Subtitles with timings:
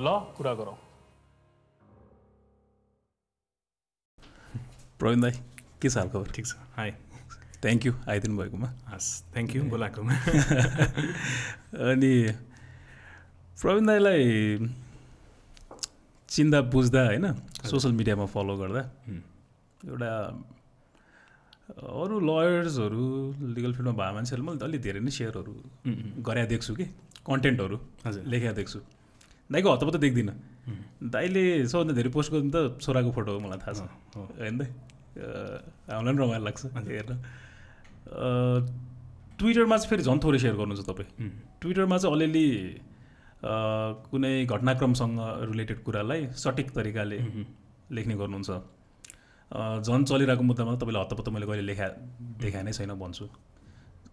[0.00, 0.76] ल कुरा गरौँ
[5.00, 5.32] प्रवीण दाई
[5.82, 6.90] के छ हालखबर ठिक छ हाई
[7.62, 10.14] थ्याङ्क यू आइदिनु भएकोमा हस् थ्याङ्क यू बोलाएकोमा
[11.86, 12.12] अनि
[13.56, 14.24] प्रवीण दाईलाई
[16.28, 17.26] चिन्दा बुझ्दा होइन
[17.64, 18.82] सोसियल मिडियामा फलो गर्दा
[19.82, 20.10] एउटा
[21.96, 23.04] अरू लयर्सहरू
[23.50, 25.52] लिगल फिल्डमा भए मान्छेहरू मैले अलिक धेरै नै सेयरहरू
[26.24, 26.88] गरे देख्छु कि
[27.26, 28.80] कन्टेन्टहरू हजुर लेखेका देख्छु
[29.50, 30.34] दाइको हतपत्त देख्दिनँ
[31.10, 33.80] दाइले सबभन्दा धेरै पोस्ट गर्नु त छोराको फोटो हो मलाई थाहा छ
[34.38, 34.68] होइन दाइ
[35.90, 37.12] हामीलाई पनि रमाइलो लाग्छ हेर्न
[39.38, 42.46] ट्विटरमा चाहिँ फेरि झन् थोरै सेयर गर्नुहुन्छ तपाईँ ट्विटरमा चाहिँ अलिअलि
[44.10, 45.18] कुनै घटनाक्रमसँग
[45.50, 47.18] रिलेटेड कुरालाई सठिक तरिकाले
[47.90, 48.50] लेख्ने गर्नुहुन्छ
[49.82, 51.88] झन् चलिरहेको मुद्दामा तपाईँले हतपत्त मैले कहिले लेखा
[52.44, 53.26] देखाए नै छैन भन्छु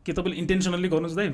[0.07, 1.27] के तपाईँले इन्टेन्सनली गर्नुहोस् दाइ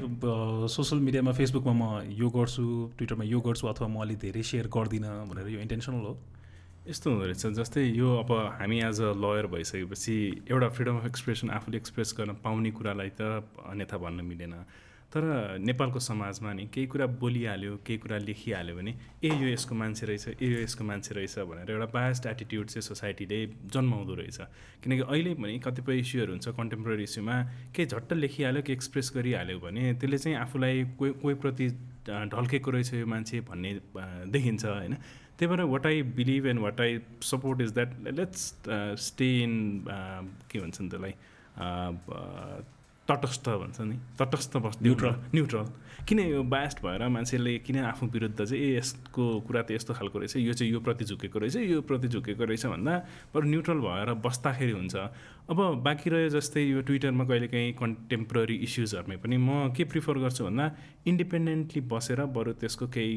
[0.73, 1.83] सोसियल मिडियामा फेसबुकमा म
[2.17, 2.65] यो गर्छु
[2.97, 6.13] ट्विटरमा यो गर्छु अथवा म अलिक धेरै सेयर गर्दिनँ भनेर यो इन्टेन्सनल हो?
[6.89, 10.15] यस्तो हुँदो रहेछ। जस्तै यो अब हामी एज अ लयर भइसकेपछि
[10.49, 13.21] एउटा फ्रिडम अफ एक्सप्रेसन आफूले एक्सप्रेस गर्न पाउने कुरालाई त
[13.69, 14.53] अन्यथा भन्न मिलेन।
[15.13, 20.05] तर नेपालको समाजमा नि केही कुरा बोलिहाल्यो केही कुरा लेखिहाल्यो भने ए यो यसको मान्छे
[20.05, 23.39] रहेछ ए यो यसको मान्छे रहेछ भनेर एउटा बायस्ड एटिट्युड चाहिँ सोसाइटीले
[23.69, 24.37] जन्माउँदो रहेछ।
[24.83, 27.37] किनकि अहिले पनि कतिपय इस्युहरू हुन्छ कन्टेम्पोरेरी इस्युमा
[27.75, 31.67] केही झट्ट लेखिहाल्यो कि एक्सप्रेस गरिहाल्यो भने त्यसले चाहिँ आफूलाई कोही कोही प्रति
[32.33, 33.71] ढल्केको रहेछ यो मान्छे भन्ने
[34.33, 34.93] देखिन्छ होइन।
[35.37, 38.53] त्यही भएर what I believe and what I support is that let's
[39.05, 39.53] stay in
[40.51, 41.13] के भन्छ नि त्यसलाई
[43.09, 45.65] तटस्थ भन्छ नि तटस्थ बस् न्युट्रल न्युट्रल
[46.07, 50.19] किन यो बायस्ड भएर मान्छेले किन आफू विरुद्ध चाहिँ ए यसको कुरा त यस्तो खालको
[50.19, 52.93] रहेछ यो चाहिँ यो प्रति झुकेको रहेछ यो प्रति झुकेको रहेछ भन्दा
[53.35, 54.95] बरु न्युट्रल भएर बस्दाखेरि हुन्छ।
[55.51, 60.71] अब बाँकी रह्यो जस्तै यो ट्विटरमा कहिलेकाहीँ कन्टेम्पोररी इस्युजहरूमै पनि म के प्रिफर गर्छु भन्दा
[61.07, 63.13] इन्डिपेन्डेन्टली बसेर बरु त्यसको केही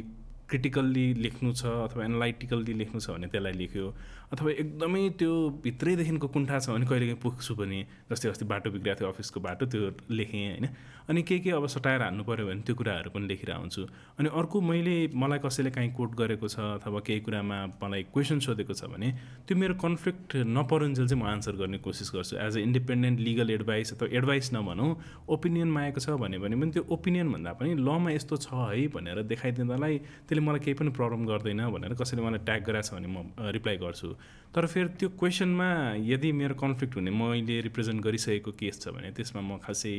[0.51, 3.87] क्रिटिकल्ली लेख्नु छ अथवा एनालाइटिकल्ली लेख्नु छ भने त्यसलाई लेख्यो।
[4.33, 5.33] अथवा एकदमै त्यो
[5.65, 7.79] भित्रैदेखिको कुण्ठा छ भने कहिलेकाहीँ पुग्छु पनि
[8.11, 10.69] जस्तै अस्ति बाटो बिग्रिएको थियो अफिसको बाटो त्यो लेखेँ होइन।
[11.07, 13.83] अनि के के अब सटाएर हान्नु पऱ्यो भने त्यो कुराहरू पनि लेखेर आउँछु।
[14.19, 18.75] अनि अर्को मैले मलाई कसैले काहीँ कोट गरेको छ अथवा केही कुरामा मलाई क्वेसन सोधेको
[18.75, 19.13] छ भने
[19.47, 23.93] त्यो मेरो कन्फ्लिक्ट नपरुन्जेल चाहिँ म आन्सर गर्ने कोसिस गर्छु। As a independent legal advice
[23.95, 24.91] अथवा एडभाइस नभनौँ
[25.31, 29.99] ओपिनियन मागेको छ भने पनि त्यो ओपिनियन भन्दा पनि लमा यस्तो छ है भनेर देखाइदिँदालाई
[30.27, 33.77] त्यसले मलाई केही पनि प्रब्लम गर्दैन भनेर कसैले मलाई ट्याग गराएको छ भने म रिप्लाई
[33.79, 34.16] गर्छु।
[34.55, 35.69] तर फेरि त्यो क्वेसनमा
[36.11, 39.95] यदि मेरो कन्फ्लिक्ट हुने मैले रिप्रेजेन्ट गरिसकेको केस छ भने त्यसमा म खासै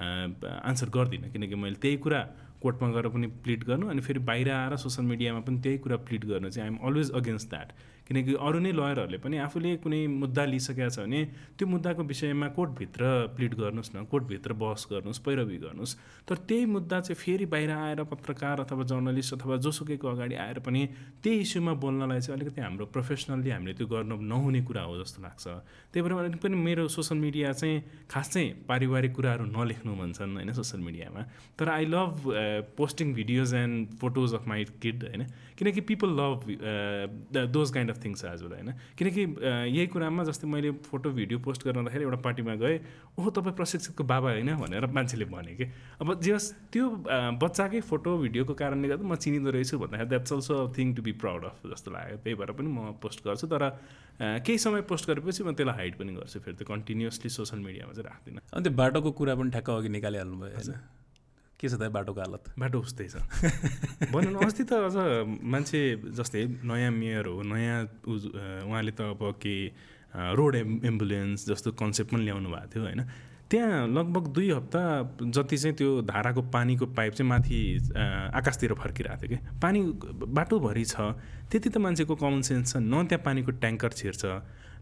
[0.00, 2.20] आन्सर गर्दिनँ। किनकि मैले त्यही कुरा
[2.62, 6.24] कोर्टमा गएर पनि प्लिड गर्नु अनि फेरि बाहिर आएर सोसियल मिडियामा पनि त्यही कुरा प्लिड
[6.30, 7.68] गर्नु चाहिँ आइएम अलवेज अगेन्स्ट द्याट
[8.08, 11.20] किनकि अरू नै लयरहरूले पनि आफूले कुनै मुद्दा लिइसकेको छ भने
[11.58, 13.02] त्यो मुद्दाको विषयमा कोर्टभित्र
[13.36, 15.96] प्लिड गर्नुहोस् न कोर्टभित्र बहस गर्नुहोस् पैरवी गर्नुहोस्।
[16.28, 20.82] तर त्यही मुद्दा चाहिँ फेरि बाहिर आएर पत्रकार अथवा जर्नलिस्ट अथवा जोसुकैको अगाडि आएर पनि
[21.22, 25.44] त्यही इस्युमा बोल्नलाई चाहिँ अलिकति हाम्रो प्रोफेसनल्ली हामीले त्यो गर्न नहुने कुरा हो जस्तो लाग्छ।
[25.92, 30.52] त्यही भएर अलिक पनि मेरो सोसियल मिडिया चाहिँ खास चाहिँ पारिवारिक कुराहरू नलेख्नु भन्छन् होइन
[30.52, 31.22] सोसियल मिडियामा।
[31.58, 32.24] तर I love
[32.78, 35.26] posting videos and photos of my kid होइन।
[35.58, 36.44] किनकि people love
[37.52, 38.72] those kind of things well होइन?
[38.98, 42.78] किनकि अ, यही कुरामा जस्तै मैले फोटो भिडियो पोस्ट गर्दाखेरि एउटा पार्टीमा गएँ।
[43.18, 45.64] ओहो तपाईँ प्रशिक्षकको बाबा होइन भनेर मान्छेले भने कि।
[46.00, 50.32] अब जे होस् त्यो अ, बच्चाकै फोटो भिडियोको कारणले गर्दा म चिनिँदो रहेछु भन्दाखेरि that's
[50.32, 53.46] also a thing to be proud of जस्तो लाग्यो। त्यही भएर पनि म पोस्ट गर्छु।
[53.50, 57.62] तर अ, केही समय पोस्ट गरेपछि म त्यसलाई हाइड पनि गर्छु। फेरि त्यो कन्टिन्युसली सोसियल
[57.62, 60.74] मिडियामा चाहिँ राख्दिनँ। अनि त्यो बाटोको कुरा पनि ठ्याक्क अघि निकालिहाल्नु भयो होइन
[61.58, 62.44] के छ त बाटोको हालत?
[62.54, 63.18] बाटो उस्तै छ।
[64.14, 64.96] भनौँ न अस्ति त अझ
[65.42, 65.80] मान्छे
[66.14, 69.54] जस्तै नयाँ मेयर हो नयाँ उहाँले त अब के
[70.38, 73.02] रोड एम् एम्बुलेन्स जस्तो कन्सेप्ट पनि ल्याउनु भएको थियो होइन?
[73.50, 74.82] त्यहाँ लगभग दुई हप्ता
[75.24, 77.58] जति चाहिँ त्यो धाराको पानीको पाइप चाहिँ माथि
[78.38, 79.38] आकाशतिर फर्किरहेको थियो कि?
[79.56, 79.80] पानी
[80.36, 81.16] बाटोभरि छ
[81.50, 84.22] त्यति त मान्छेको कमन सेन्स छ न त्यहाँ पानीको ट्याङ्कर छिर्छ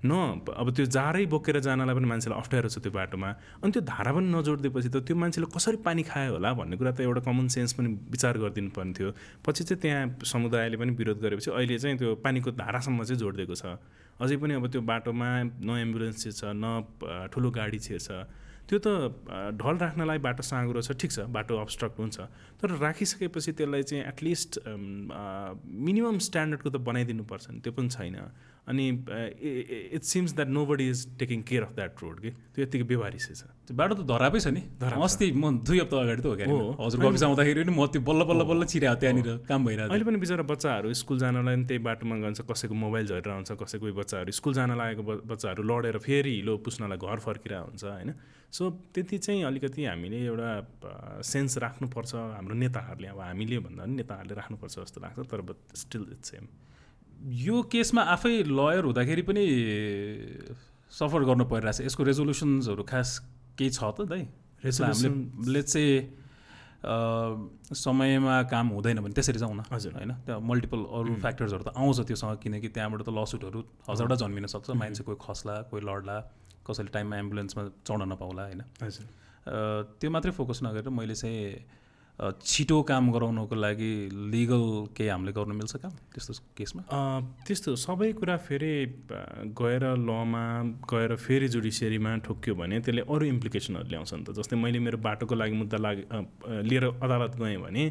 [0.05, 3.31] न अब त्यो जारै बोकेर जानलाई पनि मान्छेलाई अप्ठ्यारो छ त्यो बाटोमा।
[3.65, 7.01] अनि त्यो धारा पनि नजोडिदिएपछि त त्यो मान्छेले कसरी पानी खायो होला भन्ने कुरा त
[7.07, 11.51] एउटा कमन सेन्स पनि विचार गरिदिनु पर्ने थियो। पछि चाहिँ त्यहाँ समुदायले पनि विरोध गरेपछि
[11.51, 13.65] अहिले चाहिँ त्यो पानीको धारासम्म चाहिँ जोडिदिएको छ।
[14.21, 15.29] अझै पनि अब त्यो बाटोमा
[15.65, 18.09] न एम्बुलेन्स छिर्छ न ठुलो गाडी छिर्छ।
[18.67, 18.89] त्यो त
[19.63, 22.17] ढल राख्नलाई बाटो साँगुरो छ ठिक छ बाटो अब्स्ट्रक्ट हुन्छ।
[22.59, 28.19] तर राखिसकेपछि त्यसलाई चाहिँ एटलिस्ट मिनिमम स्ट्यान्डर्डको त बनाइदिनु पर्छ नि त्यो पनि छैन।
[28.67, 28.85] अनि
[29.97, 33.43] it seems that nobody is taking care of that road कि त्यो यत्तिकै व्यवहारिसै छ
[33.67, 36.35] त्यो बाटो त धरापै छ नि। धराप छ। अस्ति म दुई हप्ता अगाडि त हो
[36.37, 39.93] क्या हो। हजुरको अफिस आउँदाखेरि पनि म त्यो बल्ल बल्ल बल्ल छिरेको त्यहाँनिर काम भइरहेको।
[39.95, 43.87] अहिले पनि बिचरा बच्चाहरू स्कुल जानलाई पनि त्यही बाटोमा गन्छ कसैको मोबाइल झरेर आउँछ कसैको
[44.03, 48.11] बच्चाहरू स्कुल जान लागेको बच्चाहरू लडेर फेरि हिलो पुस्नलाई घर फर्किरहेको हुन्छ होइन?
[48.51, 48.63] सो
[48.95, 50.51] त्यति चाहिँ अलिकति हामीले एउटा
[51.23, 55.41] सेन्स राख्नुपर्छ हाम्रो नेताहरूले। अब हामीले भन्दा पनि नेताहरूले राख्नुपर्छ जस्तो लाग्छ तर
[55.75, 56.45] स्टिल इट्स सेम
[57.17, 59.45] यो केसमा आफै लयर हुँदाखेरि पनि
[60.93, 63.09] सफर गर्नु परिरहेछ। यसको रेजोल्युसन्सहरू खास
[63.59, 64.23] केही छ त दाइ?
[64.63, 66.25] हामीले चाहिँ
[67.75, 70.13] समयमा काम हुँदैन भने त्यसरी जाउँ न हजुर। होइन?
[70.23, 73.59] त्यहाँ मल्टिपल अरू फ्याक्टर्सहरू त आउँछ त्योसँग किनकि त्यहाँबाट त लसुटहरू
[73.91, 76.17] हजारवटा जन्मिन सक्छ। मान्छे कोही खस्ला कोही लड्ला
[76.63, 78.63] कसैले टाइममा एम्बुलेन्समा चढ्न नपाउला होइन?
[78.83, 79.07] हजुर।
[79.99, 81.43] त्यो मात्रै फोकस नगरेर मैले चाहिँ
[82.17, 83.93] छिटो काम गराउनको लागि
[84.33, 84.63] लिगल
[84.97, 86.83] केही हामीले गर्नु मिल्छ काम त्यस्तो केसमा?
[87.45, 88.73] त्यस्तो सबै कुरा फेरि
[89.53, 90.45] गएर लमा
[90.89, 95.35] गएर फेरि जुडिसियरीमा ठोक्यो भने त्यसले अरू इम्प्लिकेसनहरू ल्याउँछ नि त। जस्तै मैले मेरो बाटोको
[95.37, 96.03] लागि मुद्दा लागि
[96.65, 97.85] लिएर अदालत गएँ भने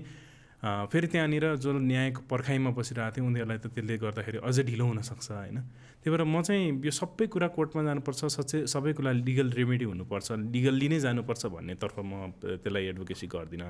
[0.66, 5.58] फेरि त्यहाँनिर जो न्यायको पर्खाइमा बसिरहेको थियो उनीहरूलाई त त्यसले गर्दाखेरि अझै ढिलो हुनसक्छ होइन?
[6.02, 10.28] त्यही भएर म चाहिँ यो सबै कुरा कोर्टमा जानुपर्छ सचै सबै कुरा लिगल रेमेडी हुनुपर्छ
[10.50, 13.70] लिगल्ली नै जानुपर्छ भन्नेतर्फ म त्यसलाई एडभोकेसी गर्दिनँ।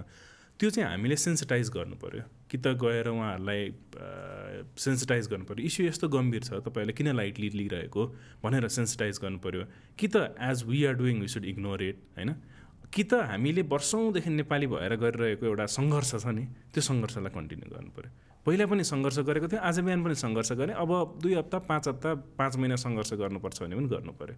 [0.60, 3.62] त्यो चाहिँ हामीले सेन्सिटाइज गर्नु पऱ्यो कि त गएर उहाँहरूलाई
[4.80, 8.04] सेन्सिटाइज गर्नु पऱ्यो इस्यु यस्तो गम्भीर छ तपाईँहरूले किन लाइटली लिइरहेको
[8.44, 9.64] भनेर सेन्सिटाइज गर्नु पऱ्यो
[10.00, 12.32] कि त as we are doing we should ignore it होइन?
[12.94, 17.92] कि त हामीले वर्षौँदेखि नेपाली भएर गरिरहेको एउटा सङ्घर्ष छ नि त्यो सङ्घर्षलाई कन्टिन्यू गर्नु
[17.98, 18.12] पऱ्यो
[18.46, 22.14] पहिला पनि सङ्घर्ष गरेको थियो आज बिहान पनि सङ्घर्ष गरेँ अब दुई हप्ता पाँच हप्ता
[22.40, 24.38] पाँच महिना सङ्घर्ष गर्नुपर्छ भने पनि गर्नु पऱ्यो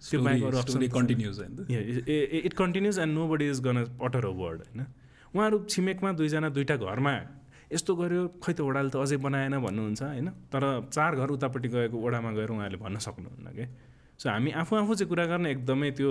[0.00, 1.36] त्यो बाहेक अरू option continues
[2.48, 4.86] it continues and nobody is gonna utter a word होइन?
[5.34, 7.12] उहाँहरू छिमेकमा दुईजना दुईवटा घरमा
[7.70, 10.28] यस्तो गऱ्यो खै त ओडाले त अझै बनाएन भन्नुहुन्छ होइन?
[10.50, 13.64] तर चार घर उतापट्टि गएको ओडामा गएर उहाँहरूले भन्न सक्नुहुन्न कि?
[14.18, 16.10] सो हामी आफू आफू चाहिँ कुरा गर्न एकदमै त्यो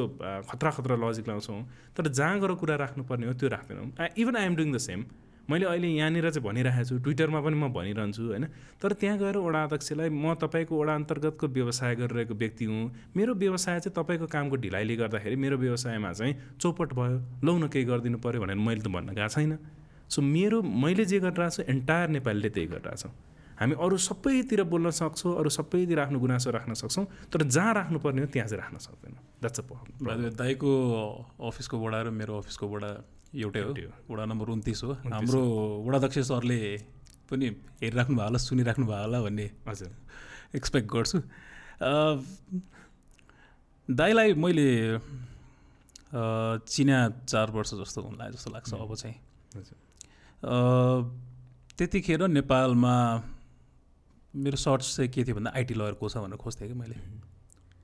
[0.49, 1.61] खतरा खतरा लजिक लाउँछौँ।
[1.95, 3.87] तर जहाँ गएर कुरा राख्नुपर्ने हो त्यो राख्दैनौँ।
[4.17, 5.03] Even I am doing the same
[5.49, 8.45] मैले अहिले यहाँनिर चाहिँ भनिरहेको छु ट्विटरमा पनि म भनिरहन्छु होइन?
[8.77, 12.85] तर त्यहाँ गएर वडा अध्यक्षलाई म तपाईँको वडा अन्तर्गतको व्यवसाय गरिरहेको व्यक्ति हुँ।
[13.17, 17.85] मेरो व्यवसाय चाहिँ तपाईँको कामको ढिलाइले गर्दाखेरि मेरो व्यवसायमा चाहिँ चौपट भयो। लौ न केही
[17.85, 19.57] गरिदिनु पऱ्यो भनेर मैले त भन्न गएको छैन।
[20.09, 23.11] सो मेरो मैले जे गरिरहेको छु एन्टायर नेपालीले त्यही गरिरहेछौँ
[23.59, 28.27] हामी अरू सबैतिर बोल्न सक्छौँ अरू सबैतिर आफ्नो गुनासो राख्न सक्छौँ तर जहाँ राख्नुपर्ने हो
[28.31, 30.71] त्यहाँ चाहिँ राख्न सक्दैनौँ। द्याट्स अ दाईको
[31.41, 32.89] अफिसको वडा र मेरो अफिसको वडा
[33.33, 33.71] एउटै हो।
[34.09, 35.41] वडा नम्बर उन्तिस हो। हाम्रो
[35.85, 36.59] वडाध्यक्ष सरले
[37.29, 37.45] पनि
[37.81, 39.91] हेरिराख्नु भयो होला सुनिराख्नु भयो होला भन्ने हजुर।
[40.57, 41.17] एक्सपेक्ट गर्छु।
[43.89, 44.69] दाईलाई मैले
[46.65, 46.97] चिना
[47.29, 49.17] चार वर्ष जस्तो हुन जस्तो लाग्छ अब चाहिँ।
[51.77, 52.95] त्यतिखेर नेपालमा
[54.33, 56.97] मेरो सर्च चाहिँ के थियो भन्दा आइटी लयर को छ भनेर खोज्थेँ कि मैले।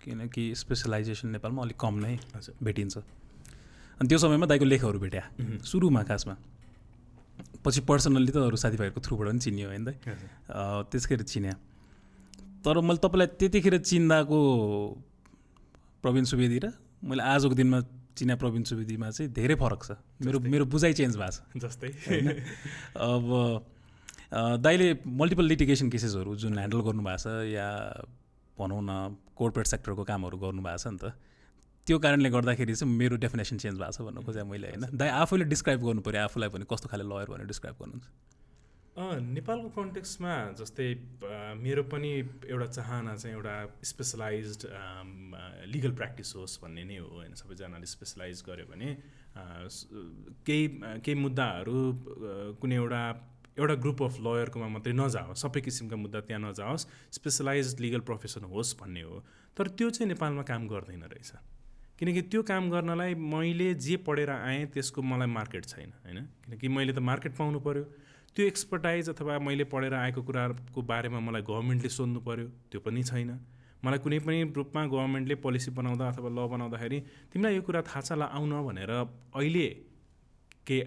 [0.01, 2.18] किनकि स्पेसलाइजेसन नेपालमा अलिक कम नै
[2.62, 2.97] भेटिन्छ।
[4.00, 5.24] अनि त्यो समयमा दाइको लेखहरू भेट्या।
[5.63, 6.36] सुरुमा खासमा।
[7.65, 9.95] पछि पर्सनल्ली त अरू साथीभाइहरूको थ्रुबाट पनि चिनियो होइन दाइ
[10.92, 11.53] त्यसखेर चिन्या।
[12.62, 14.39] तर मैले तपाईँलाई त्यतिखेर चिन्दाको
[16.01, 16.65] प्रवीण सुवेदी र
[17.03, 17.80] मैले आजको दिनमा
[18.15, 19.92] चिना प्रवीण सुवेदीमा चाहिँ धेरै फरक छ।
[20.24, 21.89] मेरो मेरो बुझाइ चेन्ज भएको छ। जस्तै।
[22.95, 23.25] अब
[24.62, 27.68] दाइले मल्टिपल लिटिगेसन केसेसहरू जुन ह्यान्डल गर्नुभएको छ या
[28.57, 28.92] भनौँ न
[29.36, 31.06] कोर्पोरेट सेक्टरको कामहरू गर्नुभएको छ नि त।
[31.87, 34.85] त्यो कारणले गर्दाखेरि चाहिँ मेरो डेफिनेसन चेन्ज भएको छ भन्नु खोजेँ मैले होइन?
[34.97, 38.07] दाइ आफूले डिस्क्राइब गर्नु पऱ्यो आफूलाई भने कस्तो खाले लयर भनेर डिस्क्राइब गर्नुहुन्छ?
[38.95, 40.87] नेपालको कन्टेक्समा जस्तै
[41.61, 42.11] मेरो पनि
[42.47, 43.55] एउटा चाहना चाहिँ एउटा
[43.85, 44.47] स्पेसलाइज
[45.73, 47.33] लिगल प्र्याक्टिस होस् भन्ने नै हो होइन?
[47.37, 48.89] सबैजनाले स्पेसलाइज गर्यो भने
[50.47, 50.65] केही
[51.05, 51.79] केही मुद्दाहरू
[52.61, 53.01] कुनै एउटा
[53.59, 56.87] एउटा ग्रुप अफ लयरकोमा मात्रै नजाओस्। सबै किसिमका मुद्दा त्यहाँ नजाओस्।
[57.19, 59.19] स्पेसलाइज लिगल प्रोफेसन होस् भन्ने हो।
[59.57, 61.31] तर त्यो चाहिँ नेपालमा काम गर्दैन रहेछ।
[61.99, 66.19] किनकि त्यो काम गर्नलाई मैले जे पढेर आएँ त्यसको मलाई मार्केट छैन होइन?
[66.45, 67.83] किनकि मैले त मार्केट पाउनु पऱ्यो
[68.35, 73.31] त्यो एक्सपर्टाइज अथवा मैले पढेर आएको कुराको बारेमा मलाई गभर्मेन्टले सोध्नु पऱ्यो त्यो पनि छैन।
[73.80, 76.99] मलाई कुनै पनि रूपमा गभर्मेन्टले पोलिसी बनाउँदा अथवा ल बनाउँदाखेरि
[77.31, 79.68] तिमीलाई यो कुरा थाहा छ ल आउन भनेर अहिले
[80.68, 80.78] के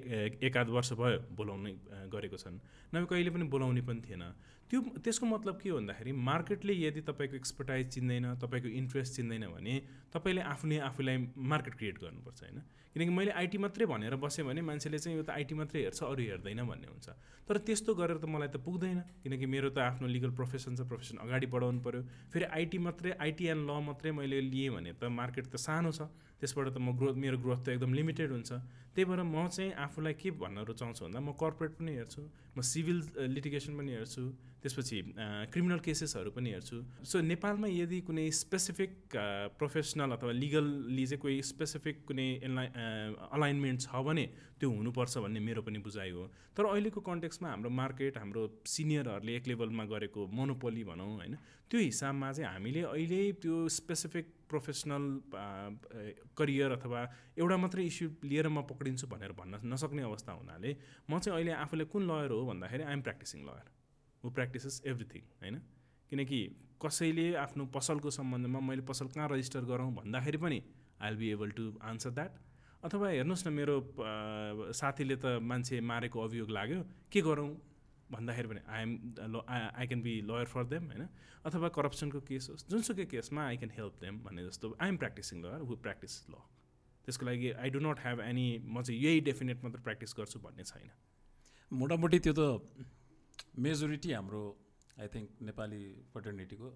[0.45, 1.73] एकाध वर्ष भयो बोलाउनै
[2.12, 2.59] गरेको छन्।
[2.93, 4.25] नभए कहिले पनि बोलाउने पनि थिएन।
[4.71, 9.75] त्यो त्यसको मतलब के हो भन्दाखेरि मार्केटले यदि तपाईँको एक्सपर्टाइज चिन्दैन तपाईँको इन्ट्रेस्ट चिन्दैन भने
[10.13, 11.17] तपाईँले आफ्नै आफूलाई
[11.53, 12.61] मार्केट क्रिएट गर्नुपर्छ होइन?
[12.93, 16.23] किनकि मैले आइटी मात्रै भनेर बसेँ भने मान्छेले चाहिँ यो त आइटी मात्रै हेर्छ अरू
[16.29, 17.09] हेर्दैन भन्ने हुन्छ।
[17.49, 21.17] तर त्यस्तो गरेर त मलाई त पुग्दैन किनकि मेरो त आफ्नो लिगल प्रोफेसन छ प्रोफेसन
[21.25, 25.47] अगाडि बढाउनु पऱ्यो फेरि आइटी मात्रै आइटी एन्ड ल मात्रै मैले लिएँ भने त मार्केट
[25.49, 28.50] त सानो छ। त्यसबाट त म ग्रोथ मेरो ग्रोथ त एकदम लिमिटेड हुन्छ।
[28.95, 32.23] त्यही भएर म चाहिँ आफूलाई के भन्न रुचाउँछु भन्दा म कर्पोरेट पनि हेर्छु
[32.57, 32.99] म सिभिल
[33.35, 34.23] लिटिगेसन पनि हेर्छु
[34.62, 34.99] त्यसपछि
[35.54, 36.76] क्रिमिनल केसेसहरू पनि हेर्छु।
[37.07, 39.14] सो नेपालमा यदि कुनै स्पेसिफिक
[39.59, 44.26] प्रोफेसनल अथवा लिगल्ली चाहिँ कोही स्पेसिफिक कुनै अलाइनमेन्ट छ भने
[44.59, 49.47] त्यो हुनुपर्छ भन्ने मेरो पनि बुझाइ हो। तर अहिलेको कन्टेक्समा हाम्रो मार्केट हाम्रो सिनियरहरूले एक
[49.47, 51.35] लेभलमा गरेको मोनोपोली भनौँ होइन
[51.71, 55.05] त्यो हिसाबमा चाहिँ हामीले अहिले त्यो स्पेसिफिक प्रोफेसनल
[56.38, 57.00] करियर अथवा
[57.38, 60.71] एउटा मात्रै इस्यु लिएर म पक्रिन्छु भनेर भन्न नसक्ने अवस्था हुनाले
[61.11, 63.67] म चाहिँ अहिले आफूले कुन लयर हो भन्दाखेरि I'm practising lawyer
[64.25, 65.57] who practises everything होइन?
[66.11, 66.40] किनकि
[66.83, 70.59] कसैले आफ्नो पसलको सम्बन्धमा मैले पसल कहाँ रजिस्टर गरौँ भन्दाखेरि पनि
[71.02, 72.33] I will be able to answer that
[72.85, 73.76] अथवा हेर्नुहोस् न मेरो
[74.81, 76.81] साथीले त मान्छे मारेको अभियोग लाग्यो
[77.12, 77.50] के गरौँ?
[78.11, 78.93] भन्दाखेरि पनि I am
[79.49, 81.09] I can be lawyer for them होइन?
[81.47, 85.43] अथवा करप्सनको केस होस् जुनसुकै केसमा आई क्यान हेल्प देम भन्ने जस्तो I am practising
[85.45, 86.35] lawyer who practise law
[87.05, 90.65] त्यसको लागि I do not have any म चाहिँ यही डेफिनेट मात्र प्र्याक्टिस गर्छु भन्ने
[90.65, 90.91] छैन।
[91.71, 92.43] मोटामोटी त्यो त
[93.65, 94.43] मेजोरिटी हाम्रो
[95.00, 96.69] आई थिङ्क नेपाली फर्टर्निटीको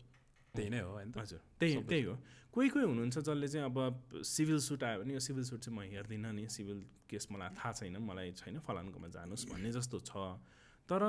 [0.55, 2.15] त्यही नै हो होइन हजुर त्यही त्यही हो।
[2.53, 5.81] कोही कोही हुनुहुन्छ जसले चाहिँ अब सिभिल सुट आयो भने यो सिभिल सुट चाहिँ म
[5.93, 10.13] हेर्दिनँ नि सिभिल केस मलाई थाहा छैन मलाई छैन फलानकोमा जानुहोस् भन्ने जस्तो छ।
[10.89, 11.03] तर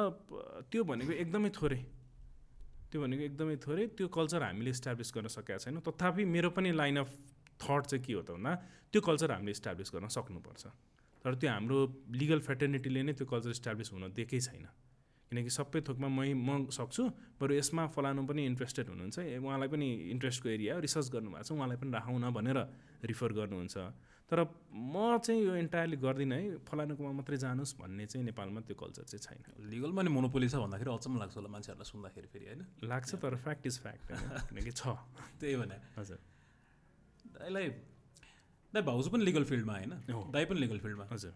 [0.71, 1.81] त्यो भनेको एकदमै थोरै।
[2.89, 6.97] त्यो भनेको एकदमै थोरै। त्यो कल्चर हामीले इस्टाब्लिस गर्न सकेका छैनौँ। तथापि मेरो पनि लाइन
[7.03, 7.09] अफ
[7.61, 8.51] थट चाहिँ के हो त भन्दा
[8.91, 10.63] त्यो कल्चर हामीले इस्टाब्लिस गर्न सक्नुपर्छ।
[11.25, 11.77] तर त्यो हाम्रो
[12.19, 14.65] लिगल फेटर्निटीले नै त्यो कल्चर इस्टाब्लिस हुन दिएकै छैन।
[15.31, 17.03] किनकि सबै थोकमा मै म सक्छु
[17.41, 21.91] बरु यसमा फलानु पनि इन्ट्रेस्टेड हुनुहुन्छ। उहाँलाई पनि इन्ट्रेस्टको एरिया रिसर्च गर्नुभएको छ। उहाँलाई पनि
[21.97, 22.57] राखौँ न भनेर
[23.09, 23.75] रिफर गर्नुहुन्छ।
[24.33, 24.41] तर
[24.73, 29.21] म चाहिँ यो इन्टायरली गर्दिनँ है। फलानुकोमा मात्रै जानुहोस् भन्ने चाहिँ नेपालमा त्यो कल्चर चाहिँ
[29.21, 32.61] छैन। लिगलमा नि मोनोपोली छ भन्दाखेरि अचम्म लाग्छ होला मान्छेहरूलाई सुन्दाखेरि फेरि होइन?
[32.83, 34.03] लाग्छ तर फ्याक्ट इज फ्याक्ट
[34.49, 34.81] किनकि छ।
[35.37, 36.19] त्यही भने। हजुर।
[37.29, 37.67] दाइलाई
[38.73, 39.93] दाइ भाउजू पनि लिगल फिल्डमा होइन?
[40.33, 41.33] दाइ पनि लिगल फिल्डमा हजुर।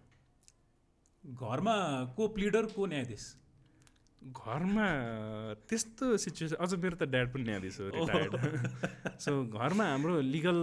[1.24, 1.76] घरमा
[2.18, 3.26] को प्लिडर को न्यायाधीश?
[4.22, 4.88] घरमा
[5.70, 8.34] त्यस्तो सिचुएसन अझ मेरो त ड्याड पनि न्यायाधीश हो रिटायर्ड
[9.22, 10.60] सो घरमा हाम्रो लिगल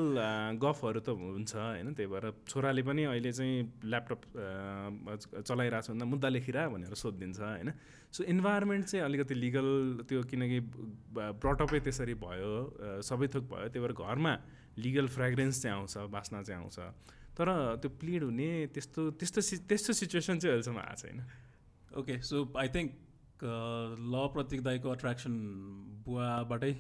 [0.59, 1.95] गफहरू त हुन्छ होइन?
[1.95, 3.55] त्यही भएर छोराले पनि अहिले चाहिँ
[3.87, 4.21] ल्यापटप
[5.49, 7.71] चलाइरहेको छ भन्दा मुद्दा लेखिरह भनेर सोधिदिन्छ होइन?
[8.11, 9.69] सो इन्भाइरोमेन्ट चाहिँ अलिकति लिगल
[10.09, 10.59] त्यो किनकि
[11.15, 12.53] ब्रटअपै त्यसरी भयो
[13.07, 14.35] सबै थोक भयो। त्यही भएर घरमा
[14.83, 16.79] लिगल फ्रेग्रेन्स चाहिँ आउँछ बास्ना चाहिँ आउँछ।
[17.39, 17.49] तर
[17.81, 21.19] त्यो प्लिड हुने त्यस्तो त्यस्तो त्यस्तो सिचुएसन चाहिँ अहिलेसम्म आएको छैन।
[21.99, 22.91] ओके सो आई थिङ्क
[23.45, 25.33] ल प्रतीक दाईको अट्र्याक्सन
[26.05, 26.73] बुवाबाटै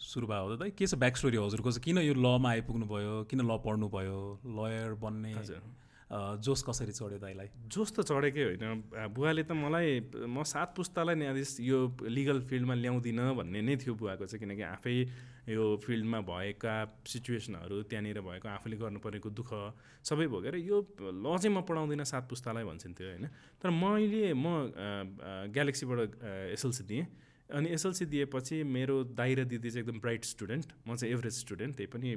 [0.00, 1.70] सुरु भयो त दाइ के छ ब्याक स्टोरी हजुरको?
[1.70, 5.62] चाहिँ किन यो लमा आइपुग्नु भयो किन ल पढ्नु भयो लयर बन्ने हजुर।
[6.42, 8.64] जोस कसरी चढ्यो दाइलाई जोस त चढेकै होइन।
[9.14, 14.26] बुवाले त मलाई म सात पुस्तालाई न्यायाधीश यो लिगल फिल्डमा ल्याउँदिनँ भन्ने नै थियो बुवाको
[14.26, 14.96] चाहिँ किनकि आफै
[15.50, 16.74] यो फिल्डमा भएका
[17.06, 19.50] सिचुएसनहरू त्यहाँनिर भएको आफूले गर्नु परेको दुःख
[20.06, 23.26] सबै भोगेर यो ल चाहिँ म पढाउँदिनँ सात पुस्तालाई भन्छन्थ्यो होइन?
[23.58, 24.46] तर मैले म
[25.50, 25.98] ग्यालेक्सीबाट
[26.54, 27.06] एसएलसी दिएँ
[27.50, 31.76] अनि एसएलसी दिएपछि मेरो दाइ र दिदी चाहिँ एकदम ब्राइट स्टुडेन्ट म चाहिँ एभरेज स्टुडेन्ट
[31.76, 32.10] त्यही पनि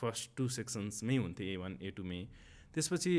[0.00, 2.24] फर्स्ट टु सेक्सन्समै हुन्थेँ ए वान ए टूमै।
[2.72, 3.12] त्यसपछि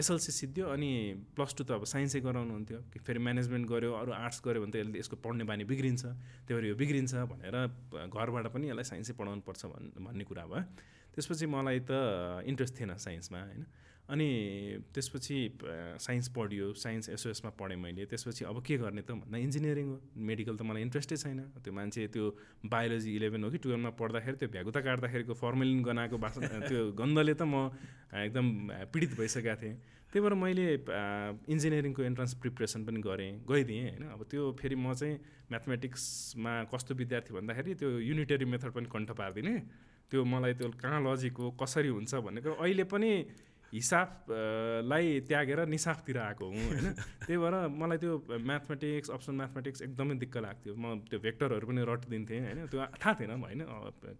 [0.00, 0.90] एसएलसी सिद्धियो अनि
[1.36, 4.98] प्लस टू त अब साइन्सै गराउनुहुन्थ्यो। फेरि म्यानेजमेन्ट गऱ्यो अरू आर्ट्स गऱ्यो भने त यसले
[4.98, 6.02] यसको पढ्ने बानी बिग्रिन्छ।
[6.48, 7.56] त्यही भएर यो बिग्रिन्छ भनेर
[8.08, 10.64] घरबाट पनि यसलाई साइन्सै पढाउनु पर्छ भन् भन्ने कुरा भयो।
[11.12, 11.92] त्यसपछि मलाई त
[12.48, 13.62] इन्ट्रेस्ट थिएन साइन्समा होइन।
[14.10, 14.28] अनि
[14.94, 15.36] त्यसपछि
[16.02, 20.56] साइन्स पढियो साइन्स एसओएसमा पढेँ मैले। त्यसपछि अब के गर्ने त भन्दा इन्जिनियरिङ हो। मेडिकल
[20.56, 22.24] त मलाई इन्ट्रेस्टै छैन। त्यो मान्छे त्यो
[22.66, 27.42] बायोलोजी इलेभेन हो कि टुवेल्भमा पढ्दाखेरि त्यो भ्यागुता काट्दाखेरिको फर्मेलिन गनाएको बास त्यो गन्धले त
[27.46, 27.70] म
[28.10, 28.46] एकदम
[28.90, 29.74] पीडित भइसकेको थिएँ।
[30.10, 30.66] त्यही भएर मैले
[31.46, 35.14] इन्जिनियरिङको इन्ट्रान्स प्रिपरेसन पनि गरेँ गइदिएँ होइन। अब त्यो फेरि म चाहिँ
[35.54, 39.54] म्याथमेटिक्समा कस्तो विद्यार्थी भन्दाखेरि त्यो युनिटरी मेथड पनि कण्ठ पारिदिने।
[40.10, 43.10] त्यो मलाई त्यो कहाँ लजिक हो कसरी हुन्छ भन्ने कुरो। अहिले पनि
[43.72, 46.86] हिसाबलाई त्यागेर निसाफतिर आएको हुँ होइन?
[47.26, 48.12] त्यही भएर मलाई त्यो
[48.50, 52.66] म्याथमेटिक्स अप्सन म्याथमेटिक्स एकदमै दिक्क लाग्थ्यो। म त्यो भेक्टरहरू पनि रटिदिन्थेँ होइन?
[52.66, 53.62] त्यो थाहा थिएन होइन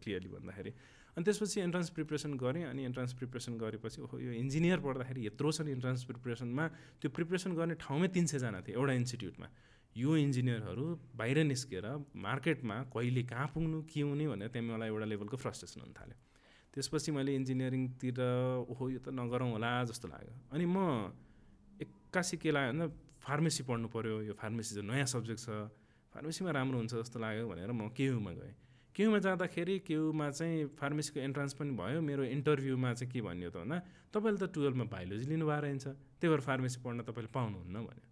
[0.03, 0.73] क्लियरली भन्दाखेरि।
[1.17, 5.67] अनि त्यसपछि इन्ट्रान्स प्रिपरेसन गरेँ अनि इन्ट्रान्स प्रिपरेसन गरेपछि ओहो यो इन्जिनियर पढ्दाखेरि यत्रो छ
[5.67, 6.65] नि इन्ट्रान्स प्रिपरेसनमा
[7.03, 9.49] त्यो प्रिपरेसन गर्ने ठाउँमै तिन सयजना थिए एउटा इन्स्टिट्युटमा
[9.97, 10.87] यो इन्जिनियरहरू
[11.19, 15.93] बाहिर निस्केर मार्केटमा कहिले कहाँ पुग्नु के हुने भनेर त्यहाँ मलाई एउटा लेभलको फ्रस्ट्रेसन हुन
[15.99, 16.17] थाल्यो।
[16.71, 18.19] त्यसपछि मैले इन्जिनियरिङतिर
[18.71, 20.79] ओहो यो त नगरौँ होला जस्तो लाग्यो। अनि म
[21.83, 22.87] एक्कासी के लाग्यो भन्दा
[23.27, 25.49] फार्मेसी पढ्नु पऱ्यो यो फार्मेसी चाहिँ नयाँ सब्जेक्ट छ
[26.15, 28.55] फार्मेसीमा राम्रो हुन्छ जस्तो लाग्यो भनेर म केयुमा गएँ।
[28.95, 33.79] केयुमा जाँदाखेरि केयुमा चाहिँ फार्मेसीको एन्ट्रान्स पनि भयो मेरो इन्टरभ्यूमा चाहिँ के भन्यो त भन्दा
[34.15, 35.87] तपाईँले त टुवेल्भमा बायोलोजी लिनुभएको रहेछ
[36.19, 38.07] त्यही भएर फार्मेसी पढ्न तपाईँले पाउनुहुन्न भन्यो।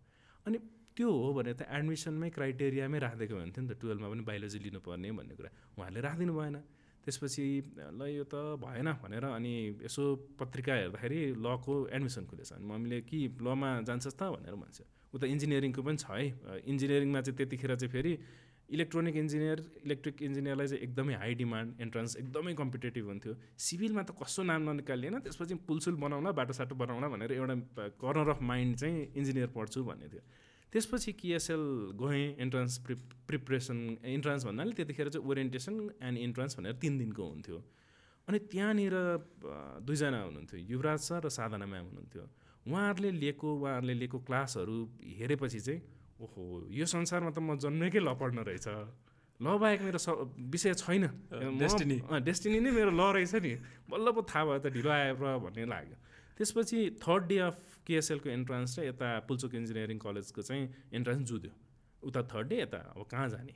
[0.46, 0.58] अनि
[0.94, 5.34] त्यो हो भने त एडमिसनमै क्राइटेरियामै राखिदिएको हुन्थ्यो नि त टुवेल्भमा पनि बायोलोजी लिनुपर्ने भन्ने
[5.38, 6.56] कुरा। उहाँहरूले राखिदिनु भएन।
[7.08, 7.44] त्यसपछि
[7.96, 9.54] ल यो त भएन भनेर अनि
[9.88, 10.04] यसो
[10.36, 14.78] पत्रिका हेर्दाखेरि लको एडमिसन खुलेछ अनि मम्मीले कि लमा जान्छस् त भनेर भन्छ।
[15.16, 18.12] उता इन्जिनियरिङको पनि छ है। इन्जिनियरिङमा चाहिँ त्यतिखेर चाहिँ फेरि
[18.76, 24.42] इलेक्ट्रोनिक इन्जिनियर इलेक्ट्रिक इन्जिनियरलाई चाहिँ एकदमै हाई डिमान्ड एन्ट्रान्स एकदमै कम्पिटेटिभ हुन्थ्यो। सिभिलमा त कस्तो
[24.44, 27.56] नाम ननिकालिएन त्यसपछि पुलसुल बनाउला बाटोसाटो बनाउला भनेर एउटा
[27.96, 30.22] कर्नर अफ माइन्ड चाहिँ इन्जिनियर पढ्छु भन्ने थियो।
[30.72, 31.64] त्यसपछि किएसएल
[31.96, 32.94] गएँ एन्ट्रान्स प्रि
[33.28, 37.58] प्रिपरेसन इन्ट्रान्स भन्नाले त्यतिखेर चाहिँ ओरिएन्टेसन एन्ड इन्ट्रान्स भनेर तिन दिनको हुन्थ्यो।
[38.28, 38.94] अनि त्यहाँनिर
[39.88, 42.24] दुईजना हुनुहुन्थ्यो युवराज सर र साधना म्याम हुनुहुन्थ्यो।
[42.68, 44.76] उहाँहरूले लिएको उहाँहरूले लिएको क्लासहरू
[45.18, 45.80] हेरेपछि चाहिँ
[46.20, 48.68] ओहो यो संसारमा त म जन्मेकै ल पढ्न रहेछ।
[49.40, 50.08] ल बाहेक मेरो स
[50.52, 51.04] विषय छैन।
[51.56, 51.96] डेस्टिनी
[52.28, 53.52] डेस्टिनी नै मेरो ल रहेछ नि।
[53.88, 55.96] बल्ल पो थाहा भयो त ढिलो आयो र भन्ने लाग्यो।
[56.38, 60.64] त्यसपछि थर्ड डे अफ केएसएलको एन्ट्रान्स र यता पुल्चोक इन्जिनियरिङ कलेजको चाहिँ
[60.94, 61.52] एन्ट्रान्स जुध्यो
[62.02, 63.54] उता थर्ड डे यता अब कहाँ जाने?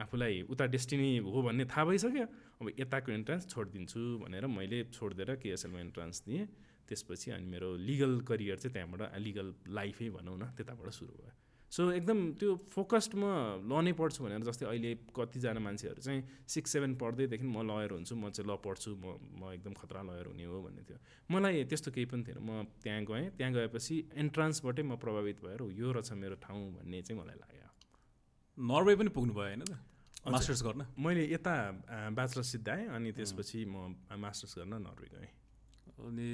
[0.00, 2.26] आफूलाई उता डेस्टिनी हो भन्ने थाहा भइसक्यो।
[2.60, 6.46] अब यताको इन्ट्रान्स छोडिदिन्छु भनेर मैले छोडिदिएर केएसएलमा इन्ट्रान्स दिएँ।
[6.88, 11.32] त्यसपछि अनि मेरो लिगल करियर चाहिँ त्यहाँबाट लिगल लाइफै भनौँ न त्यताबाट सुरु भयो।
[11.70, 13.24] सो एकदम त्यो फोकस्ड म
[13.62, 18.14] ल नै पढ्छु भनेर जस्तै अहिले कतिजना मान्छेहरू चाहिँ सिक्स सेभेन पढ्दैदेखि म लयर हुन्छु
[18.18, 19.06] म चाहिँ ल पढ्छु म
[19.38, 20.98] म एकदम खतरा लयर हुने हो भन्ने थियो।
[21.30, 25.88] मलाई त्यस्तो केही पनि थिएन। म त्यहाँ गएँ त्यहाँ गएपछि एन्ट्रान्सबाटै म प्रभावित भएर यो
[25.94, 27.70] रहेछ मेरो ठाउँ भन्ने चाहिँ मलाई लाग्यो।
[28.58, 29.78] नर्वे पनि पुग्नु भयो होइन त?
[30.26, 30.80] मास्टर्स गर्न?
[30.98, 31.54] मैले यता
[32.18, 35.30] ब्याचलर सिद्धाएँ अनि त्यसपछि म मास्टर्स गर्न नर्वे गएँ।
[36.02, 36.28] अनि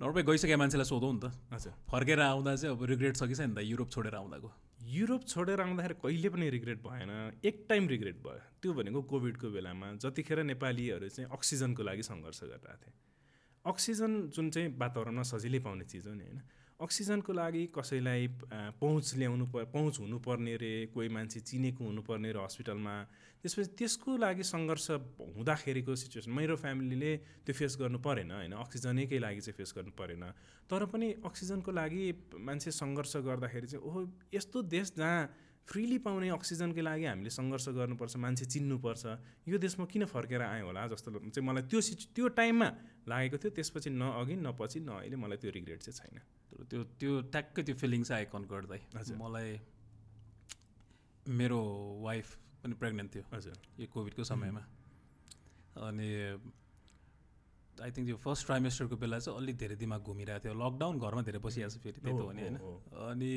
[0.00, 3.52] नर्वे गइसकेका मान्छेलाई सोधौँ नि त। हजुर। फर्केर आउँदा चाहिँ अब रिग्रेट छ कि छैन
[3.52, 3.60] त?
[3.60, 4.48] युरोप छोडेर आउँदाको।
[4.80, 7.10] युरोप छोडेर आउँदाखेरि कहिले पनि रिग्रेट भएन।
[7.44, 12.80] एक टाइम रिग्रेट भयो। त्यो भनेको कोभिडको बेलामा जतिखेर नेपालीहरू चाहिँ अक्सिजनको लागि सङ्घर्ष गरिरहेको
[12.80, 12.94] थिए।
[13.64, 16.40] अक्सिजन जुन चाहिँ वातावरणमा सजिलै पाउने चिज हो नि होइन।
[16.80, 18.28] अक्सिजनको लागि कसैलाई
[18.80, 22.94] पहुँच ल्याउनु प पहुँच हुनुपर्ने रे कोही मान्छे चिनेको हुनुपर्ने रे हस्पिटलमा
[23.40, 24.86] त्यसपछि त्यसको लागि सङ्घर्ष
[25.36, 27.12] हुँदाखेरिको सिचुएसन मेरो फ्यामिलीले
[27.44, 28.52] त्यो फेस गर्नु परेन होइन?
[28.52, 30.24] अक्सिजनैकै लागि चाहिँ फेस गर्नु परेन।
[30.68, 32.04] तर पनि अक्सिजनको लागि
[32.36, 34.00] मान्छे सङ्घर्ष गर्दाखेरि चाहिँ ओहो
[34.34, 35.20] यस्तो देश जहाँ
[35.68, 39.04] फ्रिली पाउने अक्सिजनकै लागि हामीले सङ्घर्ष गर्नुपर्छ मान्छे चिन्नुपर्छ
[39.48, 40.86] यो देशमा किन फर्केर आयो होला?
[40.92, 42.68] जस्तो चाहिँ मलाई त्यो सिचु त्यो टाइममा
[43.08, 46.16] लागेको थियो। त्यसपछि न अघि न पछि न अहिले मलाई त्यो रिग्रेट चाहिँ छैन।
[46.68, 48.80] त्यो त्यो ट्याक्कै त्यो फिलिङ्स आयो कन गर्दै
[49.16, 49.50] मलाई
[51.40, 51.60] मेरो
[52.02, 52.28] वाइफ
[52.62, 54.62] पनि प्रेग्नेन्ट थियो हजुर। यो कोभिडको समयमा।
[55.88, 56.08] अनि
[57.80, 61.40] आई थिङ्क त्यो फर्स्ट ट्राइमेस्टरको बेला चाहिँ अलिक धेरै दिमाग घुमिरहेको थियो। लकडाउन घरमा धेरै
[61.40, 62.56] बसिरहेको छ फेरि त्यही त भने होइन।
[63.08, 63.32] अनि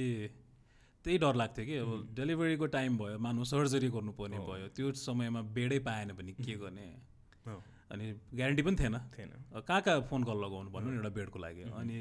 [1.03, 5.79] त्यही डर लाग्थ्यो कि अब डेलिभरीको टाइम भयो मानु सर्जरी गर्नुपर्ने भयो। त्यो समयमा बेडै
[5.87, 6.87] पाएन भने के गर्ने?
[7.91, 8.05] अनि
[8.35, 9.31] ग्यारेन्टी पनि थिएन। थिएन।
[9.63, 11.99] कहाँ कहाँ फोन कल लगाउनु भन्नु नि एउटा बेडको लागि। अनि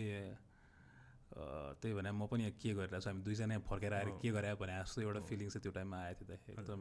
[1.82, 3.08] त्यही भने म पनि के गरिरहेको छु?
[3.10, 6.36] हामी दुईजना फर्केर आएर के गरे भने जस्तो एउटा फिलिङ चाहिँ त्यो टाइममा आएको थियो
[6.36, 6.80] त। एकदम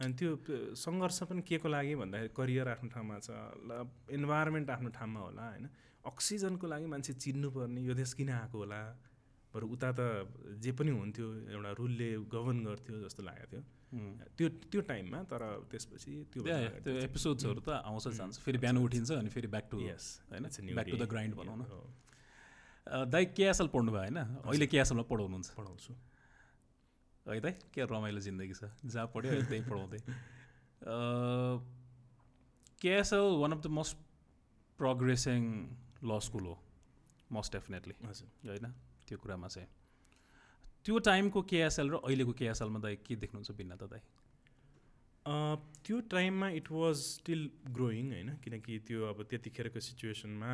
[0.00, 0.30] अनि त्यो
[0.78, 3.30] सङ्घर्ष पनि के को लागि भन्दाखेरि करियर आफ्नो ठाउँमा छ
[3.66, 3.70] ल
[4.14, 5.66] इन्भाइरोमेन्ट आफ्नो ठाउँमा होला होइन?
[6.06, 8.80] अक्सिजनको लागि मान्छे चिन्नुपर्ने यो देश किन आएको होला?
[9.54, 10.00] बरु उता त
[10.62, 13.62] जे पनि हुन्थ्यो एउटा रुलले गभर्न गर्थ्यो जस्तो लागेको थियो।
[14.38, 16.42] त्यो त्यो टाइममा तर त्यसपछि त्यो
[16.84, 20.44] त्यो एपिसोड्सहरू त आउँछ जान्छ फेरि बिहान उठिन्छ अनि फेरि ब्याक टु यस होइन?
[20.78, 21.64] ब्याक टु द ग्राइन्ड भनौँ न।
[23.10, 24.18] दाइ केएसएल पढ्नु भयो होइन?
[24.46, 25.48] अहिले केएसएलमा पढाउनुहुन्छ?
[25.58, 25.92] पढाउँछु।
[27.28, 29.98] है त के रमाइलो जिन्दगी छ जहाँ पढ्यो त्यहीँ पढाउँदै
[32.80, 33.96] KSL one of the most
[34.78, 35.42] progressing
[36.04, 36.56] law school हो
[37.32, 38.72] मोस्ट डेफिनेटली हजुर होइन
[39.08, 39.68] त्यो कुरामा चाहिँ
[40.84, 44.02] त्यो टाइमको केएसएल र अहिलेको केएसएलमा दाइ के देख्नुहुन्छ भिन्नता दाइ
[45.84, 50.52] त्यो टाइममा इट वाज स्टिल ग्रोइङ होइन किनकि त्यो अब त्यतिखेरको सिचुएसनमा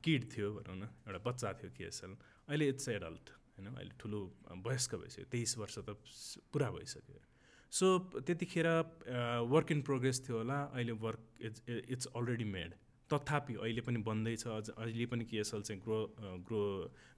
[0.00, 2.16] किड थियो भनौँ न एउटा बच्चा थियो केएसएल
[2.48, 3.74] अहिले इट्स एडल्ट होइन?
[3.74, 4.20] अहिले ठुलो
[4.66, 5.96] वयस्क भइसक्यो तेइस वर्ष त
[6.52, 7.20] पुरा भइसक्यो।
[7.72, 7.86] सो
[8.22, 8.66] त्यतिखेर
[9.50, 12.74] वर्क इन प्रोग्रेस थियो होला। अहिले work it's it's already made
[13.10, 15.98] तथापि अहिले पनि बन्दैछ। अझ अहिले पनि केएसएल चाहिँ ग्रो
[16.46, 16.62] ग्रो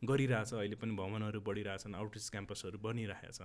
[0.05, 3.39] गरिरहेछ। अहिले पनि भवनहरू बढिरहेछन् आउटरिच क्याम्पसहरू बनिरहेछ।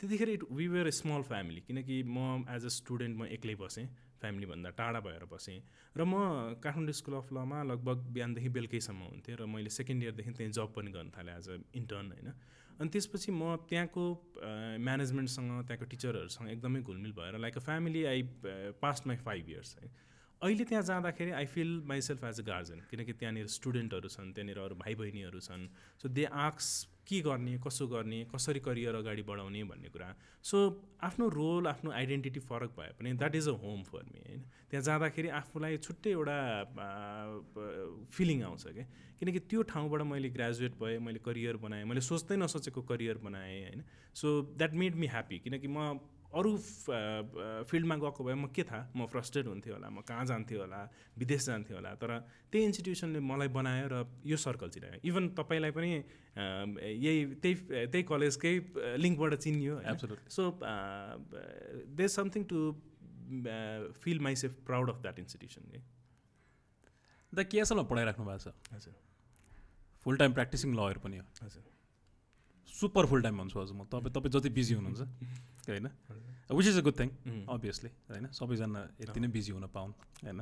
[0.00, 3.86] त्यतिखेर it we were a small family किनकि म एज अ स्टुडेन्ट म एक्लै बसेँ
[4.20, 5.58] फ्यामिलीभन्दा टाढा भएर बसेँ।
[5.96, 6.14] र म
[6.62, 10.90] काठमाडौँ स्कुल अफ लमा लगभग बिहानदेखि बेलुकैसम्म हुन्थेँ र मैले सेकेन्ड इयरदेखि त्यहीँ जब पनि
[10.90, 12.28] गर्न थालेँ एज अ इन्टर्न होइन।
[12.78, 14.04] अनि त्यसपछि म त्यहाँको
[14.78, 18.22] म्यानेजमेन्टसँग त्यहाँको टिचरहरूसँग एकदमै घुलमिल भएर like a family I
[18.82, 19.90] past my five years है।
[20.42, 24.74] अहिले त्यहाँ जाँदाखेरि I feel myself as a guardian किनकि त्यहाँनिर स्टुडेन्टहरू छन् त्यहाँनिर अरू
[24.74, 25.68] भाइ बहिनीहरू छन्।
[26.02, 26.68] सो दे आक्स
[27.06, 29.62] के गर्ने कसो गर्ने कसरी करियर अगाडि बढाउने?
[29.70, 30.08] भन्ने कुरा।
[30.42, 30.58] सो
[31.06, 34.42] आफ्नो रोल आफ्नो आइडेन्टिटी फरक भए पनि that is a home for me होइन?
[34.70, 36.38] त्यहाँ जाँदाखेरि आफूलाई छुट्टै एउटा
[38.10, 38.86] फिलिङ आउँछ क्या
[39.20, 43.82] किनकि त्यो ठाउँबाट मैले ग्रेजुएट भएँ मैले करियर बनाएँ मैले सोच्दै नसोचेको करियर बनाएँ होइन?
[44.14, 44.26] So
[44.58, 45.78] that made me happy किनकि म
[46.32, 46.50] अरू
[47.68, 48.82] फिल्डमा गएको भए म के थाहा?
[48.96, 50.80] म फ्रस्ट्रेट हुन्थेँ होला म कहाँ जान्थेँ होला
[51.18, 52.10] विदेश जान्थेँ होला तर
[52.52, 55.90] त्यही इन्स्टिट्युसनले मलाई बनायो र यो सर्कल चिनायो। इभन तपाईँलाई पनि
[57.04, 57.54] यही त्यही
[57.92, 58.54] त्यही कलेजकै
[58.96, 59.74] लिङ्कबाट चिनियो
[60.32, 60.42] so
[62.00, 62.58] they something to
[64.00, 65.62] feel myself proud of that institution
[67.32, 68.94] the केएसएलमा पढाइराख्नु भएको छ। हजुर।
[70.04, 71.64] फुल टाइम प्र्याक्टिसिङ लयर पनि हो। हजुर।
[72.72, 75.02] सुपर फुल टाइम भन्छु हजुर म। तपाईँ तपाईँ जति बिजी हुनुहुन्छ।
[75.68, 75.88] होइन?
[76.50, 77.08] Which is a good thing
[77.48, 78.26] obviously होइन?
[78.32, 79.92] सबैजना यति नै बिजी हुन पाउन्
[80.24, 80.40] होइन?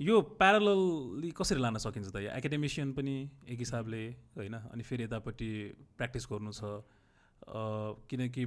[0.00, 2.16] यो प्यारलली कसरी लान सकिन्छ त?
[2.16, 3.14] यो एकाडेमिसियन पनि
[3.48, 4.02] एक हिसाबले
[4.36, 4.54] होइन?
[4.54, 5.50] अनि फेरि यतापट्टि
[5.96, 6.62] प्र्याक्टिस गर्नु छ।
[8.10, 8.44] किनकि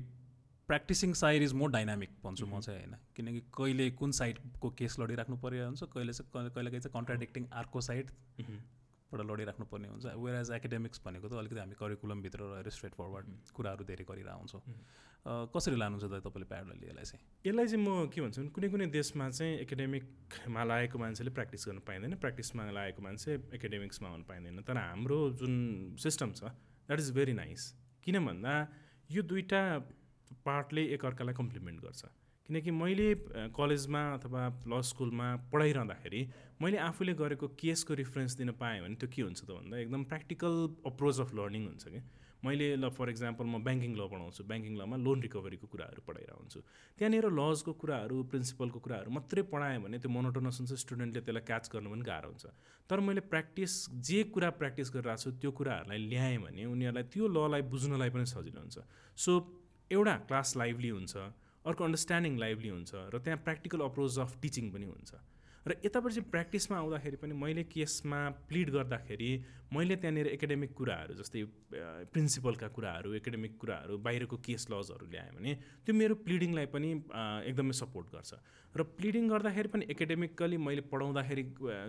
[0.67, 2.95] practising side is more dynamic भन्छु म चाहिँ होइन?
[3.15, 7.81] किनकि कहिले कुन साइडको केस लडिराख्नु परिरहेको हुन्छ कहिले चाहिँ कहिले कहिले चाहिँ कन्ट्राडिक्टिङ अर्को
[7.81, 8.05] साइड
[9.11, 13.25] बाट लडिराख्नु पर्ने हुन्छ। वेयर एज एकाडेमिक्स भनेको त अलिकति हामी करिकुलमभित्र रहेर स्ट्रेट फरवर्ड
[13.55, 14.61] कुराहरू धेरै हुन्छौँ।
[15.53, 17.21] कसरी लानुहुन्छ त तपाईँले प्यारलली यसलाई चाहिँ?
[17.45, 22.15] यसलाई चाहिँ म के भन्छु कुनै कुनै देशमा चाहिँ एकाडेमिकमा लागेको मान्छेले प्र्याक्टिस गर्नु पाइँदैन
[22.17, 25.53] प्र्याक्टिसमा लागेको मान्छे एकाडेमिक्समा हुनु पाइँदैन। तर हाम्रो जुन
[26.01, 26.49] सिस्टम छ
[26.89, 27.61] द्याट इज भेरी नाइस
[28.01, 28.53] किन भन्दा
[29.11, 29.61] यो दुइटा
[30.41, 32.01] पार्टले एकअर्कालाई कम्प्लिमेन्ट गर्छ।
[32.51, 33.07] किनकि मैले
[33.55, 36.21] कलेजमा अथवा ल स्कुलमा पढाइरहँदाखेरि
[36.59, 40.55] मैले आफूले गरेको केसको रिफरेन्स दिन पाएँ भने त्यो के हुन्छ त भन्दा एकदम प्र्याक्टिकल
[40.91, 42.01] अप्रोच अफ लर्निङ हुन्छ कि।
[42.43, 46.59] मैले ल फर इक्जाम्पल म ब्याङ्किङ ल पढाउँछु। ब्याङ्किङ लमा लोन रिकभरीको कुराहरू पढाइरहेको हुन्छु।
[46.99, 51.87] त्यहाँनिर लजको कुराहरू प्रिन्सिपलको कुराहरू मात्रै पढाएँ भने त्यो मोनोटोनस हुन्छ स्टुडेन्टले त्यसलाई क्याच गर्नु
[51.87, 52.45] पनि गाह्रो हुन्छ।
[52.89, 53.71] तर मैले प्र्याक्टिस
[54.09, 58.59] जे कुरा प्र्याक्टिस गरिरहेको छु त्यो कुराहरूलाई ल्याएँ भने उनीहरूलाई त्यो ललाई बुझ्नलाई पनि सजिलो
[58.59, 58.77] हुन्छ।
[59.15, 59.31] सो
[59.87, 61.15] एउटा क्लास लाइभली हुन्छ।
[61.65, 65.11] अर्को अन्डरस्ट्यान्डिङ लाइभली हुन्छ र त्यहाँ प्र्याक्टिकल अप्रोच अफ टिचिङ पनि हुन्छ।
[65.67, 68.19] र यताबाट चाहिँ प्र्याक्टिसमा आउँदाखेरि पनि मैले केसमा
[68.49, 69.31] प्लिड गर्दाखेरि
[69.71, 71.43] मैले त्यहाँनिर एकाडेमिक कुराहरू जस्तै
[72.11, 75.53] प्रिन्सिपलका कुराहरू एकाडेमिक कुराहरू बाहिरको केस लजहरू ल्याएँ भने
[75.87, 76.89] त्यो मेरो प्लिडिङलाई पनि
[77.47, 78.31] एकदमै सपोर्ट गर्छ।
[78.75, 81.43] र प्लिडिङ गर्दाखेरि पनि एकाडेमिकली मैले पढाउँदाखेरि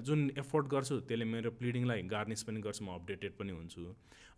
[0.07, 3.83] जुन एफोर्ट गर्छु त्यसले मेरो प्लिडिङलाई गार्निस पनि गर्छु म अपडेटेड पनि हुन्छु।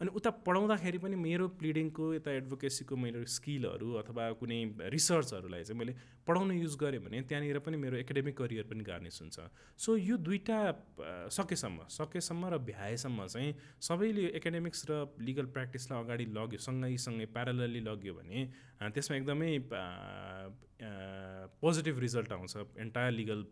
[0.00, 4.60] अनि उता पढाउँदाखेरि पनि मेरो प्लिडिङको यता एडभोकेसीको मेरो स्किलहरू अथवा कुनै
[4.96, 5.92] रिसर्चहरूलाई चाहिँ मैले
[6.24, 9.36] पढाउन युज गरेँ भने त्यहाँनिर पनि मेरो एकाडेमिक करियर पनि गार्निस हुन्छ।
[9.76, 10.58] सो यो दुइटा
[11.28, 13.54] सकेसम्म सकेसम्म र भ्याएसम्म चाहिँ
[13.88, 14.92] सबैले एकाडेमिक्स र
[15.28, 18.38] लिगल प्र्याक्टिसलाई अगाडि लग्यो सँगैसँगै प्यारलली लग्यो भने
[18.94, 19.52] त्यसमा एकदमै
[21.62, 23.42] पोजिटिभ रिजल्ट आउँछ एन्टायर लिगल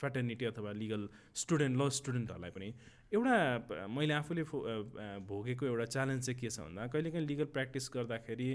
[0.00, 1.08] फ्याटर्निटी अथवा लिगल
[1.42, 2.68] स्टुडेन्ट ल स्टुडेन्टहरूलाई पनि।
[3.14, 3.36] एउटा
[3.88, 4.42] मैले आफूले
[5.30, 8.48] भोगेको एउटा च्यालेन्ज चाहिँ के छ भन्दा कहिलेकाहीँ लिगल प्र्याक्टिस गर्दाखेरि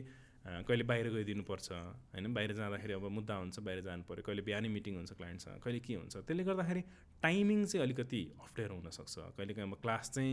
[0.45, 2.33] कहिले बाहिर गइदिनुपर्छ होइन?
[2.33, 5.93] बाहिर जाँदाखेरि अब मुद्दा हुन्छ बाहिर जानु पऱ्यो कहिले बिहानै मिटिङ हुन्छ क्लाइन्टसँग कहिले के
[5.95, 6.15] हुन्छ?
[6.25, 6.81] त्यसले गर्दाखेरि
[7.23, 10.31] टाइमिङ चाहिँ अलिकति अप्ठ्यारो हुनसक्छ। कहिलेकाहीँ अब क्लास चाहिँ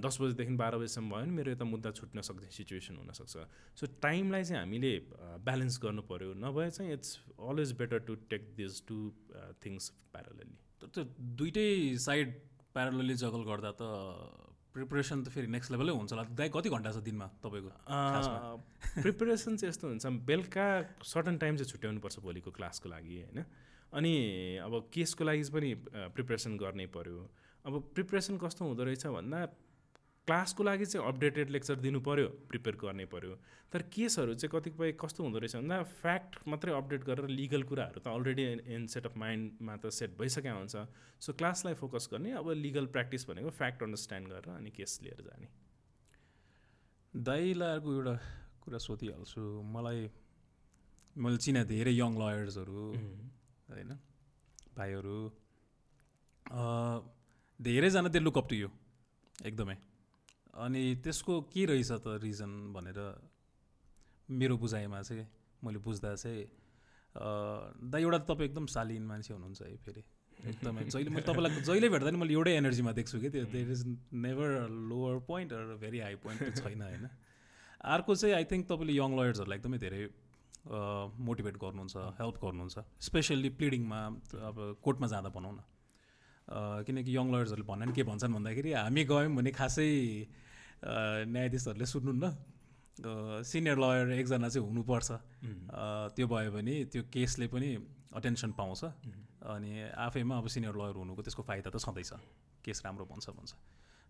[0.00, 3.34] दस बजीदेखि बाह्र बजीसम्म भयो भने मेरो यता मुद्दा छुट्न सक्ने सिचुएसन हुनसक्छ।
[3.78, 4.92] सो टाइमलाई चाहिँ हामीले
[5.42, 7.10] ब्यालेन्स गर्नु पऱ्यो नभए चाहिँ it's
[7.50, 8.98] always better to take this two
[9.64, 11.04] things parallelly त्यो
[11.42, 11.68] दुइटै
[12.06, 12.38] साइड
[12.74, 13.82] प्यारलली जगल गर्दा त
[14.72, 17.70] प्रिपरेसन त फेरि नेक्स्ट लेभलै हुन्छ होला। दाइ कति घन्टा छ दिनमा तपाईँको
[19.02, 20.66] प्रिपरेसन चाहिँ यस्तो हुन्छ। बेलुका
[21.04, 23.44] सर्टन टाइम चाहिँ छुट्याउनुपर्छ भोलिको क्लासको लागि होइन?
[23.92, 24.14] अनि
[24.64, 25.70] अब केसको लागि पनि
[26.16, 27.20] प्रिपरेसन गर्नै पऱ्यो
[27.64, 29.38] अब प्रिपरेसन कस्तो हुँदो रहेछ भन्दा
[30.26, 33.34] क्लासको लागि चाहिँ अपडेटेड लेक्चर दिनु पऱ्यो प्रिपेयर गर्नै पऱ्यो
[33.72, 38.06] तर केसहरू चाहिँ कतिपय कस्तो हुँदो रहेछ भन्दा फ्याक्ट मात्रै अपडेट गरेर लिगल कुराहरू त
[38.08, 40.76] अलरेडी इन सेट अफ माइन्डमा त सेट भइसकेको हुन्छ।
[41.18, 45.48] सो क्लासलाई फोकस गर्ने अब लिगल प्र्याक्टिस भनेको फ्याक्ट अन्डरस्ट्यान्ड गरेर अनि केस लिएर जाने।
[47.14, 48.14] दाइलाई अर्को एउटा
[48.62, 49.42] कुरा सोधिहाल्छु।
[49.74, 50.00] मलाई
[51.16, 52.84] मैले चिने धेरै यङ लयर्सहरू
[53.68, 53.90] होइन?
[54.76, 55.18] भाइहरू
[57.60, 58.70] धेरैजना त्यो लुकअप टु यो
[59.50, 59.76] एकदमै।
[60.54, 62.98] अनि त्यसको के रहेछ त रिजन भनेर
[64.28, 65.26] मेरो बुझाइमा चाहिँ
[65.64, 66.44] मैले बुझ्दा चाहिँ
[67.14, 70.02] दा एउटा तपाईँ एकदम शालीन मान्छे हुनुहुन्छ है फेरि।
[70.50, 73.82] एकदमै जहिले मैले तपाईँलाई जहिले भेट्दा नि मैले एउटै एनर्जीमा देख्छु कि त्यो there is
[74.26, 74.48] never
[74.90, 77.08] lower point र भेरी हाई पोइन्ट छैन होइन।
[77.96, 80.02] अर्को चाहिँ आई थिङ्क तपाईँले यङ लयर्सहरूलाई एकदमै धेरै
[81.26, 82.76] मोटिभेट गर्नुहुन्छ हेल्प गर्नुहुन्छ
[83.08, 84.00] स्पेसल्ली प्लिडिङमा
[84.48, 85.60] अब कोर्टमा जाँदा भनौँ न।
[86.48, 89.88] किनकि यङ लयर्सहरूले भन्न के भन्छन् भन्दाखेरि हामी गयौँ भने खासै
[91.32, 92.26] न्यायाधीशहरूले सुन्नुहुन्न
[93.46, 95.10] सिनियर लयर एकजना चाहिँ हुनुपर्छ।
[96.14, 97.68] त्यो भयो भने त्यो केसले पनि
[98.18, 98.82] अटेन्सन पाउँछ।
[99.42, 102.12] अनि आफैमा अब सिनियर लयर हुनुको त्यसको फाइदा त छँदैछ।
[102.64, 103.52] केस राम्रो भन्छ भन्छ।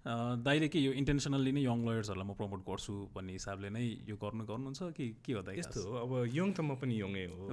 [0.06, 4.44] दाइले के यो इन्टेन्सनल्ली नै यङ लयर्सहरूलाई म प्रमोट गर्छु भन्ने हिसाबले नै यो गर्नु
[4.44, 7.46] गर्नुहुन्छ कि के हो दाइ यस्तो हो अब यङ त म पनि यङै हो।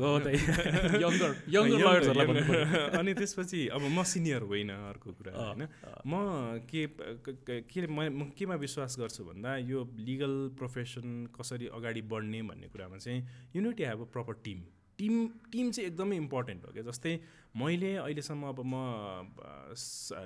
[3.00, 5.68] अनि त्यसपछि अब म सिनियर होइन अर्को कुरा होइन।
[6.08, 6.14] म
[6.66, 12.68] के क- म म केमा विश्वास गर्छु भन्दा यो लिगल प्रोफेसन कसरी अगाडि बढ्ने भन्ने
[12.68, 13.22] कुरामा चाहिँ
[13.56, 14.66] unity have a proper team
[15.00, 15.16] team
[15.52, 16.84] team चाहिँ एकदमै इम्पोर्टेन्ट हो क्या?
[16.84, 17.14] जस्तै
[17.56, 18.76] मैले अहिलेसम्म अब म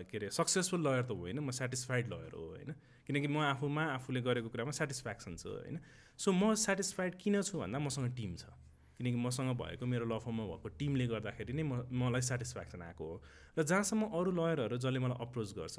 [0.09, 2.73] के अरे सक्सेसफुल लयर त होइन म सेटिस्फाइड लयर हो होइन?
[3.05, 5.79] किनकि म आफूमा आफूले गरेको कुरामा सेटिस्फ्याक्सन छ होइन?
[6.17, 8.49] सो म सेटिस्फाइड किन छु भन्दा मसँग टिम छ।
[8.97, 13.15] किनकि मसँग भएको मेरो ल फर्ममा भएको टिमले गर्दाखेरि नै म मलाई सेटिस्फ्याक्सन आएको हो।
[13.57, 15.77] र जहाँसम्म अरू लयरहरू जसले मलाई अप्रोच गर्छ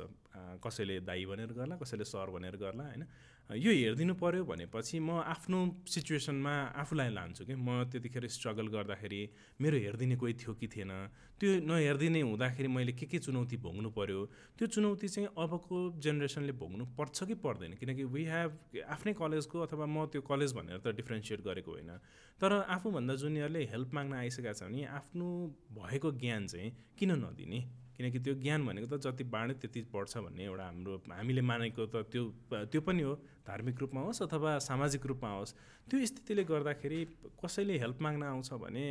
[0.60, 3.02] कसैले दाई भनेर गर्ला कसैले सर भनेर गर्ला होइन?
[3.50, 9.20] यो हेरिदिनु पऱ्यो भनेपछि म आफ्नो सिचुएसनमा आफूलाई लान्छु कि म त्यतिखेर स्ट्रगल गर्दाखेरि
[9.60, 10.92] मेरो हेरिदिने कोही थियो कि थिएन।
[11.36, 14.20] त्यो नहेरिदिने हुँदाखेरि मैले के के चुनौती भोग्नु पऱ्यो
[14.56, 19.86] त्यो चुनौती चाहिँ अबको जेनेरेसनले भोग्नु पर्छ कि पर्दैन किनकि वी हेभ आफ्नै कलेजको अथवा
[19.86, 21.92] म त्यो कलेज भनेर त डिफ्रेन्सिएट गरेको होइन।
[22.40, 25.28] तर आफूभन्दा जुनियरले हेल्प माग्न आइसकेको छ भने आफ्नो
[25.76, 27.60] भएको ज्ञान चाहिँ किन नदिने?
[27.96, 32.04] किनकि त्यो ज्ञान भनेको त जति बाँड्यो त्यति बढ्छ भन्ने एउटा हाम्रो हामीले मानेको त
[32.12, 32.24] त्यो
[32.72, 33.14] त्यो पनि हो।
[33.46, 35.54] धार्मिक रूपमा होस् अथवा सामाजिक रूपमा होस्
[35.90, 37.00] त्यो स्थितिले गर्दाखेरि
[37.44, 38.84] कसैले हेल्प माग्न आउँछ भने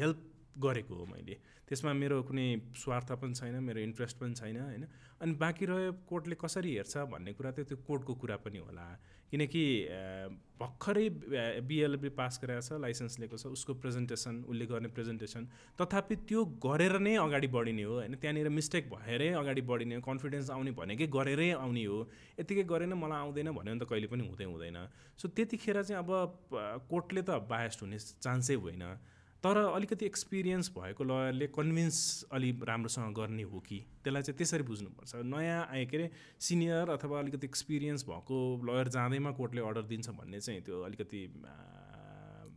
[0.00, 0.18] हेल्प
[0.58, 1.36] गरेको हो मैले।
[1.68, 4.84] त्यसमा मेरो कुनै स्वार्थ पनि छैन मेरो इन्ट्रेस्ट पनि छैन होइन।
[5.22, 8.86] अनि बाँकी रह्यो कोर्टले कसरी हेर्छ भन्ने कुरा त त्यो कोर्टको कुरा पनि होला।
[9.30, 9.62] किनकि
[10.58, 11.08] भर्खरै
[11.62, 15.42] बिएलबी पास गरेको छ लाइसेन्स लिएको छ उसको प्रेजेन्टेसन उसले गर्ने प्रेजेन्टेसन
[15.78, 18.14] तथापि त्यो गरेर नै अगाडि बढिने हो होइन?
[18.18, 21.98] त्यहाँनिर मिस्टेक भएरै अगाडि बढिने हो कन्फिडेन्स आउने भनेकै गरेरै आउने हो
[22.40, 24.78] यतिकै गरेन मलाई आउँदैन भन्यो भने त कहिले पनि हुँदै हुँदैन।
[25.14, 26.10] सो त्यतिखेर चाहिँ अब
[26.90, 28.84] कोर्टले त बायस्ड हुने चान्सै होइन।
[29.44, 31.98] तर अलिकति एक्सपिरियन्स भएको लयरले कन्भिन्स
[32.32, 37.18] अलि राम्रोसँग गर्ने हो कि त्यसलाई चाहिँ त्यसरी बुझ्नुपर्छ। नयाँ आए के अरे सिनियर अथवा
[37.18, 41.20] अलिकति एक्सपिरियन्स भएको लयर जाँदैमा कोर्टले अर्डर दिन्छ भन्ने चाहिँ त्यो अलिकति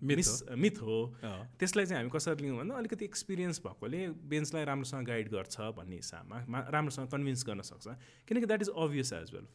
[0.02, 0.98] मिस मिथ हो।
[1.60, 4.00] त्यसलाई चाहिँ हामी कसरी लियौँ भन्दा अलिकति एक्सपिरियन्स भएकोले
[4.32, 7.88] बेन्चलाई राम्रोसँग गाइड गर्छ भन्ने हिसाबमा राम्रोसँग कन्भिन्स गर्न सक्छ।
[8.28, 9.46] किनकि that is obvious as well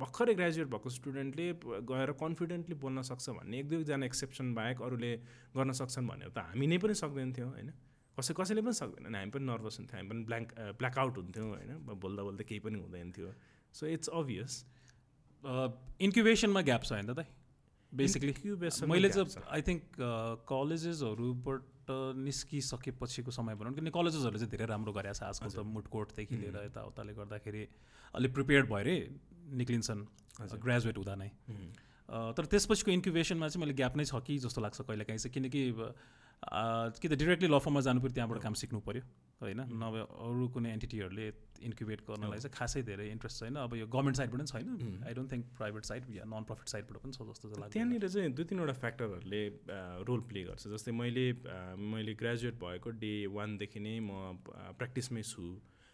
[0.00, 1.46] भर्खरै ग्रेजुएट भएको स्टुडेन्टले
[1.92, 5.12] गएर कन्फिडेन्टली बोल्न सक्छ भन्ने एक दुईजना एक्सेप्सन बाहेक अरूले
[5.56, 7.72] गर्न सक्छन् भनेर त हामी नै पनि सक्दैन थियौँ होइन?
[8.16, 10.48] कसै कसैले पनि सक्दैन हामी पनि नर्भस हुन्थ्यौँ हामी पनि ब्ल्याङ्क
[10.80, 11.70] ब्ल्याकआउट हुन्थ्यौँ होइन?
[12.00, 13.28] बोल्दा बोल्दा केही पनि हुँदैन थियो।
[13.74, 14.52] सो इट्स अभियस
[16.00, 17.24] इन्क्युबेसनमा ग्याप छ होइन त?
[17.92, 18.32] बेसिकली
[18.88, 19.82] मैले चाहिँ आई थिङ्क
[20.48, 21.60] कलेजेसहरूबाट
[22.26, 26.56] निस्किसकेपछिको समय भनौँ किनकि कलेजेसहरूले चाहिँ धेरै राम्रो गरेको छ। आजकल त मुड कोर्टदेखि लिएर
[26.70, 27.62] यताउताले गर्दाखेरि
[28.14, 28.96] अलिक प्रिपेयर्ड भएरै
[29.60, 30.00] निक्लिन्छन्
[30.64, 31.28] ग्रेजुएट हुँदा नै।
[32.08, 35.32] अ, तर त्यसपछिको इन्क्युबेसनमा चाहिँ मैले ग्याप नै छ कि जस्तो लाग्छ कहिले काहीँ चाहिँ
[35.34, 35.62] किनकि
[36.42, 39.02] अ, कि त डिरेक्टली ल फर्ममा जानु पऱ्यो त्यहाँबाट काम सिक्नु पऱ्यो
[39.42, 39.60] होइन?
[39.68, 41.26] नभए अरू कुनै एन्टिटीहरूले
[41.68, 45.32] इन्क्युबेट गर्नलाई चाहिँ खासै धेरै इन्ट्रेस्ट छैन। अब यो गभर्मेन्ट साइडबाट पनि छैन। I don't
[45.32, 48.44] think private side yeah non profit साइडबाट पनि छ जस्तो चाहिँ लाग्छ त्यहाँनिर चाहिँ दुई
[48.52, 49.42] तिनवटा फ्याक्टरहरूले
[50.08, 51.26] रोल प्ले गर्छ। जस्तै मैले
[51.94, 54.38] मैले ग्रेजुएट भएको डे वानदेखि नै म
[54.78, 55.46] प्र्याक्टिसमै छु।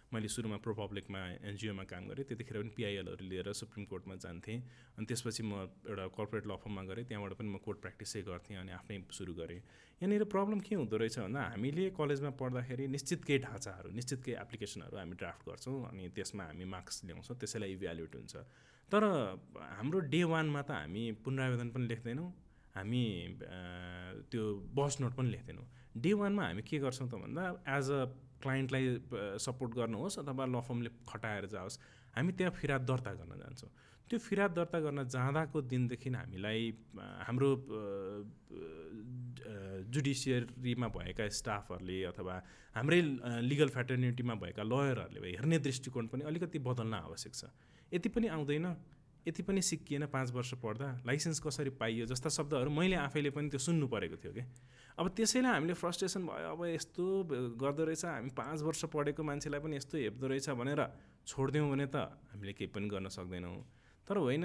[0.09, 4.59] मैले सुरुमा प्रो पब्लिकमा एनजिओमा काम गरेँ त्यतिखेर पनि पिआइएलहरू लिएर सुप्रिम कोर्टमा जान्थेँ।
[4.97, 8.73] अनि त्यसपछि म एउटा कर्पोरेट ल फर्ममा गएँ त्यहाँबाट पनि म कोर्ट प्र्याक्टिसै गर्थेँ अनि
[8.73, 9.61] आफ्नै सुरु गरेँ।
[10.01, 14.97] यहाँनिर प्रब्लम के हुँदो रहेछ भन्दा हामीले कलेजमा पढ्दाखेरि निश्चित केही ढाँचाहरू निश्चित केही एप्लिकेसनहरू
[14.97, 18.35] हामी ड्राफ्ट गर्छौँ अनि त्यसमा हामी मार्क्स ल्याउँछौँ त्यसैलाई इभ्यालुएट हुन्छ।
[18.89, 19.03] तर
[19.77, 22.29] हाम्रो डे वानमा त हामी पुनरावेदन पनि लेख्दैनौँ
[22.79, 23.03] हामी
[24.31, 24.43] त्यो
[24.73, 25.67] बस नोट पनि लेख्दैनौँ।
[25.99, 27.45] डे वानमा हामी के गर्छौँ त भन्दा
[27.77, 28.01] एज अ
[28.43, 28.85] क्लाइन्टलाई
[29.39, 31.79] सपोर्ट गर्नुहोस् अथवा ल फर्मले खटाएर जाओस्।
[32.17, 33.71] हामी त्यहाँ फिराद दर्ता गर्न जान्छौँ।
[34.09, 36.63] त्यो फिराद दर्ता गर्न जाँदाको दिनदेखि हामीलाई
[37.29, 37.51] हाम्रो
[39.89, 42.35] जुडिसियरीमा भएका स्टाफहरूले अथवा
[42.75, 43.01] हाम्रै
[43.45, 47.45] लिगल फ्याटर्निटीमा भएका लयरहरूले हेर्ने दृष्टिकोण पनि अलिकति बदल्न आवश्यक छ।
[47.93, 48.67] यति पनि आउँदैन
[49.29, 53.61] यति पनि सिकिएन पाँच वर्ष पढ्दा लाइसेन्स कसरी पाइयो जस्ता शब्दहरू मैले आफैले पनि त्यो
[53.61, 54.45] सुन्नु परेको थियो कि?
[54.99, 57.05] अब त्यसैलाई हामीले फ्रस्ट्रेसन भयो अब यस्तो
[57.55, 60.81] गर्दो रहेछ हामी पाँच वर्ष पढेको मान्छेलाई पनि यस्तो हेप्दो रहेछ भनेर
[61.23, 61.97] छोडिदिउँ भने त
[62.35, 63.63] हामीले केही पनि गर्न सक्दैनौँ।
[64.03, 64.45] तर होइन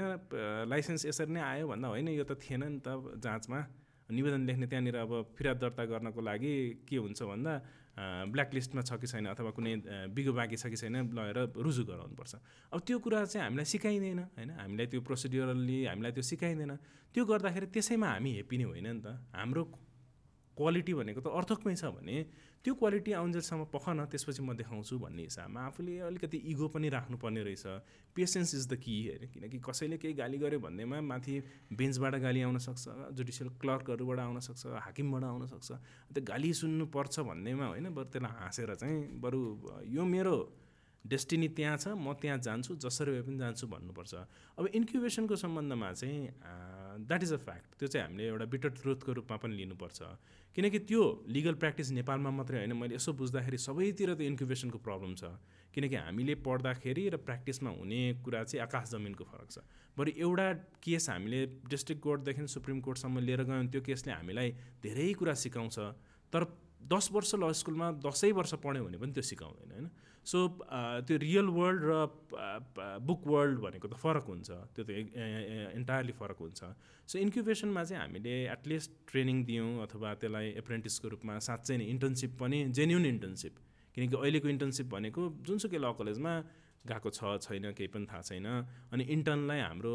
[0.70, 3.60] लाइसेन्स यसरी नै आयो भन्दा होइन यो त थिएन नि त जाँचमा।
[4.14, 6.54] निवेदन लेख्ने त्यहाँनिर अब फिर्याद दर्ता गर्नको लागि
[6.86, 7.54] के हुन्छ भन्दा
[8.30, 9.74] ब्ल्याक लिस्टमा छ कि छैन अथवा कुनै
[10.14, 12.34] बिगो बाँकी छ कि छैन लगेर रुजु गराउनुपर्छ।
[12.70, 14.50] अब त्यो कुरा चाहिँ हामीलाई सिकाइँदैन होइन?
[14.62, 16.72] हामीलाई त्यो प्रोसिड्युरली हामीलाई त्यो सिकाइँदैन।
[17.10, 19.64] त्यो गर्दाखेरि त्यसैमा हामी हेप्पी नै होइन नि त। हाम्रो
[20.58, 22.16] क्वालिटी भनेको त अर्थकमै छ भने
[22.64, 27.42] त्यो क्वालिटी आउन्जेलसम्म पख न त्यसपछि म देखाउँछु भन्ने हिसाबमा आफूले अलिकति इगो पनि राख्नुपर्ने
[27.44, 27.66] रहेछ।
[28.16, 31.36] पेसेन्स इज द कि होइन किनकि कसैले केही गाली गर्यो भन्नेमा माथि
[31.74, 35.70] बेन्चबाट गाली आउन सक्छ जुडिसियल क्लर्कहरूबाट आउन सक्छ हाकिमबाट आउन सक्छ।
[36.14, 39.42] त्यो गाली सुन्नुपर्छ भन्नेमा होइन बरु त्यसलाई हाँसेर चाहिँ बरु
[39.92, 40.36] यो मेरो
[41.06, 44.14] डेस्टिनी त्यहाँ छ म त्यहाँ जान्छु जसरी भए पनि जान्छु भन्नुपर्छ।
[44.58, 46.22] अब इन्क्युबेसनको सम्बन्धमा चाहिँ
[47.04, 50.00] द्याट इज अ फ्याक्ट त्यो चाहिँ हामीले एउटा बिटर ट्रुथको रूपमा पनि लिनुपर्छ।
[50.56, 55.24] किनकि त्यो लिगल प्र्याक्टिस नेपालमा मात्रै होइन। मैले यसो बुझ्दाखेरि सबैतिर त इन्क्युबेसनको प्रब्लम छ।
[55.74, 59.58] किनकि हामीले पढ्दाखेरि र प्र्याक्टिसमा हुने कुरा चाहिँ आकाश जमिनको फरक छ।
[59.98, 60.48] बरु एउटा
[60.80, 65.78] केस हामीले डिस्ट्रिक्ट कोर्टदेखि सुप्रिम कोर्टसम्म लिएर गयौँ त्यो केसले हामीलाई धेरै कुरा सिकाउँछ।
[66.32, 66.42] तर
[66.84, 69.88] दस वर्ष ल स्कुलमा दसैँ वर्ष पढ्यो भने पनि त्यो सिकाउँदैन होइन?
[70.24, 70.40] सो
[71.08, 71.94] त्यो रियल वर्ल्ड र
[73.04, 74.90] बुक वर्ल्ड भनेको त फरक हुन्छ। त्यो त
[75.76, 76.62] इन्टायरली फरक हुन्छ।
[77.12, 82.58] सो इन्क्युबेसनमा चाहिँ हामीले एटलिस्ट ट्रेनिङ दियौँ अथवा त्यसलाई एप्रेन्टिसको रूपमा साँच्चै नै इन्टर्नसिप पनि
[82.72, 83.54] जेन्युन इन्टर्नसिप
[83.96, 86.34] किनकि अहिलेको इन्टर्नसिप भनेको जुनसुकै ल कलेजमा
[86.84, 88.48] गएको छ छैन केही पनि थाहा छैन।
[88.92, 89.94] अनि इन्टर्नलाई हाम्रो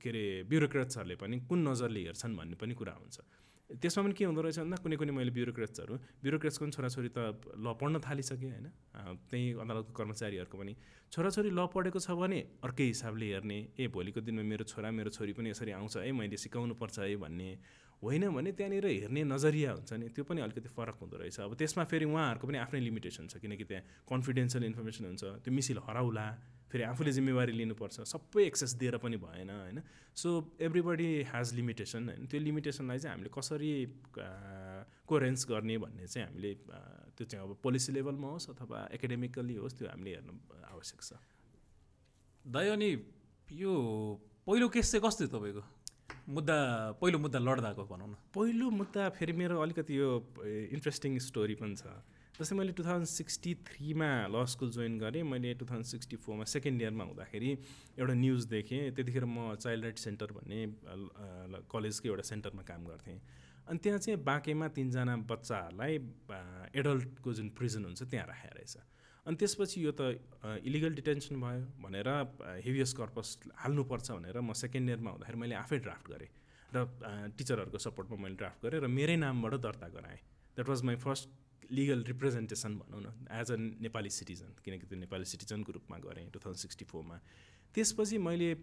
[0.00, 3.16] के अरे ब्युरोक्रेट्सहरूले पनि कुन नजरले हेर्छन् भन्ने पनि कुरा हुन्छ।
[3.68, 7.18] त्यसमा पनि के हुँदो रहेछ भन्दा कुनै कुनै मैले ब्युरोक्रेट्सहरू ब्युरोक्रेट्सको पनि छोराछोरी त
[7.52, 8.68] ल पढ्न थालिसकेँ होइन।
[9.28, 10.72] त्यही अदालतको कर्मचारीहरूको पनि।
[11.12, 15.32] छोराछोरी ल पढेको छ भने अर्कै हिसाबले हेर्ने ए भोलिको दिनमा मेरो छोरा मेरो छोरी
[15.36, 17.50] पनि यसरी आउँछ है मैले सिकाउनु पर्छ है भन्ने।
[18.02, 21.84] होइन भने त्यहाँनिर हेर्ने नजरिया हुन्छ नि त्यो पनि अलिकति फरक हुँदो रहेछ। अब त्यसमा
[21.84, 26.26] फेरि उहाँहरूको पनि आफ्नै लिमिटेसन छ किनकि त्यहाँ कन्फिडेन्सियल इन्फर्मेसन हुन्छ त्यो मिसिल हराउला
[26.70, 29.78] फेरि आफूले जिम्मेवारी लिनुपर्छ सबै एक्सेस दिएर पनि भएन होइन।
[30.14, 30.28] सो
[30.60, 33.72] एभ्रिबडी ह्याज लिमिटेसन होइन। त्यो लिमिटेसनलाई चाहिँ हामीले कसरी
[35.08, 36.52] कोरेन्स गर्ने भन्ने चाहिँ हामीले
[37.16, 40.34] त्यो चाहिँ अब पोलिसी लेभलमा होस् अथवा एकाडेमिकल्ली होस् त्यो हामीले हेर्नु
[40.70, 41.10] आवश्यक छ।
[42.44, 42.90] दाइ अनि
[43.58, 43.72] यो
[44.46, 45.62] पहिलो केस चाहिँ कस्तो तपाईँको?
[46.28, 46.56] मुद्दा
[47.00, 50.08] पहिलो मुद्दा लड्दाको भनौँ न। पहिलो मुद्दा फेरि मेरो अलिकति यो
[50.76, 51.88] इन्ट्रेस्टिङ स्टोरी पनि छ।
[52.36, 56.44] जस्तै मैले टु थाउजन्ड सिक्सटी थ्रीमा ल स्कुल जोइन गरेँ मैले टु थाउजन्ड सिक्सटी फोरमा
[56.44, 57.50] सेकेन्ड इयरमा हुँदाखेरि
[57.96, 60.60] एउटा न्युज देखेँ। त्यतिखेर म चाइल्ड राइट सेन्टर भन्ने
[61.72, 63.18] कलेजकै एउटा सेन्टरमा काम गर्थेँ।
[63.68, 65.94] अनि त्यहाँ चाहिँ बाँकेमा तिनजना बच्चाहरूलाई
[66.76, 68.76] एडल्टको जुन प्रिजन हुन्छ त्यहाँ राखेर रहेछ।
[69.28, 70.16] अनि त्यसपछि यो त
[70.64, 72.08] इलिगल डिटेन्सन भयो भनेर
[72.64, 73.28] हेभियस कर्पस
[73.60, 76.30] हाल्नुपर्छ भनेर म सेकेन्ड इयरमा हुँदाखेरि मैले आफै ड्राफ्ट गरेँ
[76.72, 76.84] र
[77.36, 80.20] टिचरहरूको सपोर्टमा मैले ड्राफ्ट गरेँ र मेरै नामबाट दर्ता गराएँ।
[80.56, 81.28] That was my first
[81.76, 83.08] legal representation भनौँ न
[83.40, 87.16] एज अ नेपाली सिटिजन किनकि त्यो नेपाली सिटिजनको रूपमा गरेँ टु थाउजन्ड सिक्सटी फोरमा
[87.74, 88.54] त्यसपछि मैले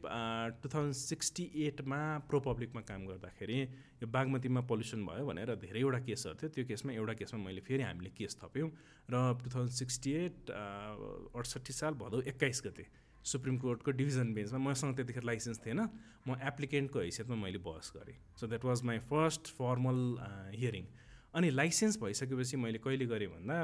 [0.62, 3.60] टु थाउजन्ड सिक्सटी एटमा प्रो पब्लिकमा काम गर्दाखेरि
[4.02, 8.10] यो बागमतीमा पल्युसन भयो भनेर धेरैवटा केसहरू थियो। त्यो केसमा एउटा केसमा मैले फेरि हामीले
[8.18, 8.70] केस थप्यौँ
[9.14, 12.86] र टु थाउजन्ड सिक्सटी एट अडसट्ठी साल भदौ एक्काइस गते
[13.26, 15.80] सुप्रिम कोर्टको डिभिजन बेन्चमा मसँग त्यतिखेर लाइसेन्स थिएन।
[16.28, 20.00] म एप्लिकेन्टको हैसियतमा मैले बहस गरेँ। So that was my first formal
[20.58, 20.86] hearing
[21.38, 23.58] अनि लाइसेन्स भइसकेपछि मैले कहिले गरेँ भन्दा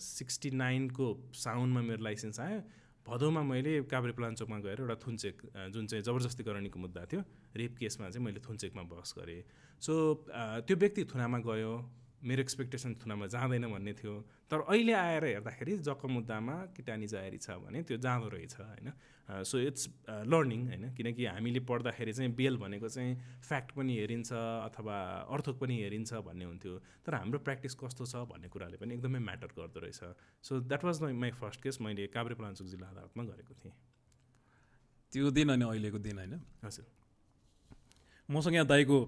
[0.00, 2.60] सिक्सटी नाइनको साउनमा मेरो लाइसेन्स आयो।
[3.06, 5.36] भदौमा मैले काभ्रे प्लान्चोकमा गएर एउटा थुन्चेक
[5.72, 7.22] जुन चाहिँ जबरजस्ती गराउनेको मुद्दा थियो
[7.56, 9.42] रेप केसमा चाहिँ मैले थुन्चेकमा बहस गरेँ।
[9.82, 9.92] सो
[10.66, 11.72] त्यो व्यक्ति थुनामा गयो
[12.20, 14.14] मेरो एक्सपेक्टेसन थुनामा जाँदैन भन्ने थियो।
[14.50, 18.92] तर अहिले आएर हेर्दाखेरि जक्क मुद्दामा किटानी जाहेरी छ भने त्यो जाँदो रहेछ होइन?
[19.40, 19.88] सो इट्स
[20.28, 20.84] लर्निङ होइन?
[20.94, 24.96] किनकि हामीले पढ्दाखेरि चाहिँ बेल भनेको चाहिँ फ्याक्ट पनि हेरिन्छ अथवा
[25.32, 26.74] अर्थक पनि हेरिन्छ भन्ने हुन्थ्यो।
[27.06, 30.00] तर हाम्रो प्र्याक्टिस कस्तो छ भन्ने कुराले पनि एकदमै म्याटर गर्दो रहेछ।
[30.44, 33.74] So that was my my first case मैले काभ्रे पलाञ्चोक जिल्ला अदालतमा गरेको थिएँ।
[35.12, 36.34] त्यो दिन अनि अहिलेको दिन होइन?
[36.64, 36.86] हजुर।
[38.28, 38.98] मसँग यहाँ दाईको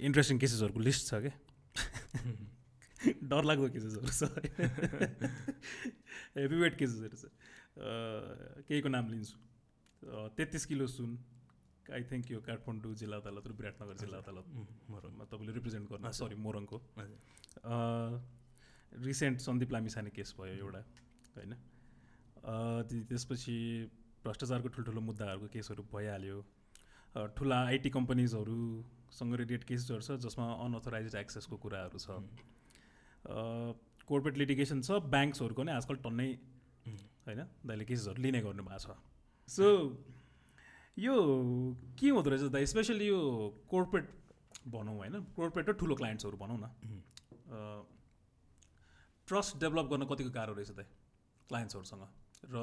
[0.00, 1.34] इन्ट्रेस्टिङ केसेसहरूको लिस्ट छ क्या
[3.30, 4.22] डरलाग्दो केसेसहरू छ
[6.36, 7.24] हेभी वेट केसेसहरू छ
[8.68, 9.36] केहीको नाम लिन्छु।
[10.36, 11.10] तेत्तिस किलो सुन।
[11.88, 14.46] आई थिङ्क यो काठमाडौँ जिल्ला अदालत र विराटनगर जिल्ला अदालत
[14.92, 16.76] मोरङमा तपाईँले रिप्रेजेन्ट गर्नु सरी मोरङको।
[19.06, 20.82] रिसेन्ट सन्दीप लामिसाने केस भयो एउटा
[21.36, 21.52] होइन?
[23.08, 23.56] त्यसपछि
[24.24, 26.38] भ्रष्टाचारको ठुल्ठुलो मुद्दाहरूको केसहरू भइहाल्यो।
[27.36, 27.90] ठुला आइटी
[29.08, 32.08] कम्पनीजहरूसँग रिलेटेड केसेसहरू छ जसमा अनअथोराइज एक्सेसको कुराहरू छ।
[34.08, 36.28] कोर्पोरेट लिटिगेसन छ ब्याङ्क्सहरूको नै आजकल टन्नै
[37.26, 38.96] होइन दाइले केसेसहरू लिने गर्नु भएको छ
[39.48, 39.66] सो
[40.96, 41.14] यो
[41.98, 43.20] के हुँदो रहेछ दाइ स्पेसली यो
[43.70, 44.06] कोर्पोरेट
[44.68, 46.66] भनौँ होइन कोर्पोरेट र ठुलो क्लाइन्ट्सहरू भनौँ न।
[49.28, 50.86] ट्रस्ट डेभलप गर्न कतिको गाह्रो रहेछ दाइ
[51.48, 52.02] क्लाइन्ट्सहरूसँग
[52.54, 52.56] र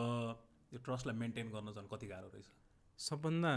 [0.73, 2.47] यो ट्रस्टलाई मेन्टेन गर्न झन् कति गाह्रो रहेछ?
[2.97, 3.51] सबभन्दा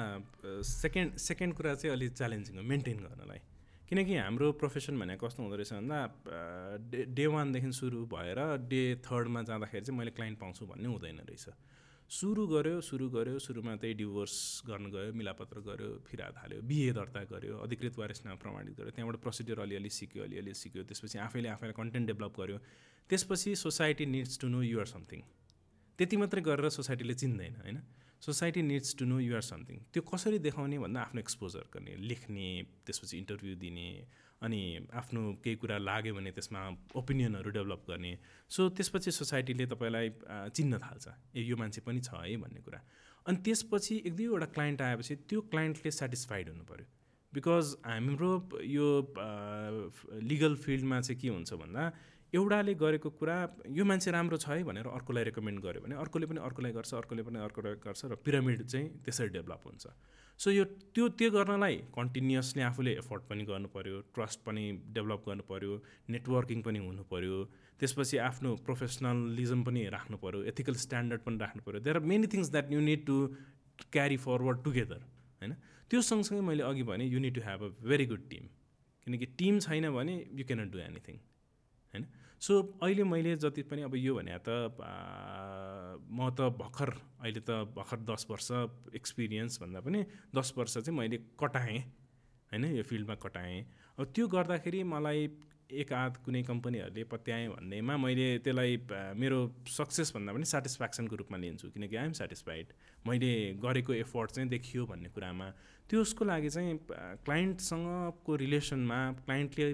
[0.66, 3.40] सेकेन्ड सेकेन्ड कुरा चाहिँ अलिक च्यालेन्जिङ हो मेन्टेन गर्नलाई।
[3.88, 5.98] किनकि हाम्रो प्रोफेसन भनेको कस्तो हुँदो रहेछ भन्दा
[6.90, 11.46] डे डे वानदेखि सुरु भएर डे थर्डमा जाँदाखेरि चाहिँ मैले क्लाइन्ट पाउँछु भन्ने हुँदैन रहेछ।
[12.10, 14.34] सुरु गऱ्यो सुरु गऱ्यो सुरुमा त्यही डिभोर्स
[14.66, 19.60] गर्नु गयो मिलापत्र गऱ्यो फिरा थाल्यो बिहे दर्ता गऱ्यो अधिकृत वारिसनामा प्रमाणित गऱ्यो त्यहाँबाट प्रोसिड्युर
[19.60, 22.58] अलिअलि सिक्यो अलिअलि सिक्यो त्यसपछि आफैले आफैलाई कन्टेन्ट डेभलप गऱ्यो
[23.10, 25.20] त्यसपछि society needs to know your something
[25.98, 27.78] त्यति मात्रै गरेर सोसाइटीले चिन्दैन होइन?
[28.20, 32.48] Society needs to know your something त्यो कसरी देखाउने भन्दा आफ्नो एक्सपोजर गर्ने लेख्ने
[32.86, 33.88] त्यसपछि इन्टरभ्यू दिने
[34.42, 34.62] अनि
[34.94, 36.60] आफ्नो केही कुरा लाग्यो भने त्यसमा
[36.96, 38.12] ओपिनियनहरू डेभलप गर्ने।
[38.48, 40.10] सो त्यसपछि सोसाइटीले तपाईँलाई
[40.54, 42.80] चिन्न थाल्छ। ए यो मान्छे पनि छ है भन्ने कुरा।
[43.26, 46.86] अनि त्यसपछि एक दुईवटा क्लाइन्ट आएपछि त्यो क्लाइन्टले सेटिस्फाइड हुनु पऱ्यो
[47.32, 48.30] बिकज हाम्रो
[48.66, 48.86] यो
[50.30, 51.82] लिगल फिल्डमा चाहिँ के हुन्छ भन्दा
[52.34, 53.36] एउटाले गरेको कुरा
[53.72, 57.22] यो मान्छे राम्रो छ है भनेर अर्कोलाई रेकमेन्ड गर्यो भने अर्कोले पनि अर्कोलाई गर्छ अर्कोले
[57.24, 59.86] पनि अर्कोलाई गर्छ र पिरामिड चाहिँ त्यसरी डेभलप हुन्छ।
[60.40, 63.44] सो यो त्यो त्यो गर्नलाई कन्टिन्युसली आफूले एफोर्ट पनि
[63.74, 65.72] पऱ्यो ट्रस्ट पनि डेभलप पऱ्यो
[66.10, 67.38] नेटवर्किङ पनि हुनु पऱ्यो
[67.80, 72.50] त्यसपछि आफ्नो प्रोफेसनलिजम पनि राख्नु पऱ्यो एथिकल स्ट्यान्डर्ड पनि राख्नु पऱ्यो there are many things
[72.50, 73.16] that you need to
[73.92, 75.00] carry forward together
[75.40, 75.52] होइन?
[75.90, 78.44] त्यो सँगसँगै मैले अघि भने you need to have a very good team
[79.06, 81.18] किनकि टिम छैन भने you cannot do anything
[82.40, 87.98] so अहिले मैले जति पनि अब यो भने त म त भर्खर अहिले त भर्खर
[88.06, 88.50] दस वर्ष
[88.94, 90.04] एक्सपिरियन्स भन्दा पनि
[90.36, 91.78] दस वर्ष चाहिँ मैले कटाएँ
[92.50, 92.64] होइन?
[92.78, 93.60] यो फिल्डमा कटाएँ।
[93.98, 95.28] अब त्यो गर्दाखेरि मलाई
[95.68, 98.76] एक आध कुनै कम्पनीहरूले पत्याएँ भन्नेमा मैले त्यसलाई
[99.18, 102.66] मेरो सक्सेस भन्दा पनि सेटिस्फ्याक्सनको रूपमा लिन्छु। किनकि आइएम सेटिस्फाइड
[103.04, 105.48] मैले गरेको एफोर्ट चाहिँ देखियो भन्ने कुरामा।
[105.90, 106.78] त्यो उसको लागि चाहिँ
[107.26, 109.66] क्लाइन्टसँगको रिलेसनमा क्लाइन्टले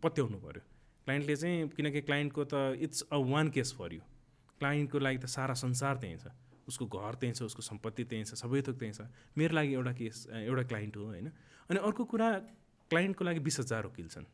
[0.00, 0.62] पत्याउनु पऱ्यो
[1.06, 4.00] क्लाइन्टले चाहिँ किनकि क्लाइन्टको त it's a one case for you.
[4.58, 6.34] क्लाइन्टको लागि त सारा संसार त्यहीँ छ।
[6.66, 9.06] उसको घर त्यहीँ छ उसको सम्पत्ति त्यहीँ छ सबै थोक त्यहीँ छ।
[9.38, 11.30] मेरो लागि एउटा केस एउटा क्लाइन्ट हो होइन?
[11.70, 12.28] अनि अर्को कुरा
[12.90, 14.26] क्लाइन्टको लागि बिस हजार वकिल छन्।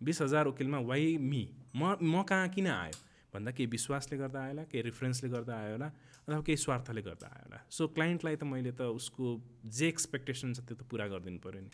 [0.00, 1.42] बिस हजार वकिलमा वाइ मी
[1.72, 2.92] म म कहाँ किन आयो?
[3.32, 5.88] भन्दा केही विश्वासले गर्दा आयो होला केही रिफरेन्सले गर्दा आयो होला
[6.28, 10.60] अथवा केही स्वार्थले गर्दा आयो होला। सो क्लाइन्टलाई त मैले त उसको जे एक्सपेक्टेसन छ
[10.68, 11.72] त्यो त पुरा गरिदिनु पऱ्यो नि।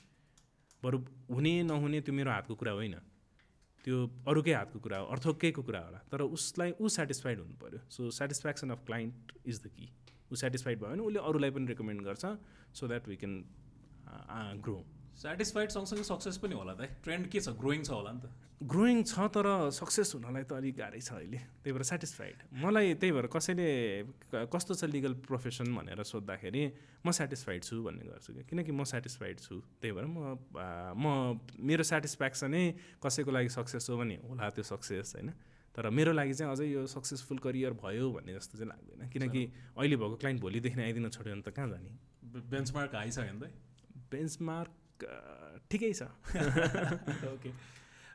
[0.82, 0.98] बरु
[1.34, 2.94] हुने नहुने त्यो मेरो हातको कुरा होइन।
[3.84, 3.96] त्यो
[4.28, 8.70] अरूकै हातको कुरा हो अर्थोकैको कुरा होला। तर उसलाई ऊ सेटिस्फाइड हुनु पऱ्यो so satisfaction
[8.76, 9.88] of client is the कि
[10.32, 12.24] ऊ सेटिस्फाइड भयो भने उसले अरूलाई पनि रेकमेन्ड गर्छ
[12.80, 14.78] so that we can grow
[15.20, 17.52] satisfied सँगसँगै सक्सेस पनि होला त ट्रेन्ड के छ?
[17.60, 18.26] ग्रोइङ छ होला नि त।
[18.60, 23.12] ग्रोइङ छ तर सक्सेस हुनलाई त अलिक गाह्रै छ अहिले। त्यही भएर सेटिस्फाइड मलाई त्यही
[23.12, 23.68] भएर कसैले
[24.48, 26.62] कस्तो छ लिगल प्रोफेसन भनेर सोद्धाखेरि
[27.04, 30.40] म सेटिस्फाइड छु भन्ने गर्छु कि। किनकि म सेटिस्फाइड छु। त्यही भएर म
[30.96, 31.04] म
[31.68, 32.64] मेरो सेटिस्फ्याक्सनै
[33.04, 35.30] कसैको लागि सक्सेस हो भने होला त्यो सक्सेस होइन?
[35.76, 39.42] तर मेरो लागि चाहिँ अझै यो सक्सेसफुल करियर भयो भन्ने जस्तो चाहिँ लाग्दैन। किनकि
[39.76, 41.90] अहिले भएको क्लाइन्ट भोलिदेखि आइदिन छोड्यो भने त कहाँ जाने?
[42.56, 43.52] बेन्चमार्क हाई छ भने त
[44.12, 44.72] बेन्चमार्क
[45.70, 46.02] ठिकै छ।
[47.34, 47.50] ओके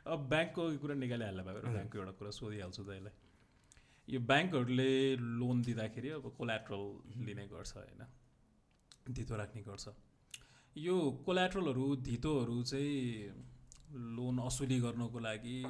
[0.06, 3.14] अब ब्याङ्कको कुरा निकालिहाल्ला भयो ब्याङ्कको एउटा कुरा सोधिहाल्छु त यसलाई
[4.08, 4.92] यो ब्याङ्कहरूले
[5.40, 6.84] लोन दिँदाखेरि अब कोल्याट्रल
[7.26, 8.02] लिने गर्छ होइन
[9.16, 9.86] धितो राख्ने गर्छ।
[10.76, 12.96] यो कोल्याट्रलहरू धितोहरू चाहिँ
[14.16, 15.60] लोन असुली गर्नको लागि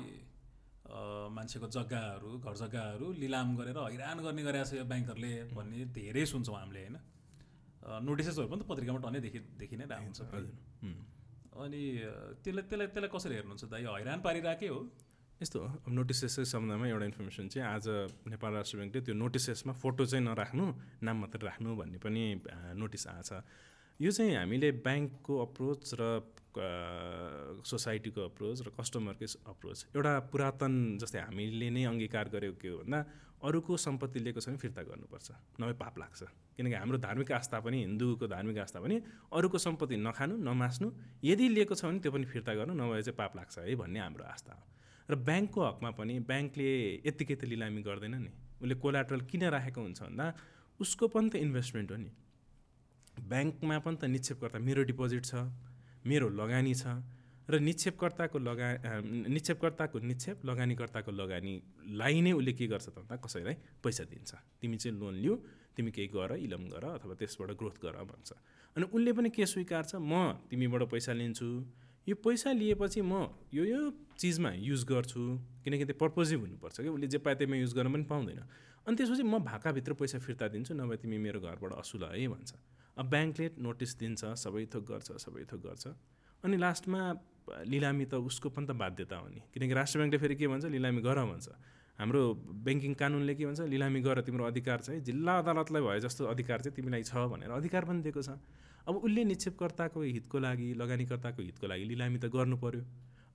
[1.36, 6.56] मान्छेको जग्गाहरू घर जग्गाहरू लिलाम गरेर हैरान गर्ने गरेको छ यो ब्याङ्कहरूले भन्ने धेरै सुन्छौँ
[6.60, 6.96] हामीले होइन।
[7.86, 10.20] नोटिसेसहरू पनि त पत्रिकामा टन्नै देखि देखि नै रहेको हुन्छ।
[11.56, 11.82] अनि
[12.42, 14.80] त्यसलाई त्यसलाई त्यसलाई कसरी हेर्नुहुन्छ त यो हैरान पारिरहेकै हो।
[15.40, 17.86] यस्तो हो अब नोटिसेस सम्बन्धमा एउटा इन्फर्मेसन चाहिँ आज
[18.32, 20.64] नेपाल राष्ट्र ब्याङ्कले त्यो नोटिसेसमा फोटो चाहिँ नराख्नु
[21.06, 22.22] नाम मात्रै राख्नु भन्ने पनि
[22.80, 23.44] नोटिस आएको छ।
[24.00, 26.02] यो चाहिँ हामीले ब्याङ्कको अप्रोच र
[26.56, 33.00] सोसाइटीको अप्रोच र कस्टमरकै अप्रोच एउटा पुरातन जस्तै हामीले नै अङ्गीकार गरेको के हो भन्दा
[33.42, 35.28] अरूको सम्पत्ति लिएको छ भने फिर्ता गर्नुपर्छ।
[35.60, 36.22] नभए पाप लाग्छ।
[36.56, 38.96] किनकि हाम्रो धार्मिक आस्था पनि हिन्दूको धार्मिक आस्था पनि
[39.32, 40.88] अरूको सम्पत्ति नखानु नमास्नु
[41.24, 44.24] यदि लिएको छ भने त्यो पनि फिर्ता गर्नु नभए चाहिँ पाप लाग्छ है भन्ने हाम्रो
[44.24, 44.62] आस्था हो।
[45.08, 46.70] र ब्याङ्कको हकमा पनि ब्याङ्कले
[47.06, 48.32] यत्तिकै त लिलामी गर्दैन नि।
[48.62, 50.26] उसले कोलाट्रल किन राखेको हुन्छ भन्दा
[50.80, 52.10] उसको पनि त इन्भेस्टमेन्ट हो नि।
[53.16, 55.34] ब्याङ्कमा पनि त निक्षेपकर्ता मेरो डिपोजिट छ
[56.06, 56.86] मेरो लगानी छ
[57.48, 58.68] र निक्षेपकर्ताको लगा
[59.30, 64.30] निक्षेपकर्ताको निक्षेप लगानीकर्ताको लगानीलाई नै उसले के गर्छ त भन्दा कसैलाई पैसा दिन्छ।
[64.60, 65.34] तिमी चाहिँ लोन लिऊ
[65.76, 68.30] तिमी केही गर इलम गर अथवा त्यसबाट ग्रोथ गर भन्छ।
[68.76, 69.94] अनि उसले पनि के स्वीकार्छ?
[69.94, 71.48] म तिमीबाट पैसा लिन्छु।
[72.08, 73.80] यो पैसा लिएपछि म यो यो
[74.18, 75.22] चिजमा युज गर्छु।
[75.62, 78.40] किनकि त्यो पर्पोजिभ हुनुपर्छ कि उसले जे पाए त्यहीमा युज गर्न पनि पाउँदैन।
[78.86, 82.50] अनि त्यसपछि म भाकाभित्र पैसा फिर्ता दिन्छु नभए तिमी मेरो घरबाट असुल है भन्छ।
[82.98, 85.84] अब ब्याङ्कले नोटिस दिन्छ सबै थोक गर्छ सबै थोक गर्छ।
[86.44, 87.00] अनि लास्टमा
[87.66, 90.64] लिलामी त उसको पनि त बाध्यता हो नि। किनकि राष्ट्र ब्याङ्कले फेरि के भन्छ?
[90.66, 91.48] लिलामी गर भन्छ।
[91.98, 92.22] हाम्रो
[92.66, 93.60] ब्याङ्किङ कानुनले के भन्छ?
[93.72, 97.84] लिलामी गर तिम्रो अधिकार चाहिँ जिल्ला अदालतलाई भए जस्तो अधिकार चाहिँ तिमीलाई छ भनेर अधिकार
[97.84, 98.36] पनि दिएको छ।
[98.86, 102.82] अब उसले निक्षेपकर्ताको हितको लागि लगानीकर्ताको हितको लागि लिलामी त गर्नु पऱ्यो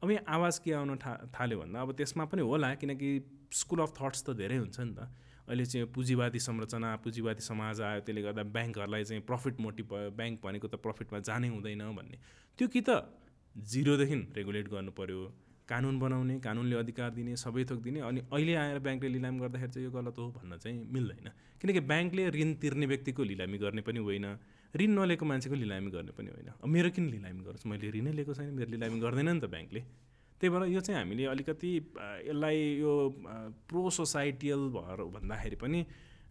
[0.03, 3.09] अब यहाँ आवाज के आउन था थाल्यो भन्दा अब त्यसमा पनि होला किनकि
[3.51, 5.09] स्कुल अफ थट्स त धेरै हुन्छ नि त।
[5.49, 10.39] अहिले चाहिँ पुँजीवादी संरचना पुँजीवादी समाज आयो त्यसले गर्दा ब्याङ्कहरूलाई चाहिँ प्रफिट मोटिभ भयो ब्याङ्क
[10.39, 12.18] भनेको त प्रफिटमा जानै हुँदैन भन्ने।
[12.57, 12.89] त्यो कि त
[13.55, 15.21] जिरोदेखि रेगुलेट गर्नु पऱ्यो
[15.69, 19.85] कानुन बनाउने कानुनले अधिकार दिने सबै थोक दिने अनि अहिले आएर ब्याङ्कले लिलाम गर्दाखेरि चाहिँ
[19.87, 21.27] यो गलत हो भन्न चाहिँ मिल्दैन।
[21.61, 24.25] किनकि ब्याङ्कले ऋण तिर्ने व्यक्तिको लिलामी गर्ने पनि होइन
[24.75, 28.51] ऋण नलिएको मान्छेको लिलामी गर्ने पनि होइन। मेरो किन लिलामी गर्छु मैले ऋणै लिएको छैन
[28.51, 29.81] मेरो लिलामी गर्दैन नि त ब्याङ्कले।
[30.41, 31.71] त्यही भएर यो चाहिँ हामीले अलिकति
[32.27, 32.93] यसलाई यो
[33.69, 35.79] प्रो सोसाइटियल भएर भन्दाखेरि पनि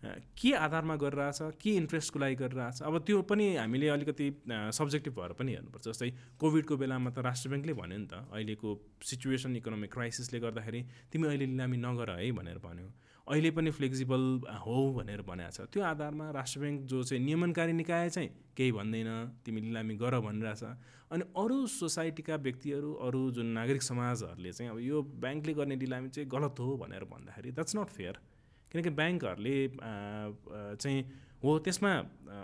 [0.01, 2.83] के आधारमा गरिरहेछ के इन्ट्रेस्टको लागि गरिरहेछ?
[2.83, 7.73] अब त्यो पनि हामीले अलिकति सब्जेक्टिभ भएर पनि हेर्नुपर्छ। जस्तै कोभिडको बेलामा त राष्ट्र ब्याङ्कले
[7.77, 8.69] भन्यो नि त अहिलेको
[9.05, 10.81] सिचुएसन इकोनोमिक क्राइसिसले गर्दाखेरि
[11.13, 12.89] तिमी अहिले लिलामी नगर है भनेर भन्यो।
[13.29, 14.23] अहिले पनि फ्लेक्जिबल
[14.65, 19.11] हो भनेर भनेको छ। त्यो आधारमा राष्ट्र ब्याङ्क जो चाहिँ नियमनकारी निकाय चाहिँ केही भन्दैन
[19.45, 20.65] तिमी लिलामी गर भनिरहेछ।
[21.13, 26.29] अनि अरू सोसाइटीका व्यक्तिहरू अरू जुन नागरिक समाजहरूले चाहिँ अब यो ब्याङ्कले गर्ने लिलामी चाहिँ
[26.31, 28.17] गलत हो भनेर भन्दाखेरि द्याट्स नट फेयर
[28.71, 29.57] किनकि ब्याङ्कहरूले
[30.83, 31.01] चाहिँ
[31.43, 31.93] हो त्यसमा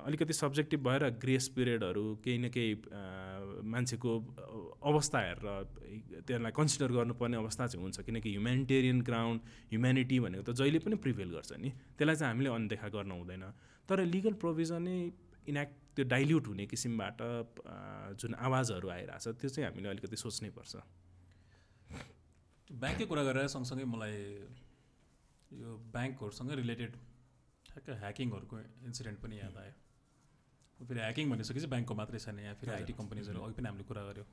[0.09, 2.73] अलिकति सब्जेक्टिभ भएर ग्रेस पिरियडहरू केही न केही
[3.73, 4.13] मान्छेको
[4.91, 10.79] अवस्था हेरेर त्यसलाई कन्सिडर गर्नुपर्ने अवस्था चाहिँ हुन्छ। किनकि ह्युमेनिटेरियन ग्राउन्ड ह्युमेनिटी भनेको त जहिले
[10.81, 11.71] पनि प्रिभेल गर्छ नि।
[12.01, 13.45] त्यसलाई चाहिँ हामीले अनदेखा गर्न हुँदैन।
[13.89, 14.99] तर लिगल प्रोभिजनै
[15.45, 17.19] इन्याक्ट त्यो डाइल्युट हुने किसिमबाट
[18.17, 20.73] जुन आवाजहरू आइरहेछ त्यो चाहिँ हामीले अलिकति सोच्नै पर्छ।
[22.71, 24.17] ब्याङ्ककै कुरा गरेर सँगसँगै मलाई
[25.61, 26.93] यो ब्याङ्कहरूसँग रिलेटेड
[27.67, 28.57] ठ्याक्क ह्याकिङहरूको
[28.89, 29.75] इन्सिडेन्ट पनि याद आयो।
[30.79, 34.25] फेरि ह्याकिङ भनिसकेपछि ब्याङ्कको मात्रै छैन यहाँ फेरि आइटी कम्पनीजहरू अघि पनि हामीले कुरा गऱ्यो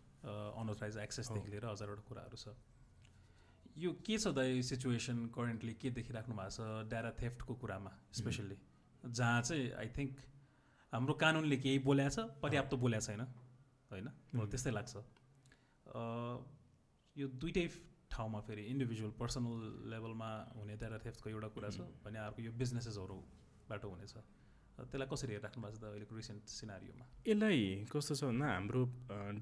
[0.62, 2.56] अनअथराइज एक्सेसदेखि लिएर हजारवटा कुराहरू छ।
[3.84, 8.58] यो के छ दाइ सिचुएसन करेन्टली के देखिराख्नु भएको छ डाटा थेफ्टको कुरामा स्पेसल्ली
[9.04, 10.12] जहाँ चाहिँ आई थिङ्क
[10.94, 13.22] हाम्रो कानुनले केही बोल्या छ पर्याप्त बोल्या छैन
[13.92, 14.08] होइन?
[14.52, 14.94] त्यस्तै लाग्छ।
[17.16, 17.66] यो दुइटै
[18.14, 19.62] ठाउँमा फेरि इन्डिभिजुअल पर्सनल
[19.92, 24.16] लेभलमा हुने डाटा थेफ्टको एउटा कुरा छ। भने अर्को यो बिजनेसेसहरूबाट हुनेछ।
[24.74, 27.60] त्यसलाई कसरी हेरिराख्नु भएको छ त अहिलेको रिसेन्ट सिनारीमा यसलाई
[27.94, 28.82] कस्तो छ भन्दा हाम्रो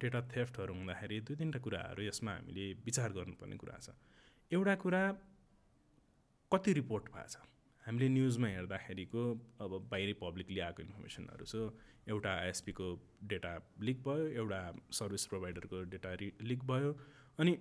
[0.03, 3.95] डेटा थेफ्टहरू हुँदाखेरि दुई तिनवटा कुराहरू यसमा हामीले विचार गर्नुपर्ने कुरा छ।
[4.51, 5.03] एउटा कुरा
[6.51, 7.47] कति रिपोर्ट भएको छ?
[7.83, 9.21] हामीले न्युजमा हेर्दाखेरिको
[9.63, 11.55] अब बाहिरी पब्लिकली आएको इन्फर्मेसनहरू छ।
[12.11, 12.87] एउटा आइएसपीको
[13.31, 13.53] डेटा
[13.87, 14.59] लिक भयो एउटा
[14.99, 16.11] सर्भिस प्रोभाइडरको डेटा
[16.51, 16.91] लिक भयो।
[17.39, 17.51] अनि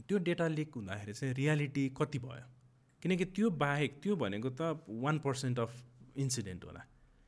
[0.00, 2.46] त्यो डेटा लिक हुँदाखेरि चाहिँ रियालिटी कति भयो?
[3.02, 5.72] किनकि त्यो बाहेक त्यो भनेको त वान पर्सेन्ट अफ
[6.16, 6.80] इन्सिडेन्ट होला।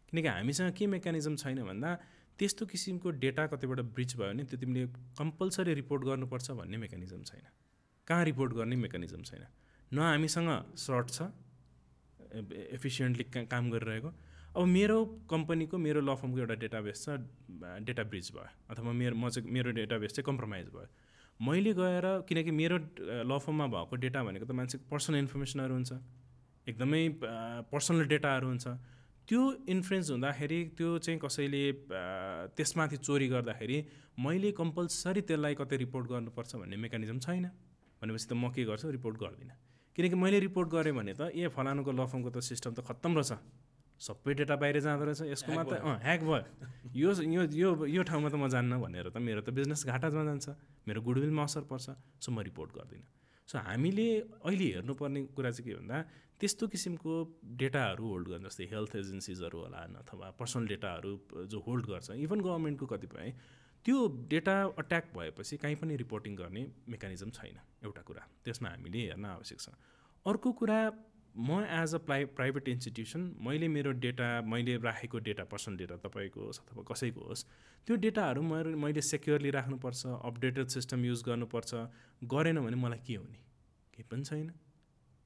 [0.09, 1.91] किनकि हामीसँग के मेकानिजम छैन भन्दा
[2.39, 4.87] त्यस्तो किसिमको डेटा कतिबाट ब्रिच भयो भने त्यो तिमीले
[5.19, 7.47] कम्पलसरी रिपोर्ट गर्नुपर्छ भन्ने मेकानिजम छैन।
[8.07, 9.45] कहाँ रिपोर्ट गर्ने मेकानिजम छैन?
[9.93, 11.31] न हामीसँग सर्ट छ
[12.75, 14.11] एफिसियन्टली काम गरिरहेको।
[14.57, 14.99] अब मेरो
[15.31, 17.19] कम्पनीको मेरो ल फर्मको एउटा डेटाबेस छ
[17.87, 20.89] डेटा ब्रिज भयो। अथवा मेरो म चाहिँ मेरो डेटाबेस चाहिँ कम्प्रोमाइज भयो।
[21.47, 22.76] मैले गएर किनकि मेरो
[23.28, 23.32] ल
[23.74, 25.92] भएको डेटा भनेको त मान्छेको पर्सनल इन्फर्मेसनहरू हुन्छ।
[26.68, 27.03] एकदमै
[27.72, 28.66] पर्सनल डेटाहरू हुन्छ।
[29.28, 29.40] त्यो
[29.72, 31.62] इन्फ्लुएन्स हुँदाखेरि त्यो चाहिँ कसैले
[32.57, 33.78] त्यसमाथि चोरी गर्दाखेरि
[34.20, 37.45] मैले कम्पलसरी त्यसलाई कतै रिपोर्ट गर्नुपर्छ भन्ने मेकानिजम छैन।
[38.01, 38.90] भनेपछि त म के गर्छु?
[38.97, 39.57] रिपोर्ट गर्दिनँ।
[39.97, 43.32] किनकि मैले रिपोर्ट गरेँ भने त ए फलानुको ल फर्मको त सिस्टम त खत्तम रहेछ।
[44.01, 46.42] सबै डेटा बाहिर जाँदो रहेछ यसको मात्रै अँ ह्याक भयो।
[46.95, 50.47] यो यो यो यो ठाउँमा त म जान्न भनेर त मेरो त बिजनेस घाटामा जान्छ
[50.88, 51.86] मेरो गुडविलमा असर पर्छ
[52.20, 53.07] सो म रिपोर्ट गर्दिनँ।
[53.49, 54.09] सो हामीले
[54.45, 55.99] अहिले हेर्नुपर्ने कुरा चाहिँ के भन्दा
[56.40, 57.12] त्यस्तो किसिमको
[57.61, 61.12] डेटाहरू होल्ड गर्ने जस्तै हेल्थ एजेन्सिजहरू होला अथवा पर्सनल डेटाहरू
[61.53, 63.28] जो होल्ड गर्छ इभन गभर्मेन्टको कतिपय
[63.84, 63.97] त्यो
[64.32, 69.61] डेटा अट्याक भएपछि काहीँ पनि रिपोर्टिङ गर्ने मेकानिजम छैन एउटा कुरा। त्यसमा हामीले हेर्न आवश्यक
[69.61, 69.68] छ।
[70.26, 70.78] अर्को कुरा
[71.35, 76.41] म as a pri private institution मैले मेरो डेटा मैले राखेको डेटा पर्सनल डेटा तपाईँको
[76.41, 77.45] होस् अथवा कसैको होस्
[77.87, 81.74] त्यो डेटाहरू मैले मैले सेक्योरली राख्नुपर्छ अपडेटेड सिस्टम युज गर्नुपर्छ।
[82.24, 83.39] गरेन भने मलाई के हुने?
[83.95, 84.53] केही पनि छैन।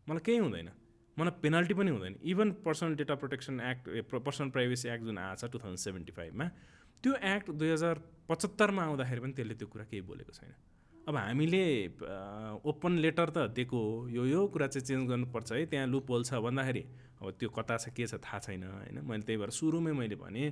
[0.07, 0.71] मलाई केही हुँदैन।
[1.17, 5.51] मलाई पेनाल्टी पनि हुँदैन। Even personal data protection act personal privacy act जुन आएको छ
[5.53, 6.49] टु थाउजन्ड सेभेन्टी फाइभमा
[7.05, 10.55] त्यो एक्ट दुई हजार पचहत्तरमा आउँदाखेरि पनि त्यसले त्यो कुरा केही बोलेको छैन।
[11.09, 11.65] अब हामीले
[12.69, 16.25] ओपन लेटर त दिएको हो यो यो कुरा चाहिँ चेन्ज गर्नुपर्छ है त्यहाँ लुप होल
[16.29, 16.83] छ भन्दाखेरि।
[17.25, 19.01] अब त्यो कता छ के छ थाहा छैन होइन?
[19.09, 20.45] मैले त्यही भएर सुरुमै मैले भने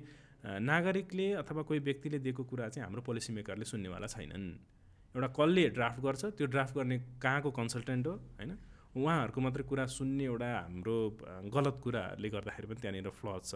[0.64, 4.46] नागरिकले अथवा कोही व्यक्तिले दिएको कुरा चाहिँ हाम्रो पोलिसी मेकरले सुन्नेवाला छैनन्।
[5.12, 8.56] एउटा कसले ड्राफ्ट गर्छ त्यो ड्राफ्ट गर्ने कहाँको कन्सल्टेन्ट हो होइन?
[8.96, 10.96] उहाँहरूको मात्रै कुरा सुन्ने एउटा हाम्रो
[11.52, 13.54] गलत कुराहरूले गर्दाखेरि पनि त्यहाँनिर फ्लज छ।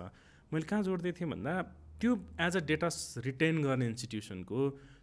[0.52, 1.52] मैले कहाँ जोड्दै थिएँ भन्दा
[1.96, 2.12] त्यो
[2.44, 2.88] एज अ डेटा
[3.24, 4.60] रिटेन गर्ने इन्स्टिट्युसनको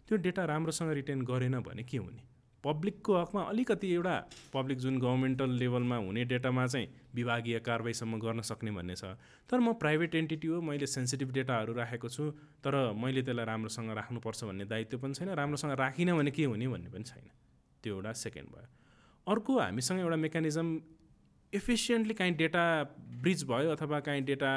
[0.08, 2.22] त्यो डेटा राम्रोसँग रिटेन गरेन भने के हुने?
[2.64, 4.14] पब्लिकको हकमा अलिकति एउटा
[4.52, 9.14] पब्लिक जुन गभर्मेन्टल लेभलमा हुने डेटामा चाहिँ विभागीय कारवाहीसम्म गर्न सक्ने भन्ने छ।
[9.50, 12.30] तर म प्राइभेट एन्टिटी हो मैले सेन्सिटिभ डेटाहरू राखेको छु
[12.64, 16.90] तर मैले त्यसलाई राम्रोसँग राख्नुपर्छ भन्ने दायित्व पनि छैन राम्रोसँग राखिनँ भने के हुने भन्ने
[16.90, 17.30] पनि छैन।
[17.82, 18.66] त्यो एउटा सेकेन्ड भयो।
[19.26, 20.68] अर्को हामीसँग एउटा मेकानिजम
[21.52, 22.64] इफिसियन्टली काहीँ डेटा
[23.22, 24.50] ब्रिज भयो अथवा काहीँ डेटा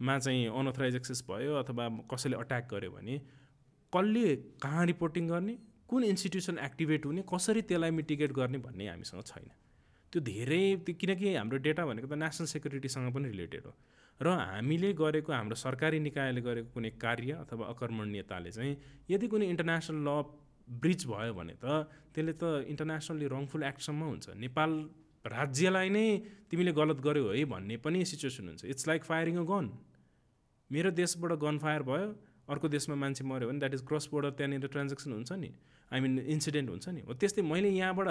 [0.00, 3.20] मा चाहिँ अनअथराइज एक्सेस भयो अथवा कसैले अट्याक गर्यो भने
[3.92, 5.54] कसले कहाँ रिपोर्टिङ गर्ने
[5.88, 9.48] कुन इन्स्टिट्युसन एक्टिभेट हुने कसरी त्यसलाई मिटिगेट गर्ने भन्ने हामीसँग छैन।
[10.12, 13.72] त्यो धेरै किनकि हाम्रो डेटा भनेको त नेसनल सेक्युरिटीसँग पनि रिलेटेड हो।
[14.20, 18.76] र हामीले गरेको हाम्रो सरकारी निकायले गरेको कुनै कार्य अथवा अकर्मण्यताले चाहिँ
[19.10, 20.10] यदि कुनै इन्टरनेसनल ल
[20.68, 24.70] ब्रिच भयो भने त त्यसले त इन्टरनेसनली रङफुल एक्टसम्म हुन्छ। नेपाल
[25.24, 26.06] राज्यलाई नै
[26.50, 29.66] तिमीले गलत गर्यो है भन्ने पनि सिचुएसन हुन्छ। It's like firing a gun
[30.70, 32.08] मेरो देशबाट गन फायर भयो
[32.48, 35.50] अर्को देशमा मान्छे मऱ्यो भने द्याट इज क्रस बोर्डर त्यहाँनिर ट्रान्जेक्सन हुन्छ नि।
[35.92, 38.08] आई मिन इन्सिडेन्ट हुन्छ नि। हो त्यस्तै मैले यहाँबाट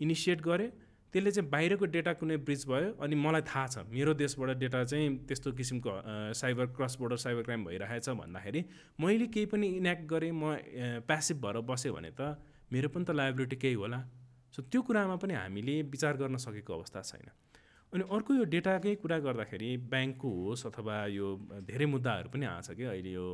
[0.00, 0.70] इनिसिएट गरेँ।
[1.12, 5.26] त्यसले चाहिँ बाहिरको डेटा कुनै ब्रिज भयो अनि मलाई थाहा छ। मेरो देशबाट डेटा चाहिँ
[5.26, 5.90] त्यस्तो किसिमको
[6.38, 8.60] cyber cross border cyber crime भइरहेछ भन्दाखेरि
[9.00, 10.54] मैले केही पनि इनेक्ट गरेँ। म
[11.08, 12.38] प्यासिभ भएर बसेँ भने त
[12.70, 13.98] मेरो पनि त लाइबिलिटी केही होला।
[14.54, 17.28] सो त्यो कुरामा पनि हामीले विचार गर्न सकेको अवस्था छैन।
[17.92, 21.26] अनि अर्को यो डेटाकै कुरा गर्दाखेरि ब्याङ्कको होस् अथवा यो
[21.66, 23.26] धेरै मुद्दाहरू पनि आएको छ कि अहिले यो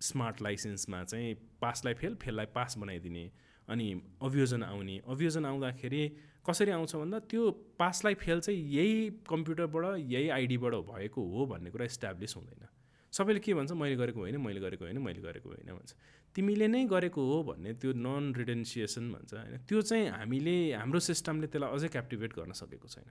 [0.00, 3.30] स्मार्ट लाइसेन्समा चाहिँ पासलाई फेल फेललाई पास बनाइदिने
[3.68, 3.86] अनि
[4.22, 6.02] अभियोजन आउने। अभियोजन आउँदाखेरि
[6.46, 11.84] कसरी आउँछ भन्दा त्यो पासलाई फेल चाहिँ यही कम्प्युटरबाट यही आइडीबाट भएको हो भन्ने कुरा
[11.84, 12.66] इस्टाब्लिस हुँदैन।
[13.12, 15.94] सबैले के भन्छ मैले गरेको होइन मैले गरेको होइन मैले गरेको होइन भन्छ।
[16.36, 21.46] तिमीले नै गरेको हो भन्ने त्यो नन रिडेन्सिएसन भन्छ होइन। त्यो चाहिँ हामीले हाम्रो सिस्टमले
[21.46, 23.08] त्यसलाई अझै क्याप्टिभेट गर्न सकेको छैन।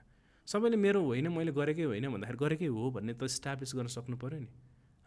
[0.48, 4.40] सबैले मेरो होइन मैले गरेकै होइन भन्दाखेरि गरेकै हो भन्ने त इस्टाब्लिस गर्न सक्नु पऱ्यो
[4.40, 4.50] नि।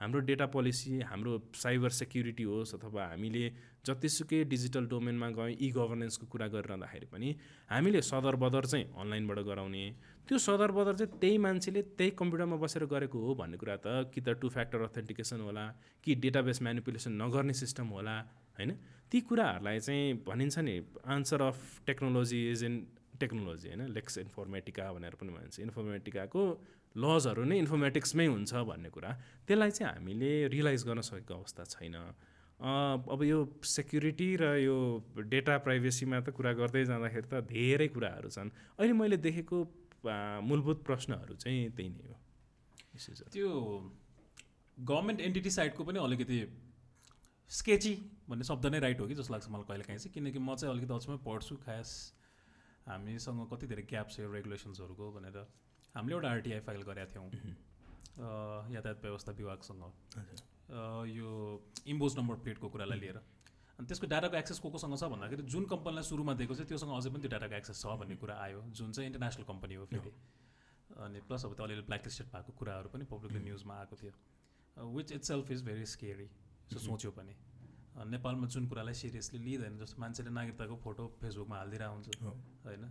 [0.01, 3.42] हाम्रो डेटा पोलिसी हाम्रो साइबर सेक्युरिटी होस् अथवा हामीले
[3.84, 7.28] जतिसुकै डिजिटल डोमेनमा गयौँ इ गभर्नेन्सको कुरा गरिरहँदाखेरि पनि
[7.70, 9.84] हामीले सदर बदर चाहिँ अनलाइनबाट गराउने।
[10.28, 14.20] त्यो सदर बदर चाहिँ त्यही मान्छेले त्यही कम्प्युटरमा बसेर गरेको हो भन्ने कुरा त कि
[14.24, 15.64] त टु फ्याक्टर अथेन्टिकेसन होला
[16.05, 18.16] कि डेटाबेस म्यानिपुलेसन नगर्ने सिस्टम होला
[18.57, 18.70] होइन?
[19.12, 20.74] ती कुराहरूलाई चाहिँ भनिन्छ नि
[21.12, 22.74] answer of technology is in
[23.20, 23.82] technology होइन?
[23.92, 26.42] लेक्स इन्फर्मेटिका भनेर पनि भन्छ इन्फर्मेटिकाको
[26.97, 29.11] लजहरू नै इन्फर्मेटिक्समै हुन्छ भन्ने कुरा
[29.47, 31.97] त्यसलाई चाहिँ हामीले रियलाइज गर्न सकेको अवस्था छैन।
[32.61, 34.76] अब यो सेक्युरिटी र यो
[35.16, 39.57] डेटा प्राइभेसीमा त कुरा गर्दै जाँदाखेरि त धेरै कुराहरू छन्। अहिले मैले देखेको
[40.45, 42.16] मूलभूत प्रश्नहरू चाहिँ त्यही नै हो।
[43.32, 43.49] त्यो
[44.78, 46.38] गभर्मेन्ट एन्टिटी साइडको पनि अलिकति
[47.51, 47.95] स्केची
[48.28, 50.74] भन्ने शब्द नै राइट हो कि जस्तो लाग्छ मलाई कहिले काहीँ चाहिँ। किनकि म चाहिँ
[50.74, 51.88] अलिकति अचम्मै पढ्छु खास
[52.86, 55.38] हामीसँग कति धेरै ग्याप छ यो रेगुलेसन्सहरूको भनेर।
[55.95, 57.28] हामीले एउटा आरटिआई फाइल गरेका थियौँ।
[58.74, 59.82] यातायात व्यवस्था विभागसँग।
[61.11, 61.28] यो
[61.86, 66.05] इम्बोज नम्बर प्लेटको कुरालाई लिएर। अनि त्यसको डाटाको एक्सेस को कोसँग छ भन्दाखेरि जुन कम्पनीलाई
[66.05, 69.07] सुरुमा दिएको छ त्योसँग अझै पनि त्यो डाटाको एक्सेस छ भन्ने कुरा आयो जुन चाहिँ
[69.11, 70.12] इन्टरनेसनल कम्पनी हो फेरि।
[71.01, 74.12] अनि प्लस अब त्यो अलिअलि ब्ल्याकलिस्टेड भएको कुराहरू पनि पब्लिकली न्युजमा आएको थियो।
[74.95, 76.28] Which itself is very scary
[76.72, 77.34] so सोच्यो पनि
[78.11, 82.09] नेपालमा जुन कुरालाई सिरियसली लिँदैन जस्तो मान्छेले नागरिकताको फोटो फेसबुकमा हालिदिरहेको हुन्छ
[82.66, 82.84] होइन?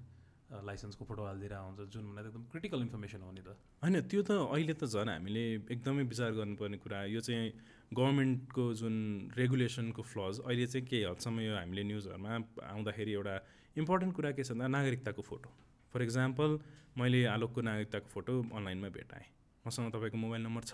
[0.49, 3.49] लाइसेन्सको फोटो हालिदिरहेको हुन्छ जुन भन्दा एकदम क्रिटिकल इन्फर्मेसन हो नि त।
[3.83, 7.53] होइन त्यो त अहिले त झन् हामीले एकदमै विचार गर्नुपर्ने कुरा यो चाहिँ
[7.93, 8.95] गभर्मेन्टको जुन
[9.37, 12.33] रेगुलेसनको फ्लज अहिले चाहिँ केही हदसम्म यो हामीले न्युजहरूमा
[12.65, 13.35] आउँदाखेरि एउटा
[13.77, 15.49] इम्पोर्टेन्ट कुरा के छ भन्दा नागरिकताको फोटो।
[15.93, 16.49] फर इक्जाम्पल
[16.97, 19.27] मैले आलोकको नागरिकताको फोटो अनलाइनमा भेटाएँ।
[19.65, 20.73] मसँग तपाईँको मोबाइल नम्बर छ।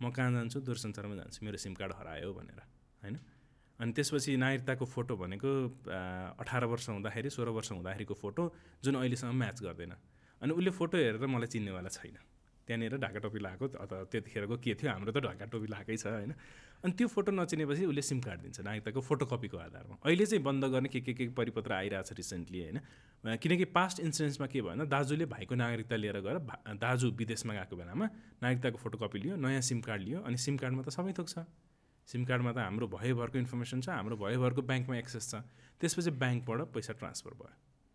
[0.00, 0.60] म कहाँ जान्छु?
[0.60, 2.60] दूरसञ्चारमा जान्छु। मेरो सिम कार्ड हरायो भनेर।
[3.02, 3.16] होइन?
[3.82, 5.50] अनि त्यसपछि नागरिकताको फोटो भनेको
[6.38, 8.42] अठार वर्ष हुँदाखेरि सोह्र वर्ष हुँदाखेरिको फोटो
[8.84, 9.92] जुन अहिलेसम्म म्याच गर्दैन।
[10.42, 12.16] अनि उसले फोटो हेरेर मलाई चिन्नेवाला छैन।
[12.62, 16.32] त्यहाँनिर ढाका टोपी लगाएको अथवा त्यतिखेरको के थियो हाम्रो त ढाका टोपी लगाएकै छ होइन?
[16.86, 20.88] अनि त्यो फोटो नचिनेपछि उसले सिम कार्ड दिन्छ नागरिकताको फोटोकपीको आधारमा। अहिले चाहिँ बन्द गर्ने
[20.94, 22.78] के के के परिपत्र आइरहेको छ रिसेन्टली होइन
[23.42, 26.38] किनकि पास्ट इन्सिडेन्समा के भयो भने दाजुले भाइको नागरिकता लिएर गएर
[26.78, 28.06] दाजु विदेशमा गएको बेलामा
[28.42, 31.28] नागरिकताको फोटोकपी लियो नयाँ सिम कार्ड लियो अनि सिम कार्डमा त सबै थोक
[32.06, 35.34] सिम कार्डमा त हाम्रो भयभरको इन्फर्मेसन छ हाम्रो भयभरको ब्याङ्कमा एक्सेस छ।
[35.80, 37.54] त्यसपछि ब्याङ्कबाट पैसा ट्रान्सफर भयो।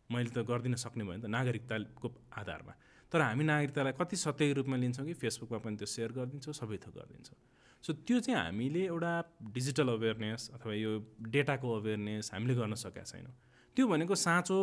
[0.10, 2.08] मैले त गरिदिन सक्ने भयो नि त नागरिकताको
[2.39, 2.74] आधारमा।
[3.12, 6.93] तर हामी नागरिकतालाई कति सत्य रूपमा लिन्छौँ कि फेसबुकमा पनि त्यो सेयर गरिदिन्छौँ सबै थोक
[6.97, 7.38] गरिदिन्छौँ।
[7.84, 9.12] सो त्यो चाहिँ हामीले एउटा
[9.55, 10.91] डिजिटल अवेरनेस अथवा यो
[11.24, 13.34] डेटाको अवेरनेस हामीले गर्न सकेका छैनौँ।
[13.76, 14.58] त्यो भनेको साँचो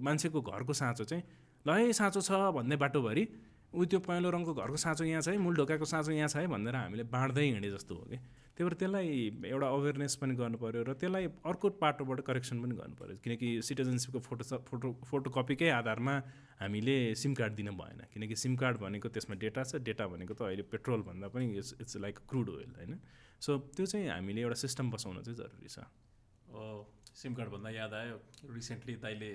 [0.00, 1.24] मान्छेको घरको साँचो चाहिँ
[1.66, 3.24] ल है साँचो छ भन्ने बाटोभरि
[3.74, 6.46] ऊ त्यो पहेँलो रङको घरको साँचो यहाँ छ है मूल ढोकाको साँचो यहाँ छ है
[6.46, 8.18] भनेर हामीले बाँड्दै हिँडे जस्तो हो कि।
[8.60, 12.94] त्यही भएर त्यसलाई एउटा अवेरनेस पनि गर्नु पऱ्यो र त्यसलाई अर्को पाटोबाट करेक्सन पनि गर्नु
[13.00, 16.14] पऱ्यो किनकि सिटिजनसिपको फोटो फोटो फोटोकपीकै आधारमा
[16.60, 20.42] हामीले सिम कार्ड दिन भएन। किनकि सिम कार्ड भनेको त्यसमा डेटा छ डेटा भनेको त
[20.44, 23.00] अहिले पेट्रोल भन्दा पनि it's it's like crude oil होइन?
[23.40, 25.88] सो त्यो चाहिँ हामीले एउटा सिस्टम बसाउन चाहिँ जरुरी छ।
[27.16, 28.16] सिम कार्ड भन्दा याद आयो
[28.52, 29.30] रिसेन्टली ताइले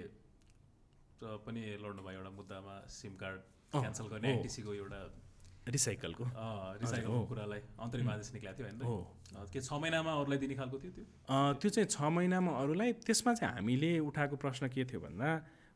[1.49, 3.39] पनि लड्नुभयो एउटा मुद्दामा सिम कार्ड
[3.73, 5.01] क्यान्सल गर्ने एनटिसीको एउटा
[5.68, 6.24] रिसाइकलको
[6.82, 9.49] रिसाइकलको कुरालाई अन्तरिम आदेश निक्लेको थियो होइन?
[9.51, 11.05] के छ महिनामा अरूलाई दिने खालको थियो त्यो?
[11.59, 15.30] त्यो चाहिँ छ महिनामा अरूलाई त्यसमा चाहिँ हामीले उठाएको प्रश्न के थियो भन्दा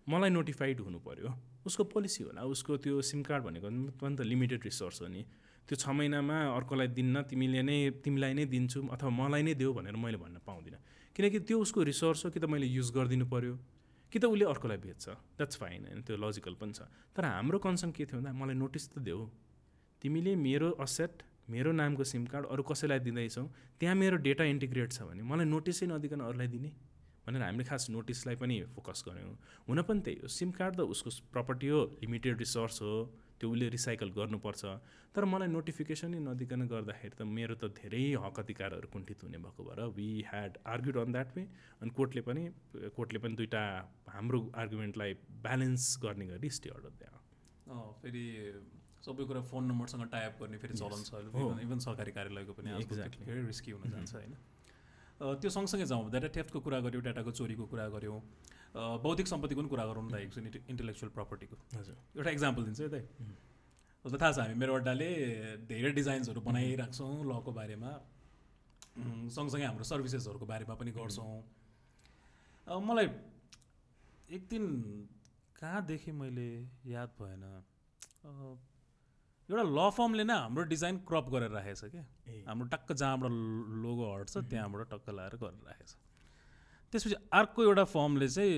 [0.08, 1.30] मलाई नोटिफाइड हुनु पऱ्यो
[1.66, 3.68] उसको पोलिसी होला उसको त्यो सिम कार्ड भनेको
[4.00, 5.26] पनि त लिमिटेड रिसोर्स हो नि।
[5.68, 9.98] त्यो छ महिनामा अर्कोलाई दिन्न तिमीले नै तिमीलाई नै दिन्छु अथवा मलाई नै देऊ भनेर
[9.98, 10.80] मैले भन्न पाउँदिनँ।
[11.16, 13.54] किनकि त्यो उसको रिसोर्स हो कि त मैले युज गरिदिनु पऱ्यो
[14.14, 15.06] कि त उसले अर्कोलाई बेच्छ
[15.38, 18.86] द्याट्स फाइन होइन त्यो लजिकल पनि छ। तर हाम्रो कन्सर्न के थियो भन्दा मलाई नोटिस
[18.90, 19.22] त देऊ।
[20.02, 23.44] तिमीले मेरो असेट मेरो नामको सिम कार्ड अरू कसैलाई दिँदैछौ
[23.80, 26.72] त्यहाँ मेरो डेटा इन्टिग्रेट छ भने मलाई नोटिसै नदिकन अरूलाई दिने?
[27.26, 29.34] भनेर हामीले खास नोटिसलाई पनि फोकस गऱ्यौँ
[29.68, 32.94] हुन पनि त्यही हो सिम कार्ड त उसको प्रपर्टी हो लिमिटेड रिसोर्स हो
[33.40, 34.64] त्यो उसले रिसाइकल गर्नुपर्छ।
[35.16, 39.80] तर मलाई नोटिफिकेसनै नदिकन गर्दाखेरि त मेरो त धेरै हक अधिकारहरू कुण्ठित हुने भएको भएर
[39.98, 41.44] we had argued on that way
[41.82, 42.44] अनि कोर्टले पनि
[42.98, 43.64] कोर्टले पनि दुइटा
[44.16, 45.14] हाम्रो आर्गुमेन्टलाई
[45.46, 47.16] ब्यालेन्स गर्ने गरी स्टे अर्डर दियो।
[48.02, 48.26] फेरि
[49.06, 51.12] सबै कुरा फोन नम्बरसँग टाइप गर्ने फेरि चलन छ
[51.66, 54.34] इभन सरकारी कार्यालयको पनि एक्ज्याक्टली फेरि रिस्की हुन जान्छ होइन।
[55.40, 58.20] त्यो सँगसँगै जाउँ डाटा थेफ्टको कुरा गऱ्यौँ डाटाको चोरीको कुरा गऱ्यौँ।
[59.04, 60.38] बौद्धिक सम्पत्तिको पनि कुरा गरौँ न छ
[60.72, 62.96] इन्टेलेक्चुअल प्रपर्टीको हजुर। एउटा इक्जाम्पल दिन्छु है त।
[64.06, 65.10] जस्तो थाहा छ हामी मेरो अड्डाले
[65.68, 67.92] धेरै डिजाइन्सहरू बनाइरहेको छौँ लको बारेमा।
[69.32, 71.44] सँगसँगै हाम्रो सर्भिसेसहरूको बारेमा पनि गर्छौँ।
[72.68, 73.08] मलाई
[74.36, 74.64] एक दिन
[75.60, 76.50] कहाँ देखेँ मैले
[76.88, 77.44] याद भएन
[79.50, 82.06] एउटा ल फर्मले नै हाम्रो डिजाइन क्रप गरेर राखेको छ क्या
[82.50, 83.32] हाम्रो टक्क जहाँबाट
[83.84, 86.10] लोगो हट्छ त्यहाँबाट टक्क लगाएर गरेर राखेको छ
[86.94, 88.54] त्यसपछि अर्को एउटा फर्मले चाहिँ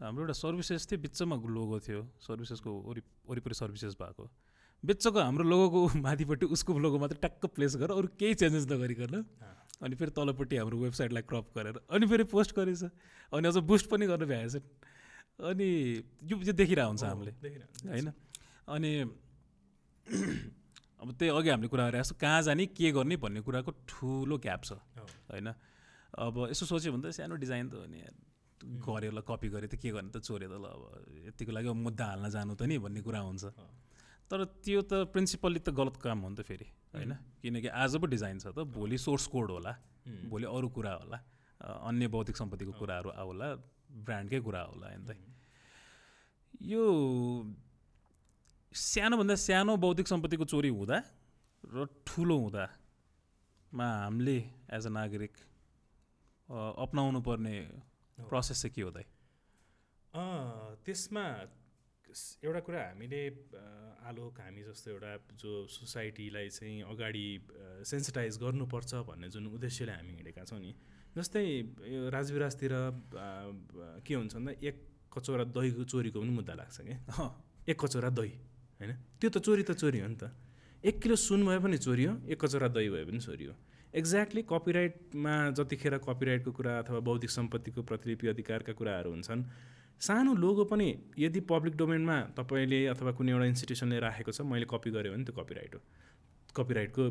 [0.00, 4.24] हाम्रो एउटा सर्भिसेस थियो बिचमा लोगो थियो। सर्भिसेसको वरि वरिपरि सर्भिसेस भएको।
[4.84, 9.24] बिचको हाम्रो लोगोको माथिपट्टि उसको लोगो मात्रै टक्क प्लेस गरेर अरू केही चेन्जेस नगरिकन।
[9.82, 12.82] अनि फेरि तलपट्टि हाम्रो वेबसाइटलाई क्रप गरेर अनि फेरि पोस्ट गरेछ।
[13.32, 14.54] अनि अझ बुस्ट पनि गर्नु भ्याएछ।
[15.40, 15.68] अनि
[16.28, 17.32] यो देखिरहेको हुन्छ हामीले।
[17.88, 18.12] होइन?
[18.68, 18.92] अनि
[21.02, 24.62] अब त्यही अघि हामीले कुरा गरेर जस्तो कहाँ जाने के गर्ने भन्ने कुराको ठुलो ग्याप
[24.64, 24.72] छ
[25.30, 25.48] होइन?
[26.14, 28.00] अब यसो सोच्यो भने त सानो डिजाइन त हो नि
[28.80, 30.82] गऱ्यो ल कपी गरेँ त के गर्ने त चोऱ्यो त ल अब।
[31.28, 33.44] यतिको लागि अब मुद्दा हाल्न जानु त नि भन्ने कुरा हुन्छ।
[34.30, 37.12] तर त्यो त प्रिन्सिपल्ली त गलत काम हो नि त फेरि होइन?
[37.42, 39.72] किनकि आज पो डिजाइन छ त भोलि सोर्स कोड होला
[40.30, 41.18] भोलि अरू कुरा होला
[41.60, 43.48] अन्य बौद्धिक सम्पत्तिको कुराहरू आउला
[44.06, 45.10] ब्रान्डकै कुरा होला होइन त
[46.62, 46.82] यो
[48.76, 50.96] सानोभन्दा सानो बौद्धिक सम्पत्तिको चोरी हुँदा
[51.64, 54.36] र ठुलो हुँदामा हामीले
[54.76, 55.34] एज अ नागरिक
[56.84, 57.54] अप्नाउनु पर्ने
[58.18, 58.98] प्रोसेस चाहिँ के हो त
[60.84, 61.24] त्यसमा
[62.44, 63.20] एउटा कुरा हामीले
[64.08, 67.26] आलोक हामी जस्तो एउटा जो सोसाइटीलाई चाहिँ अगाडि
[67.90, 70.72] सेन्सिटाइज गर्नुपर्छ भन्ने जुन उद्देश्यले हामी हिँडेका छौँ नि
[71.16, 71.44] जस्तै
[71.96, 72.72] यो राजविराजतिर
[74.04, 74.76] के हुन्छ भन्दा एक
[75.16, 76.96] कचौरा दहीको चोरीको पनि मुद्दा लाग्छ क्या
[77.72, 78.32] एक कचौरा दही।
[78.80, 78.92] होइन?
[79.20, 80.30] त्यो त चोरी त चोरी हो नि त।
[80.84, 83.54] एक किलो सुन भए पनि चोरी हो एक कचौरा दही भए पनि चोरी हो
[83.94, 89.42] एक्ज्याक्टली कपिराइटमा जतिखेर कपिराइटको कुरा अथवा बौद्धिक सम्पत्तिको प्रतिलिपि अधिकारका कुराहरू हुन्छन्
[90.00, 94.90] सानो लोगो पनि यदि पब्लिक डोमेनमा तपाईँले अथवा कुनै एउटा इन्स्टिट्युसनले राखेको छ मैले कपी
[94.92, 95.80] गरेँ भने त्यो कपिराइट हो।
[96.56, 97.02] कपिराइटको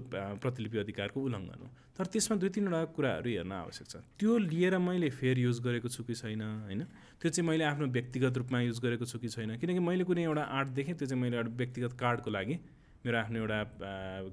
[0.44, 5.10] प्रतिलिपि अधिकारको उल्लङ्घन हो। तर त्यसमा दुई तिनवटा कुराहरू हेर्न आवश्यक छ। त्यो लिएर मैले
[5.10, 6.82] फेयर युज गरेको छु कि छैन होइन?
[7.22, 9.58] त्यो चाहिँ मैले आफ्नो व्यक्तिगत रूपमा युज गरेको छु कि छैन?
[9.58, 12.58] किनकि मैले कुनै एउटा आर्ट देखेँ त्यो चाहिँ मैले एउटा व्यक्तिगत कार्डको लागि।
[13.06, 13.60] मेरो आफ्नो एउटा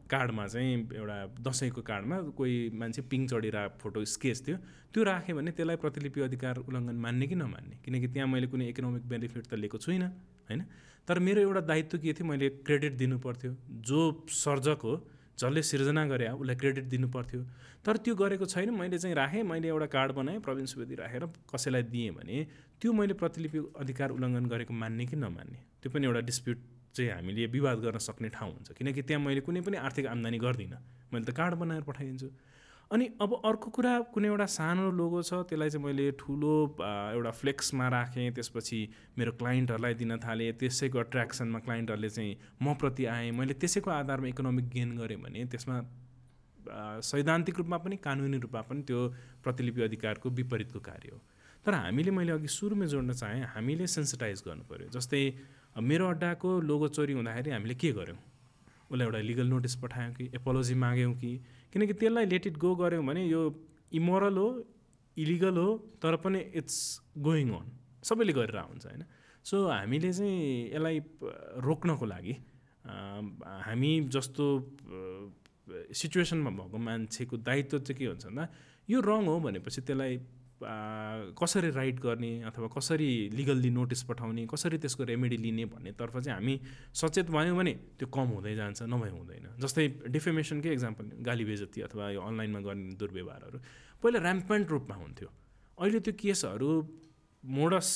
[0.09, 4.57] कार्डमा चाहिँ एउटा दसैँको कार्डमा कोही मान्छे पिङ चढिरहेको फोटो स्केच थियो।
[4.93, 7.77] त्यो राखेँ भने त्यसलाई प्रतिलिपि अधिकार उल्लङ्घन मान्ने कि नमान्ने?
[7.85, 10.09] किनकि त्यहाँ मैले कुनै इकोनोमिक बेनिफिट त लिएको छुइनँ
[10.49, 10.61] होइन?
[11.09, 13.55] तर मेरो एउटा दायित्व के थियो मैले क्रेडिट दिनु पर्थ्यो
[13.89, 14.01] जो
[14.31, 14.95] सर्जक हो
[15.39, 17.41] जसले सिर्जना गरे उसलाई क्रेडिट दिनु पर्थ्यो
[17.85, 21.83] तर त्यो गरेको छैन। मैले चाहिँ राखेँ मैले एउटा कार्ड बनाएँ प्रवीण सुवेदी राखेर कसैलाई
[21.91, 22.47] दिएँ भने
[22.81, 25.59] त्यो मैले प्रतिलिपि अधिकार उल्लङ्घन गरेको मान्ने कि नमान्ने?
[25.83, 26.59] त्यो पनि एउटा डिस्प्युट
[26.95, 30.79] चाहिँ हामीले विवाद गर्न सक्ने ठाउँ हुन्छ। किनकि त्यहाँ मैले कुनै पनि आर्थिक आम्दानी गर्दिनँ।
[31.11, 32.29] मैले त कार्ड बनाएर पठाइदिन्छु।
[32.93, 37.89] अनि अब अर्को कुरा कुनै एउटा सानो लोगो छ त्यसलाई चाहिँ मैले ठुलो एउटा फ्लेक्समा
[37.89, 38.81] राखेँ त्यसपछि
[39.19, 44.69] मेरो क्लाइन्टहरूलाई दिन थालेँ त्यसैको एट्र्याक्सनमा क्लाइन्टहरूले चाहिँ म प्रति आएँ मैले त्यसैको आधारमा इकोनोमिक
[44.75, 45.77] गेन गरेँ भने त्यसमा
[47.11, 49.01] सैद्धान्तिक रूपमा पनि कानुनी रूपमा पनि त्यो
[49.45, 51.19] प्रतिलिपि अधिकारको विपरीतको कार्य हो।
[51.65, 55.23] तर हामीले मैले अघि सुरुमै जोड्न चाहेँ हामीले सेन्सिटाइज गर्नु पऱ्यो जस्तै
[55.81, 58.21] मेरो अड्डाको लोगो चोरी हुँदाखेरि हामीले के गर्यौँ?
[58.93, 61.33] उसलाई एउटा लिगल नोटिस पठायौँ कि एपोलोजी माग्यौँ कि
[61.73, 63.43] किनकि त्यसलाई लेट गो गऱ्यौँ भने यो
[63.93, 64.49] इमोरल हो
[65.17, 65.69] इलिगल हो
[66.03, 66.77] तर पनि इट्स
[67.19, 67.67] गोइङ अन
[68.05, 69.05] सबैले गरेर हुन्छ होइन।
[69.45, 70.37] सो हामीले चाहिँ
[70.75, 70.99] यसलाई
[71.65, 72.35] रोक्नको लागि
[73.67, 74.45] हामी जस्तो
[75.95, 78.45] सिचुएसनमा भएको मान्छेको दायित्व चाहिँ के हुन्छ भन्दा
[78.91, 80.19] यो रङ हो भनेपछि त्यसलाई
[80.63, 86.55] कसरी राइट गर्ने अथवा कसरी लिगल्ली नोटिस पठाउने कसरी त्यसको रेमेडी लिने भन्नेतर्फ चाहिँ हामी
[86.95, 92.11] सचेत भयौँ भने त्यो कम हुँदै जान्छ नभए हुँदैन। जस्तै डिफेमेसनकै इक्जाम्पल गाली बेजती अथवा
[92.11, 93.59] यो अनलाइनमा गर्ने दुर्व्यवहारहरू।
[94.03, 95.29] पहिला ऱ्याम्पेन्ट रूपमा हुन्थ्यो।
[95.79, 96.71] अहिले त्यो केसहरू
[97.45, 97.89] मोडस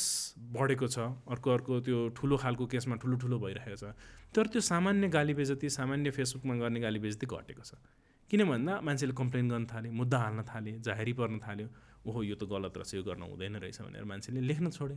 [0.55, 0.99] बढेको छ
[1.31, 3.95] अर्को अर्को त्यो ठुलो खालको केसमा ठुलो ठुलो भइरहेको छ।
[4.35, 7.79] तर त्यो सामान्य गाली बेजती सामान्य फेसबुकमा गर्ने गाली बेजती घटेको छ।
[8.27, 11.69] किन भन्दा मान्छेले कम्प्लेन गर्न थाले मुद्दा हाल्न थाले जाहेरी पर्न थाल्यो।
[12.07, 14.97] ओहो यो त गलत रहेछ यो गर्न हुँदैन रहेछ भनेर मान्छेले लेख्न छोडे।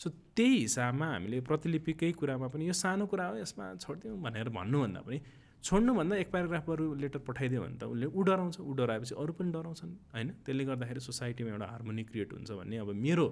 [0.00, 5.00] सो त्यही हिसाबमा हामीले प्रतिलिपिकै कुरामा पनि यो सानो कुरा हो यसमा छोडिदिउँ भनेर भन्नुभन्दा
[5.08, 5.18] पनि
[5.64, 9.92] छोड्नुभन्दा एक प्याराग्राफहरू लेटर पठाइदियो भने त उसले ऊ डराउँछ ऊ डराएपछि अरू पनि डराउँछन्
[10.14, 10.28] होइन?
[10.44, 13.26] त्यसले गर्दाखेरि सोसाइटीमा एउटा हार्मोनी क्रिएट हुन्छ भन्ने अब मेरो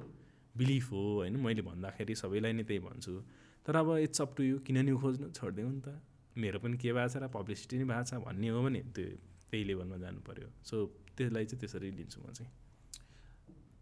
[0.54, 1.36] बिलिफ हो होइन?
[1.36, 3.12] मैले भन्दाखेरि सबैलाई नै त्यही भन्छु।
[3.66, 5.88] तर अब इट्स अप टु यु किन नि खोज्नु छोडिदिउँ नि त।
[6.36, 9.06] मेरो पनि के भएको छ र पब्लिसिटी नै भएको छ भन्ने हो भने त्यो
[9.50, 10.76] त्यही लेभलमा जानु पऱ्यो सो
[11.16, 12.50] त्यसलाई चाहिँ त्यसरी लिन्छु म चाहिँ।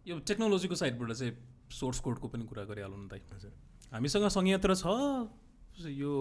[0.06, 1.32] यो टेक्नोलोजीको साइडबाट चाहिँ
[1.70, 3.52] सोर्स कोडको पनि कुरा गरिहालौँ न त हजुर।
[3.92, 4.86] हामीसँग संयन्त्र छ
[5.86, 6.14] यो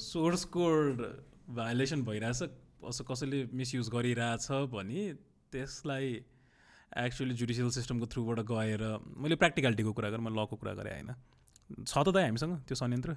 [0.00, 1.02] सोर्स कोड
[1.52, 2.40] भाइलेसन भइरहेछ
[2.88, 5.02] अस कसैले मिसयुज गरिरहेछ भने
[5.52, 6.08] त्यसलाई
[7.04, 8.82] एक्चुली जुडिसियल सिस्टमको थ्रुबाट गएर
[9.20, 11.10] मैले प्र्याक्टिकलिटीको कुरा गरेँ मैले लको कुरा गरेँ होइन?
[11.84, 13.10] छ त दाइ हामीसँग त्यो संयन्त्र?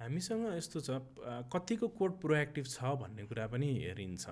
[0.00, 0.88] हामीसँग यस्तो छ
[1.48, 4.24] कतिको कोड प्रोएक्टिभ छ भन्ने कुरा पनि हेरिन्छ।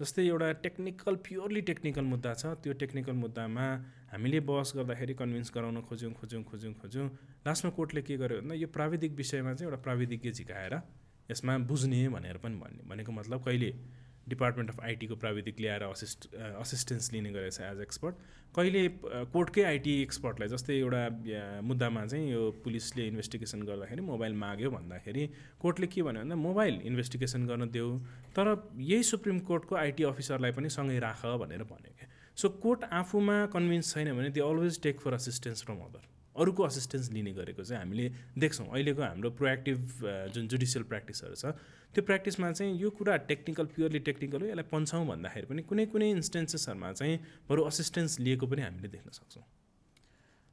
[0.00, 3.66] जस्तै एउटा टेक्निकल प्योरली टेक्निकल मुद्दा छ त्यो टेक्निकल मुद्दामा
[4.12, 7.06] हामीले बहस गर्दाखेरि कन्भिन्स गराउन खोज्यौँ खोज्यौँ खोज्यौँ खोज्यौँ।
[7.46, 10.74] लास्टमा कोर्टले के गर्यो भन्दा यो प्राविधिक विषयमा चाहिँ एउटा प्राविधिज्ञ झिकाएर
[11.30, 13.70] यसमा बुझ्ने भनेर पनि भन्ने भनेको मतलब कहिले?
[14.28, 18.14] डिपार्टमेन्ट अफ आइटीको प्राविधिक ल्याएर असिस्ट असिस्टेन्स लिने गरेछ एज एक्सपर्ट
[18.54, 18.82] कहिले
[19.32, 21.02] कोर्टकै आइटी एक्सपर्टलाई जस्तै एउटा
[21.70, 25.26] मुद्दामा चाहिँ यो पुलिसले इन्भेस्टिगेसन गर्दाखेरि मोबाइल माग्यो भन्दाखेरि
[25.60, 27.90] कोर्टले के भन्यो भन्दा मोबाइल इन्भेस्टिगेसन गर्न देऊ
[28.36, 28.52] तर
[28.82, 32.08] यही सुप्रिम कोर्टको आइटी अफिसरलाई पनि सँगै राख भनेर भन्यो क्या
[32.38, 37.10] सो कोर्ट आफूमा कन्भिन्स छैन भने they always take for assistance from other अरूको असिस्टेन्स
[37.12, 38.06] लिने गरेको चाहिँ हामीले
[38.38, 39.78] देख्छौँ। अहिलेको हाम्रो प्रोएक्टिभ
[40.34, 41.56] जुन जुडिसियल प्र्याक्टिसहरू छ
[41.94, 46.10] त्यो प्र्याक्टिसमा चाहिँ यो कुरा टेक्निकल प्योरली टेक्निकल हो यसलाई पन्छौँ भन्दाखेरि पनि कुनै कुनै
[46.12, 47.16] इन्स्टेन्सेसहरूमा चाहिँ
[47.48, 49.44] बरु असिस्टेन्स लिएको पनि हामीले देख्न सक्छौँ।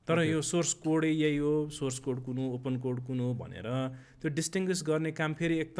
[0.08, 3.68] तर यो सोर्स कोडै यही हो सोर्स कोड कुन हो ओपन कोड कुन हो भनेर
[4.22, 5.72] त्यो डिस्टिङ्ग्विस गर्ने काम फेरि एक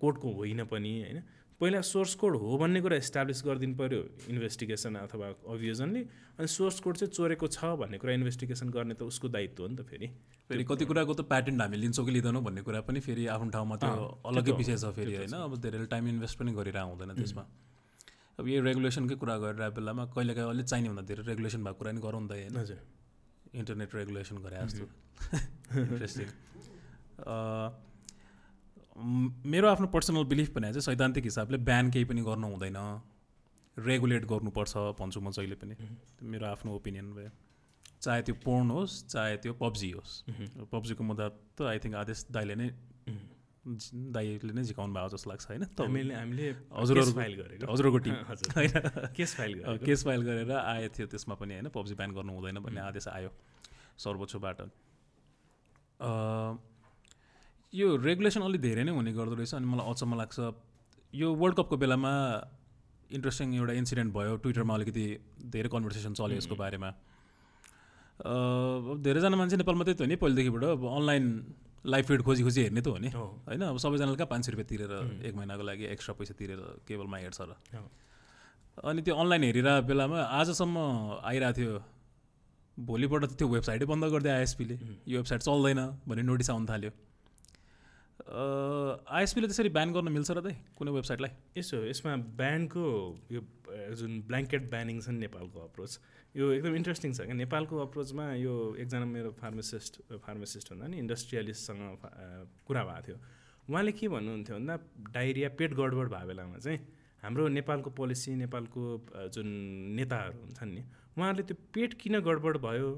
[0.00, 1.18] कोडको होइन पनि होइन?
[1.60, 4.00] पहिला सोर्स कोड हो भन्ने कुरा इस्टाब्लिस गरिदिनु पऱ्यो
[4.32, 6.00] इन्भेस्टिगेसन अथवा अभियोजनले
[6.40, 9.76] अनि सोर्स कोड चाहिँ चोरेको छ भन्ने कुरा इन्भेस्टिगेसन गर्ने त उसको दायित्व हो नि
[9.76, 10.08] त फेरि।
[10.48, 13.76] फेरि कति कुराको त प्याटेन्ट हामी लिन्छौँ कि लिँदैनौँ भन्ने कुरा पनि फेरि आफ्नो ठाउँमा
[13.76, 17.44] त्यो अलग्गै विषय छ फेरि होइन। अब धेरै टाइम इन्भेस्ट पनि गरिरहेको हुँदैन त्यसमा।
[18.40, 22.00] अब यो रेगुलेसनकै कुरा गरेर बेलामा कहिलेकाहीँ अलिक चाहिने भन्दा धेरै रेगुलेसन भएको कुरा नि
[22.00, 22.80] गरौँ त होइन हजुर।
[23.60, 24.84] इन्टरनेट रेगुलेसन गरे जस्तो।
[25.76, 26.28] इन्ट्रेस्टिङ
[28.96, 32.78] मेरो आफ्नो पर्सनल बिलिफ भने चाहिँ सैद्धान्तिक हिसाबले ब्यान केही पनि गर्नु हुँदैन।
[33.78, 35.74] रेगुलेट गर्नुपर्छ भन्छु म जहिले पनि।
[36.22, 37.30] मेरो आफ्नो ओपिनियन भयो।
[38.00, 40.12] चाहे त्यो पोर्न होस् चाहे त्यो पब्जी होस्।
[40.72, 42.68] पब्जीको मुद्दा त आई थिङ्क आदेश दाइले नै
[44.12, 45.64] दाइले नै झिकाउनु भएको जस्तो लाग्छ होइन?
[45.78, 48.14] हामीले हामीले हजुरहरू फाइल गरेको। हजुरको team.
[49.16, 51.68] Case file case file गरेर आएको थियो त्यसमा पनि होइन?
[51.68, 53.30] पब्जी ब्यान गर्नु हुँदैन भन्ने आदेश आयो
[53.96, 54.60] सर्वोच्चबाट।
[57.72, 60.38] यो रेगुलेसन अलिक धेरै नै हुने गर्दो रहेछ अनि मलाई अचम्म लाग्छ।
[61.14, 62.12] यो वर्ल्ड कपको बेलामा
[63.14, 65.04] इन्ट्रेस्टिङ एउटा इन्सिडेन्ट भयो ट्विटरमा अलिकति
[65.54, 66.90] धेरै कन्भर्सेसन चल्यो यसको बारेमा।
[69.06, 71.24] धेरैजना मान्छे नेपालमा त्यही त हो नि पहिलेदेखिबाट। अब अनलाइन
[71.86, 74.68] लाइभ फिड खोजी खोजी हेर्ने त हो नि। होइन अब सबैजनाले कहाँ पाँच सय रुपियाँ
[74.70, 74.92] तिरेर
[75.30, 76.60] एक महिनाको लागि एक्स्ट्रा पैसा तिरेर
[76.90, 77.54] केबलमा हेर्छ र।
[78.82, 80.76] अनि त्यो अनलाइन हेरिरहेको बेलामा आजसम्म
[81.22, 81.72] आइरहेको थियो।
[82.76, 86.90] भोलिपल्ट त्यो वेबसाइटै बन्द गरिदियो आइएसपीले। यो वेबसाइट चल्दैन भन्ने नोटिस आउनु थाल्यो।
[88.20, 92.84] आइएसपीले त्यसरी ब्यान गर्न मिल्छ र त कुनै वेबसाइटलाई यसो यसमा ब्यानको
[93.32, 93.40] यो
[93.96, 95.92] जुन ब्ल्याङ्केट ब्यानिङ छ नि नेपालको अप्रोच
[96.36, 99.92] यो एकदम इन्ट्रेस्टिङ छ क्या। नेपालको अप्रोचमा यो एकजना मेरो फार्मासिस्ट
[100.26, 101.82] फार्मासिस्ट भन्दा नि इन्डस्ट्रियलिस्टसँग
[102.66, 103.16] कुरा भएको थियो।
[103.70, 104.74] उहाँले के भन्नुहुन्थ्यो भन्दा
[105.16, 106.78] डाइरिया पेट गडबड भएको बेलामा चाहिँ
[107.22, 108.82] हाम्रो नेपालको पोलिसी नेपालको
[109.34, 109.48] जुन
[109.96, 110.82] नेताहरू हुन्छन् नि
[111.16, 112.88] उहाँहरूले त्यो पेट किन गडबड भयो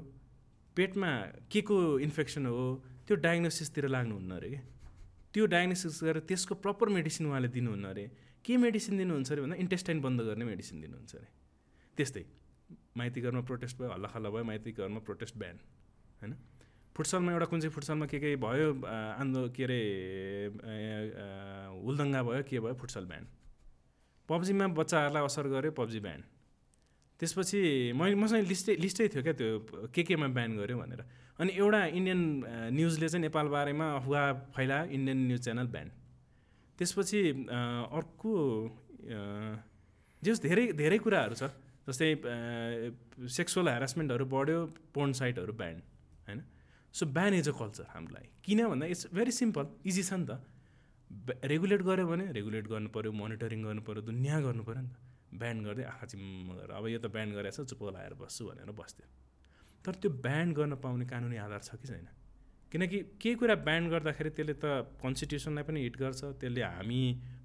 [0.77, 1.11] पेटमा
[1.51, 2.61] के को इन्फेक्सन हो
[3.07, 4.61] त्यो डायग्नोसिसतिर लाग्नुहुन्न अरे क्या।
[5.33, 8.05] त्यो डायग्नोसिस गरेर त्यसको प्रपर मेडिसिन उहाँले दिनुहुन्न अरे।
[8.45, 11.27] के मेडिसिन दिनुहुन्छ अरे भन्दा इन्टेस्टाइन बन्द गर्ने मेडिसिन दिनुहुन्छ अरे।
[11.97, 12.23] त्यस्तै
[12.97, 15.57] माइती घरमा प्रोटेस्ट भयो हल्ला खल्ला भयो माइती घरमा प्रोटेस्ट ब्यान
[16.21, 16.33] होइन?
[16.95, 19.81] फुटसलमा एउटा कुन चाहिँ फुटसलमा के के भयो आन्दो के अरे
[21.81, 23.25] हुलदङ्गा भयो के भयो फुटसल ब्यान
[24.29, 26.21] पब्जीमा बच्चाहरूलाई असर गर्यो पब्जी ब्यान
[27.19, 27.59] त्यसपछि
[27.97, 31.01] मैले मसँग लिस्टै लिस्टै थियो क्या त्यो के केमा ब्यान गर्यो भनेर।
[31.39, 32.21] अनि एउटा इन्डियन
[32.77, 34.25] न्युजले चाहिँ नेपाल बारेमा अफवाह
[34.55, 35.87] फैलायो इन्डियन न्युज च्यानल ब्यान।
[36.77, 37.21] त्यसपछि
[37.97, 38.31] अर्को
[40.21, 41.49] जस धेरै धेरै कुराहरू छ
[41.87, 42.09] जस्तै
[43.37, 44.59] सेक्सुअल हेरासमेन्टहरू बढ्यो
[44.95, 45.81] पोर्न साइटहरू ब्यान्ड
[46.27, 46.39] होइन
[46.93, 50.31] so ban is a culture हामीलाई। किन भन्दा इट्स भेरी सिम्पल इजी छ नि त।
[51.51, 54.95] रेगुलेट गऱ्यो भने रेगुलेट पऱ्यो मोनिटरिङ पऱ्यो दुनियाँ पऱ्यो नि त।
[55.41, 59.07] ब्यान गर्दै आँखा चिम्म गरेर अब यो त ब्यान गरेछ चुप लाएर बस्छु भनेर बस्थ्यो।
[59.85, 62.07] तर त्यो ब्यान गर्न पाउने कानुनी आधार छ कि छैन?
[62.71, 64.65] किनकि केही कुरा ब्यान गर्दाखेरि त्यसले त
[65.03, 67.01] कन्स्टिट्युसनलाई पनि हिट गर्छ त्यसले हामी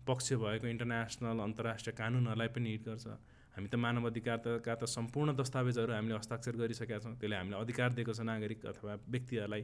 [0.08, 3.06] पक्ष भएको इन्टरनेसनल अन्तर्राष्ट्रिय कानुनहरूलाई पनि हिट गर्छ।
[3.52, 8.12] हामी त मानव अधिकारका त सम्पूर्ण दस्तावेजहरू हामीले हस्ताक्षर गरिसकेका छौँ त्यसले हामीलाई अधिकार दिएको
[8.14, 9.62] छ नागरिक अथवा व्यक्तिहरूलाई।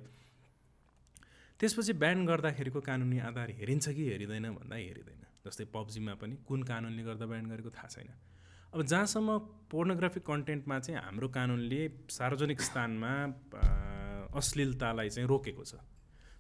[1.61, 7.03] त्यसपछि ब्यान गर्दाखेरिको कानुनी आधार हेरिन्छ कि हेरिँदैन भन्दा हेरिँदैन। जस्तै पब्जीमा पनि कुन कानुनले
[7.09, 8.11] गर्दा ब्यान गरेको थाहा छैन।
[8.75, 9.39] अब जहाँसम्म
[9.71, 13.11] पोर्नोग्राफिक कन्टेन्टमा चाहिँ हाम्रो कानुनले सार्वजनिक स्थानमा
[14.35, 15.79] अश्लीलतालाई चाहिँ रोकेको छ।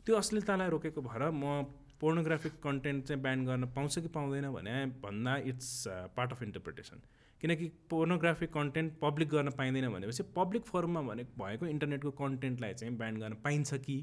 [0.02, 1.62] त्यो अश्लीलतालाई रोकेको भएर म
[2.00, 5.84] पोर्नोग्राफिक कन्टेन्ट चाहिँ ब्यान गर्न पाउँछ कि पाउँदैन भने भन्दा इट्स
[6.16, 6.98] पार्ट अफ इन्टरप्रिटेसन।
[7.42, 13.14] किनकि पोर्नोग्राफिक कन्टेन्ट पब्लिक गर्न पाइँदैन भनेपछि पब्लिक फोरममा भने भएको इन्टरनेटको कन्टेन्टलाई चाहिँ ब्यान
[13.16, 13.96] गर्न पाइन्छ कि?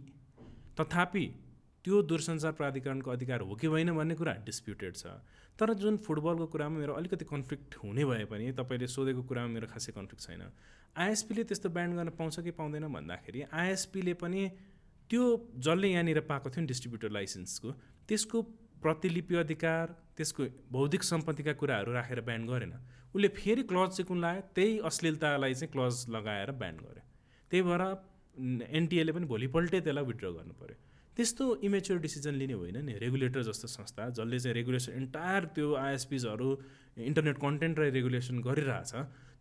[0.80, 1.26] तथापि
[1.86, 5.06] त्यो दूरसञ्चार प्राधिकरणको अधिकार हो कि होइन भन्ने कुरा डिस्प्युटेड छ।
[5.60, 9.92] तर जुन फुटबलको कुरामा मेरो अलिकति कन्फ्लिक्ट हुने भए पनि तपाईँले सोधेको कुरामा मेरो खासै
[9.92, 10.42] कन्फ्लिक्ट छैन।
[10.96, 14.42] आइएसपीले त्यस्तो ब्यान्ड गर्न पाउँछ कि पाउँदैन भन्दाखेरि आइएसपीले पनि
[15.10, 15.24] त्यो
[15.58, 17.72] जसले यहाँनिर पाएको थियो नि डिस्ट्रिब्युटर लाइसेन्सको
[18.08, 18.42] त्यसको
[18.84, 22.74] प्रतिलिपि अधिकार त्यसको बौद्धिक सम्पत्तिका कुराहरू राखेर ब्यान गरेन।
[23.16, 27.04] उसले फेरि क्लज चाहिँ कुन लगायो त्यही अश्लीलतालाई चाहिँ क्लज लगाएर ब्यान गर्यो।
[27.52, 27.84] त्यही भएर
[28.72, 30.78] एनटिएले पनि भोलिपल्टै त्यसलाई विड्र गर्नु पऱ्यो
[31.18, 36.50] त्यस्तो इमेच्योर डिसिजन लिने होइन नि रेगुलेटर जस्तो संस्था जसले चाहिँ रेगुलेसन इन्टायर त्यो आइएसपिजहरू
[37.10, 38.94] इन्टरनेट कन्टेन्टलाई रेगुलेसन गरिरहेछ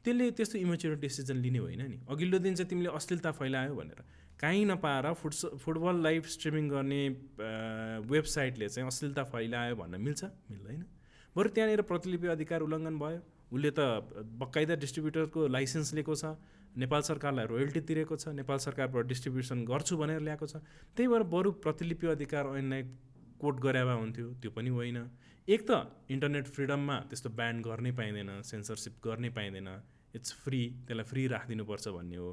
[0.05, 4.01] त्यसले त्यस्तो इमेच्योर डिसिजन लिने होइन नि। अघिल्लो दिन चाहिँ तिमीले अश्लीलता फैलायो भनेर।
[4.41, 7.03] काहीँ नपाएर फुट फुटबल लाइभ स्ट्रिमिङ गर्ने
[8.09, 10.25] वेबसाइटले चाहिँ अश्लीलता फैलायो भन्न मिल्छ?
[10.25, 10.85] मिल्दैन।
[11.37, 13.21] बरु त्यहाँनिर प्रतिलिपि अधिकार उल्लङ्घन भयो।
[13.53, 13.81] उसले त
[14.41, 16.25] बकाइदा डिस्ट्रिब्युटरको लाइसेन्स लिएको छ।
[16.77, 20.63] नेपाल सरकारलाई रोयल्टी तिरेको छ नेपाल सरकारबाट डिस्ट्रिब्युसन गर्छु भनेर ल्याएको छ।
[20.97, 22.83] त्यही भएर बरु प्रतिलिपि अधिकार ऐनलाई
[23.41, 24.99] कोट गराएमा हुन्थ्यो त्यो पनि होइन।
[25.49, 25.71] एक त
[26.11, 29.69] इन्टरनेट फ्रिडममा त्यस्तो ब्यान गर्नै पाइँदैन सेन्सरसिप गर्नै पाइँदैन।
[30.15, 32.31] इट्स फ्री त्यसलाई फ्री राखिदिनुपर्छ भन्ने हो।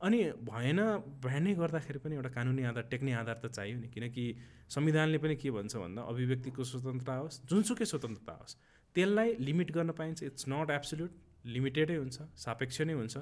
[0.00, 0.80] अनि भएन
[1.22, 4.24] ब्यानै गर्दाखेरि पनि एउटा कानुनी आधार टेक्ने आधार त चाहियो नि। किनकि
[4.68, 8.56] संविधानले पनि के भन्छ भन्दा अभिव्यक्तिको स्वतन्त्रता होस् जुनसुकै स्वतन्त्रता होस्
[8.94, 11.12] त्यसलाई लिमिट गर्न पाइन्छ। इट्स नट एब्सोल्युट
[11.46, 13.16] लिमिटेडै हुन्छ सापेक्ष नै हुन्छ।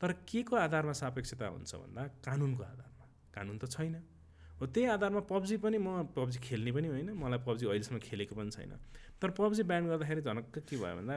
[0.00, 3.04] तर के को आधारमा सापेक्षता हुन्छ भन्दा कानुनको आधारमा?
[3.34, 3.94] कानुन त छैन।
[4.60, 8.50] हो त्यही आधारमा पब्जी पनि म पब्जी खेल्ने पनि होइन। मलाई पब्जी अहिलेसम्म खेलेको पनि
[8.50, 8.72] छैन।
[9.20, 11.16] तर पब्जी ब्यान गर्दाखेरि झनक्क के भयो भन्दा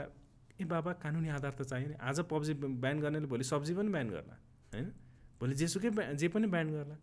[0.59, 2.53] ए बाबा कानुनी आधार त चाहियो नि। आज पब्जी
[2.84, 4.36] ब्यान गर्नेले भोलि सब्जी पनि ब्यान गर्ला
[4.73, 4.88] होइन?
[5.39, 6.95] भोलि जेसुकै जे पनि ब्यान गर्ला।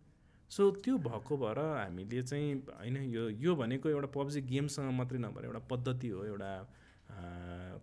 [0.51, 5.45] सो त्यो भएको भएर हामीले चाहिँ होइन यो यो भनेको एउटा पब्जी गेमसँग मात्रै नभएर
[5.45, 6.49] एउटा पद्धति हो एउटा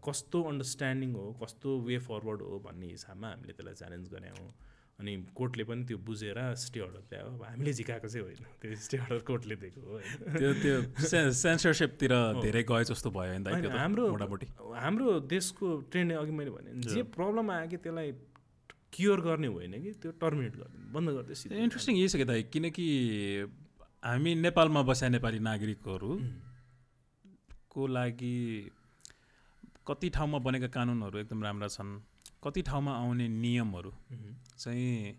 [0.05, 4.49] कस्तो अन्डरस्ट्यान्डिङ हो कस्तो वे फरवर्ड हो भन्ने हिसाबमा हामीले त्यसलाई च्यालेन्ज गऱ्यौँ।
[4.95, 8.97] अनि कोर्टले पनि त्यो बुझेर स्टे अर्डर ल्यायो। अब हामीले झिकाएको चाहिँ होइन। त्यो स्टे
[8.99, 9.99] अर्डर कोर्टले दिएको हो
[10.39, 10.77] त्यो त्यो
[11.35, 12.13] सेन्सरसिपतिर
[12.45, 13.33] धेरै गयो जस्तो भयो
[13.75, 14.47] हाम्रो मोटामोटी।
[14.85, 18.13] हाम्रो देशको ट्रेन्ड अघि मैले भने जे प्रब्लम आयो कि त्यसलाई
[18.95, 22.87] क्योर गर्ने होइन कि त्यो टर्मिनेट गर्ने बन्द गरिदियो इन्ट्रेस्टिङ यही छ कि दाइ किनकि
[24.03, 26.13] हामी नेपालमा बस्या नेपाली नागरिकहरू
[27.67, 28.39] को लागि
[29.87, 31.93] कति ठाउँमा बनेका कानुनहरू एकदम राम्रा छन्
[32.45, 33.93] कति ठाउँमा आउने नियमहरू
[34.57, 35.17] चाहिँ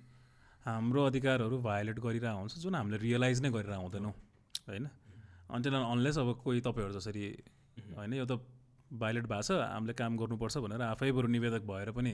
[0.65, 4.13] हाम्रो अधिकारहरू भायोलेट गरिरहेको हुन्छ जुन हामीले रियलाइज नै गरेर हुँदैनौँ
[4.67, 4.85] होइन?
[5.53, 7.23] अन्टेल अनलेस अब कोही तपाईँहरू जसरी
[7.97, 8.41] होइन यो त
[8.91, 12.13] भायोलेट भएको छ हामीले काम गर्नुपर्छ भनेर आफै बरु निवेदक भएर पनि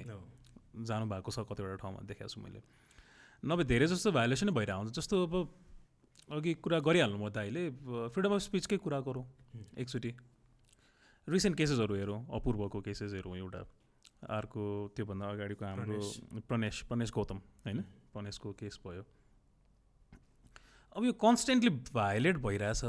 [0.84, 2.60] जानुभएको छ कतिवटा ठाउँमा देखाएको छु मैले।
[3.44, 5.34] नभए धेरै जस्तो भायोलेसनै भइरहेको हुन्छ जस्तो अब
[6.30, 7.64] अघि कुरा गरिहाल्नु म त अहिले
[8.12, 9.26] फ्रिडम अफ स्पिचकै कुरा गरौँ
[9.78, 10.12] एकचोटि।
[11.32, 13.62] रिसेन्ट केसेसहरू हेरौँ अपूर्वको केसेस हेरौँ एउटा
[14.38, 14.64] अर्को
[14.96, 16.00] त्योभन्दा अगाडिको हाम्रो
[16.48, 17.82] प्रणेश प्रणेश गौतम होइन?
[18.14, 19.04] प्रणेशको केस भयो।
[20.96, 22.82] अब यो कन्सटेन्टली भाइलेट भइरहेछ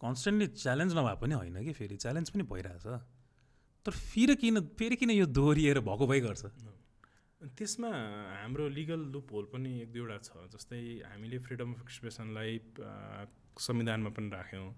[0.00, 2.86] कन्सटेन्टली च्यालेन्ज नभए पनि होइन कि फेरि च्यालेन्ज पनि भइरहेछ।
[3.86, 6.44] तर फेरि किन फेरि किन यो दोहोरिएर भएको भइ गर्छ?
[7.56, 7.88] त्यसमा
[8.40, 12.52] हाम्रो लिगल लुप होल पनि एक दुईवटा छ जस्तै हामीले फ्रिडम अफ एक्सप्रेसनलाई
[13.60, 14.68] संविधानमा पनि राख्यौँ।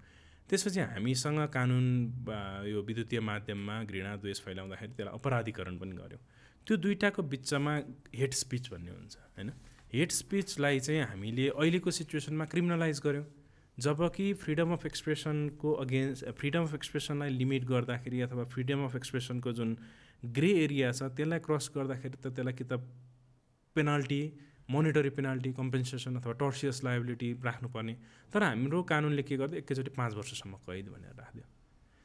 [0.49, 1.86] त्यसपछि हामीसँग कानुन
[2.66, 6.22] यो विद्युतीय माध्यममा घृणा द्वेष फैलाउँदाखेरि त्यसलाई अपराधीकरण पनि गऱ्यौँ
[6.66, 7.74] त्यो दुइटाको बिचमा
[8.14, 9.51] हेट स्पिच भन्ने हुन्छ होइन?
[9.94, 13.26] हेट स्पिचलाई चाहिँ हामीले अहिलेको सिचुएसनमा क्रिमिनलाइज गऱ्यौँ
[13.78, 19.76] जबकि फ्रिडम अफ एक्सप्रेसनको अगेन्स्ट फ्रिडम अफ एक्सप्रेसनलाई लिमिट गर्दाखेरि अथवा फ्रिडम अफ एक्सप्रेसनको जुन
[20.38, 22.80] ग्रे एरिया छ त्यसलाई क्रस गर्दाखेरि त त्यसलाई कि त
[23.76, 24.22] पेनाल्टी
[24.69, 27.95] मोनिटरी पेनाल्टी कम्पेन्सेसन अथवा टर्सियस लाइबिलिटी राख्नुपर्ने।
[28.33, 29.57] तर हाम्रो कानुनले के गर्यो?
[29.62, 31.47] एकैचोटि पाँच वर्षसम्म कैद भनेर राखिदियो।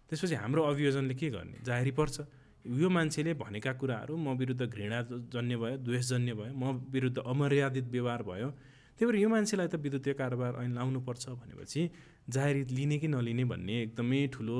[0.09, 1.57] त्यसपछि हाम्रो अभियोजनले के गर्ने?
[1.66, 2.16] जाहेरी पर्छ।
[2.62, 5.01] यो मान्छेले भनेका कुराहरू म विरुद्ध घृणा
[5.34, 8.49] जन्य भयो द्वेषजन्य भयो म विरुद्ध अमर्यादित व्यवहार भयो।
[8.93, 11.82] त्यही भएर यो मान्छेलाई त विद्युतीय कारोबार ऐन लाउनुपर्छ भनेपछि
[12.30, 14.59] जाहेरी लिने कि नलिने भन्ने एकदमै ठुलो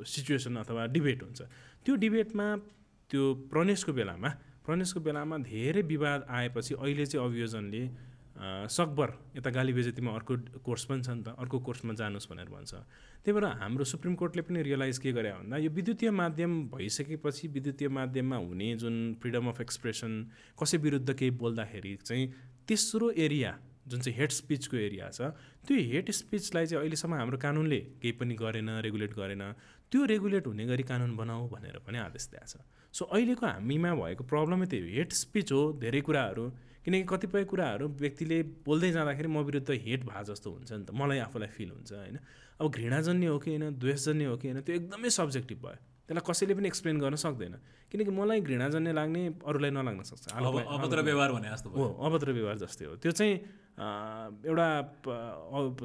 [0.00, 1.40] सिचुएसन अथवा डिबेट हुन्छ।
[1.84, 2.46] त्यो डिबेटमा
[3.10, 4.30] त्यो प्रणेशको बेलामा
[4.64, 7.82] प्रणेशको बेलामा धेरै विवाद आएपछि अहिले चाहिँ अभियोजनले
[8.72, 12.72] सकभर यता गाली बेजतीमा अर्को कोर्स पनि छ नि त अर्को कोर्समा जानुहोस् भनेर भन्छ।
[13.22, 17.88] त्यही भएर हाम्रो सुप्रिम कोर्टले पनि रियलाइज के गरे भन्दा यो विद्युतीय माध्यम भइसकेपछि विद्युतीय
[17.98, 20.12] माध्यममा हुने जुन फ्रिडम अफ एक्सप्रेसन
[20.58, 22.26] कसै विरुद्ध केही बोल्दाखेरि चाहिँ
[22.68, 23.52] तेस्रो एरिया
[23.88, 25.34] जुन चाहिँ हेड स्पिचको एरिया छ
[25.68, 29.42] त्यो हेड स्पिचलाई चाहिँ अहिलेसम्म हाम्रो कानुनले केही पनि गरेन रेगुलेट गरेन
[29.92, 34.22] त्यो रेगुलेट हुने गरी कानुन बनाऊ भनेर पनि आदेश दिएको छ। सो अहिलेको हामीमा भएको
[34.24, 36.44] प्रब्लमै त्यही हो। हेड स्पिच हो धेरै कुराहरू।
[36.84, 41.18] किनकि कतिपय कुराहरू व्यक्तिले बोल्दै जाँदाखेरि म विरुद्ध हेट भए जस्तो हुन्छ नि त। मलाई
[41.24, 42.18] आफूलाई फिल हुन्छ होइन?
[42.58, 46.54] अब घृणाजन्य हो कि होइन द्वेषजन्य हो कि होइन त्यो एकदमै सब्जेक्टिभ भयो। त्यसलाई कसैले
[46.58, 47.54] पनि एक्सप्लेन गर्न सक्दैन।
[47.86, 52.84] किनकि मलाई घृणाजन्य लाग्ने अरूलाई नलाग्न सक्छ। अभद्र व्यवहार भने जस्तो हो अभद्र व्यवहार जस्तै
[52.90, 53.34] हो। त्यो चाहिँ
[54.50, 54.68] एउटा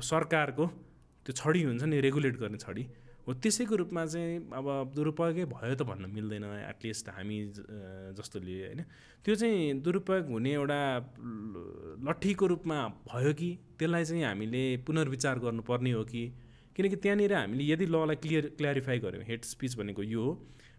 [0.02, 0.66] सरकारको
[1.26, 2.84] त्यो छडी हुन्छ नि रेगुलेट गर्ने छडी।
[3.28, 7.38] हो त्यसैको रूपमा चाहिँ अब दुरुपयोगै भयो त भन्न मिल्दैन एटलिस्ट हामी
[8.16, 8.82] जस्तोले होइन।
[9.26, 10.80] त्यो चाहिँ दुरुपयोग हुने एउटा
[12.08, 12.78] लट्ठीको रूपमा
[13.12, 13.50] भयो कि
[13.80, 16.24] त्यसलाई चाहिँ हामीले पुनर्विचार गर्नुपर्ने हो कि?
[16.76, 20.32] किनकि त्यहाँनिर हामीले यदि ललाई क्लियर क्ल्यारिफाई गऱ्यौँ हेड स्पिच भनेको यो हो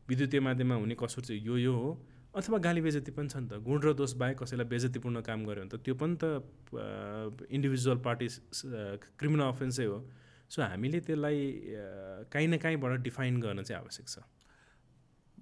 [0.09, 1.91] विद्युतीय माध्यममा हुने कसुर चाहिँ यो यो हो
[2.33, 5.65] अथवा गाली बेजती पनि छ नि त गुण र दोष बाहेक कसैलाई बेजतीपूर्ण काम गऱ्यो
[5.65, 6.25] भने त त्यो पनि त
[7.51, 8.29] इन्डिभिजुअल पार्टी
[9.19, 9.99] क्रिमिनल अफेन्सै हो।
[10.51, 11.39] सो हामीले त्यसलाई
[12.33, 14.19] काहीँ न काहीँबाट डिफाइन गर्न चाहिँ आवश्यक छ।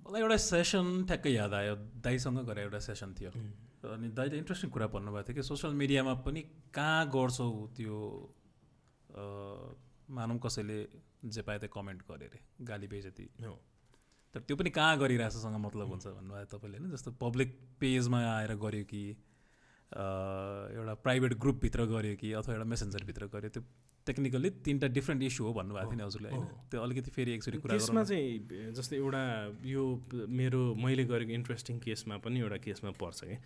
[0.03, 3.31] मलाई एउटा सेसन ठ्याक्कै याद आयो दाईसँग गरे एउटा सेसन थियो।
[3.87, 6.41] अनि दाईले इन्ट्रेस्टिङ कुरा भन्नुभएको थियो कि सोसियल मिडियामा पनि
[6.75, 7.97] कहाँ गर्छौ त्यो
[10.11, 10.79] मानौँ कसैले
[11.25, 13.55] जे पाए त्यो कमेन्ट गरे अरे गाली बेजती। हो।
[14.35, 17.51] तर त्यो पनि कहाँ गरिरहेछसँग मतलब हुन्छ भन्नुभयो तपाईँले होइन जस्तो पब्लिक
[17.81, 19.03] पेजमा आएर गर्यो कि
[19.91, 23.63] एउटा प्राइभेट ग्रुपभित्र गर्यो कि अथवा एउटा मेसेन्जरभित्र गर्यो त्यो
[24.07, 26.45] टेक्निकली तिनवटा डिफ्रेन्ट इस्यु हो भन्नुभएको थियो नि हजुरले होइन?
[26.71, 29.23] त्यो अलिकति फेरि एकचोटि कुरा त्यसमा न। चाहिँ जस्तै एउटा
[29.67, 29.83] यो
[30.31, 33.37] मेरो मैले गरेको इन्ट्रेस्टिङ केसमा पनि एउटा केसमा पर्छ कि।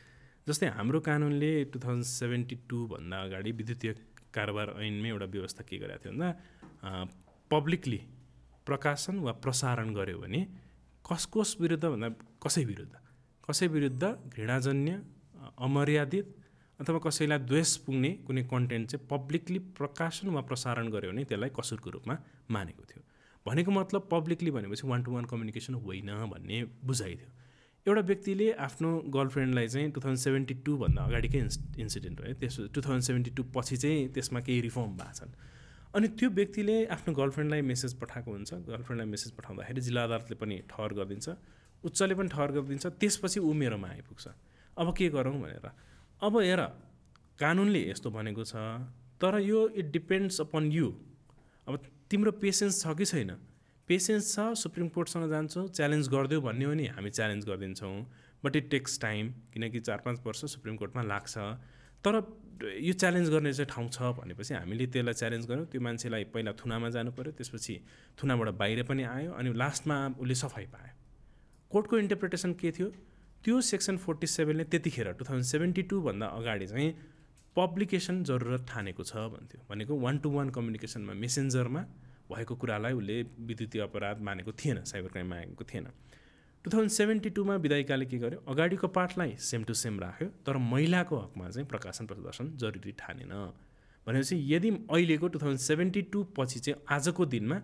[0.48, 3.92] जस्तै हाम्रो कानुनले टु थाउजन्ड सेभेन्टी टूभन्दा अगाडि विद्युतीय
[4.36, 6.28] कारोबार ऐनमै एउटा व्यवस्था के गरेको थियो भन्दा
[7.50, 8.00] पब्लिकली
[8.66, 10.40] प्रकाशन वा प्रसारण गर्यो भने
[11.04, 12.08] कस कस विरुद्ध भन्दा
[12.44, 12.94] कसै विरुद्ध?
[13.46, 14.02] कसै विरुद्ध
[14.36, 14.92] घृणाजन्य
[15.66, 16.26] अमर्यादित
[16.80, 21.90] अथवा कसैलाई द्वेष पुग्ने कुनै कन्टेन्ट चाहिँ पब्लिकली प्रकाशन वा प्रसारण गर्यो भने त्यसलाई कसुरको
[21.90, 22.14] रूपमा
[22.50, 23.02] मानेको थियो।
[23.46, 27.30] भनेको मतलब पब्लिकली भनेपछि वान टु वान कम्युनिकेसन होइन भन्ने बुझाइ थियो।
[27.86, 32.80] एउटा व्यक्तिले आफ्नो गर्लफ्रेन्डलाई चाहिँ टु थाउजन्ड सेभेन्टी टूभन्दा अगाडिकै इन्स इन्सिडेन्ट है त्यस टु
[32.80, 35.32] थाउजन्ड सेभेन्टी टू पछि चाहिँ त्यसमा केही रिफर्म भएको छन्।
[35.96, 40.92] अनि त्यो व्यक्तिले आफ्नो गर्लफ्रेन्डलाई मेसेज पठाएको हुन्छ। गर्लफ्रेन्डलाई मेसेज पठाउँदाखेरि जिल्ला अदालतले पनि ठहर
[41.00, 41.28] गरिदिन्छ।
[41.84, 44.26] उच्चले पनि ठहर गरिदिन्छ। त्यसपछि ऊ मेरोमा आइपुग्छ।
[44.76, 45.68] अब के गरौँ भनेर
[46.22, 46.60] अब हेर
[47.40, 48.54] कानुनले यस्तो भनेको छ
[49.20, 50.88] तर यो इट डिपेन्ड्स अपन यु
[51.66, 51.78] अब
[52.10, 53.30] तिम्रो पेसेन्स छ कि छैन?
[53.88, 57.94] पेसेन्स छ सुप्रिम कोर्टसँग जान्छौँ च्यालेन्ज गरिदियो भन्ने हो नि हामी च्यालेन्ज गरिदिन्छौँ।
[58.44, 61.34] बट इट टेक्स टाइम किनकि चार पाँच वर्ष सुप्रिम कोर्टमा लाग्छ।
[62.04, 62.14] तर
[62.80, 66.88] यो च्यालेन्ज गर्ने चाहिँ ठाउँ छ भनेपछि हामीले त्यसलाई च्यालेन्ज गऱ्यौँ त्यो मान्छेलाई पहिला थुनामा
[66.96, 67.74] जानु पऱ्यो त्यसपछि
[68.22, 70.92] थुनाबाट बाहिर पनि आयो अनि लास्टमा उसले सफाइ पायो।
[71.70, 72.88] कोर्टको इन्टरप्रिटेसन के थियो?
[73.44, 76.88] त्यो सेक्सन फोर्टी सेभेनले त्यतिखेर टु थाउजन्ड सेभेन्टी टूभन्दा अगाडि चाहिँ
[77.56, 81.82] पब्लिकेसन जरुरत ठानेको छ भन्थ्यो। भनेको वान टु वान कम्युनिकेसनमा मेसेन्जरमा
[82.30, 83.16] भएको कुरालाई उसले
[83.48, 85.86] विद्युतीय अपराध मानेको थिएन साइबर क्राइम मानेको थिएन।
[86.64, 88.42] टु थाउजन्ड सेभेन्टी टूमा विधायिकाले के गर्यो?
[88.46, 93.32] अगाडिको पार्टलाई सेम टु सेम राख्यो तर महिलाको हकमा चाहिँ प्रकाशन प्रदर्शन जरुरी ठानेन।
[94.06, 97.58] भनेपछि यदि अहिलेको टु थाउजन्ड सेभेन्टी टू पछि चाहिँ आजको दिनमा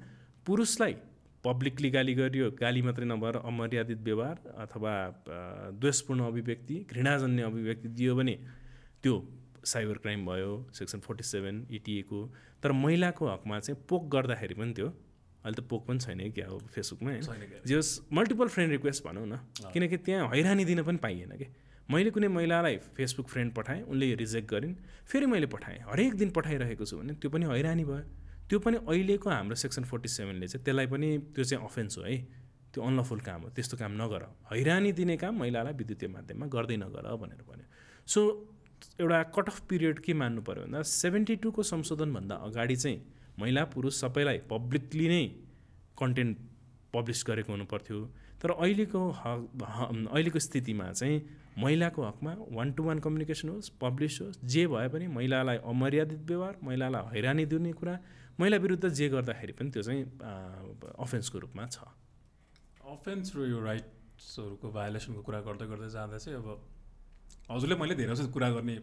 [0.47, 0.97] पुरुषलाई
[1.47, 4.37] पब्लिकली गाली गरियो गाली मात्रै नभएर अमर्यादित व्यवहार
[4.67, 4.93] अथवा
[5.81, 8.37] द्वेषपूर्ण अभिव्यक्ति घृणाजन्य अभिव्यक्ति दियो भने
[9.03, 9.15] त्यो
[9.73, 12.21] साइबर क्राइम भयो सेक्सन फोर्टी सेभेन इटिएको
[12.63, 16.47] तर महिलाको हकमा चाहिँ पोक गर्दाखेरि पनि त्यो अहिले त पोक पनि छैन कि क्या
[16.47, 19.39] अब फेसबुकमा होइन। जे होस् मल्टिपल फ्रेन्ड रिक्वेस्ट भनौँ न
[19.73, 21.47] किनकि त्यहाँ हैरानी दिन पनि पाइएन कि?
[21.91, 24.75] मैले कुनै महिलालाई फेसबुक फ्रेन्ड पठाएँ उनले रिजेक्ट गरिन्
[25.07, 28.03] फेरि मैले पठाएँ। हरेक दिन पठाइरहेको छु भने त्यो पनि हैरानी भयो।
[28.49, 32.17] त्यो पनि अहिलेको हाम्रो सेक्सन फोर्टी सेभेनले चाहिँ त्यसलाई पनि त्यो चाहिँ अफेन्स हो है।
[32.73, 34.23] त्यो अनलफुल काम हो त्यस्तो काम नगर।
[34.53, 37.67] हैरानी दिने काम महिलालाई विद्युतीय माध्यममा गर्दै नगर भनेर भन्यो।
[38.07, 38.21] सो
[39.01, 42.99] एउटा कट अफ पिरियड के मान्नु पऱ्यो भन्दा सेभेन्टी टूको संशोधनभन्दा अगाडि चाहिँ
[43.39, 45.25] महिला पुरुष सबैलाई पब्लिकली नै
[45.99, 46.37] कन्टेन्ट
[46.95, 47.99] पब्लिस गरेको हुनु पर्थ्यो
[48.43, 49.65] तर अहिलेको हक
[50.13, 51.17] अहिलेको स्थितिमा चाहिँ
[51.59, 56.57] महिलाको हकमा वान टु वान कम्युनिकेसन होस् पब्लिस होस् जे भए पनि महिलालाई अमर्यादित व्यवहार
[56.65, 57.99] महिलालाई हैरानी दिने कुरा
[58.39, 60.03] महिला विरुद्ध जे गर्दाखेरि पनि त्यो चाहिँ
[61.05, 61.79] अफेन्सको रूपमा छ।
[62.85, 66.49] अफेन्स र यो राइट्सहरूको भायोलेसनको कुरा गर्दै गर्दै जाँदा चाहिँ अब
[67.51, 68.75] हजुरले मैले धेरै जस्तो कुरा गर्ने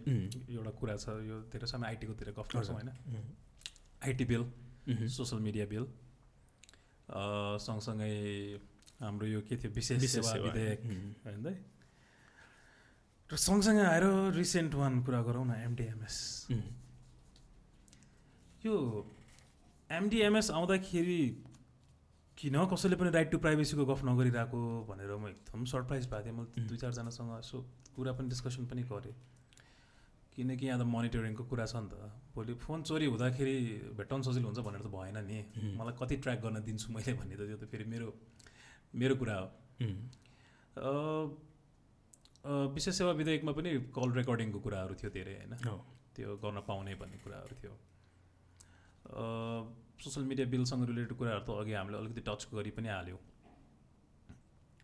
[0.49, 2.89] एउटा कुरा छ। यो धेरै समय आइटीकोतिर गफ गर्छौँ होइन?
[4.03, 4.43] IT bill
[5.07, 5.85] social media bill
[7.61, 8.13] सँगसँगै
[9.03, 10.79] हाम्रो यो के थियो विशेष सेवा विधेयक.
[11.25, 11.45] होइन
[13.29, 16.17] र सँगसँगै आएर रिसेन्ट वान कुरा गरौँ न एमडिएमएस
[18.65, 18.75] यो
[19.94, 21.22] एमडिएमएस आउँदाखेरि
[22.38, 24.60] किन कसैले पनि राइट टु प्राइभेसीको गफ नगरिरहेको
[24.90, 27.57] भनेर म एकदम सरप्राइज भएको थिएँ। मैले दुई चारजनासँग यसो
[27.95, 29.14] कुरा पनि डिस्कसन पनि गरेँ।
[30.34, 33.56] किनकि यहाँ त मोनिटरिङको कुरा छ नि त। भोलि फोन चोरी हुँदाखेरि
[33.94, 35.38] भेट्टाउनु सजिलो हुन्छ भनेर त भएन नि।
[35.78, 38.10] मलाई कति ट्र्याक गर्न दिन्छु मैले भन्ने त त्यो त फेरि मेरो
[38.98, 39.48] मेरो कुरा हो।
[42.74, 45.53] विशेष सेवा विधेयकमा पनि कल रेकर्डिङको कुराहरू थियो धेरै होइन?
[46.18, 47.74] त्यो गर्न पाउने भन्ने कुराहरू थियो।
[49.99, 53.22] सोसियल मिडिया बिलसँग रिलेटेड कुराहरू त अघि हामीले अलिकति टच गरी पनि हाल्यौँ।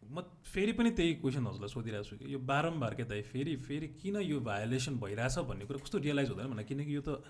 [0.09, 3.87] म फेरि पनि त्यही क्वेसन हजुरलाई सोधिरहेको छु कि यो बारम्बार के दाइ फेरि फेरि
[4.01, 7.21] किन यो भायोलेसन भइरहेछ भन्ने कुरा कस्तो रियलाइज हुँदैन भने किनकि यो त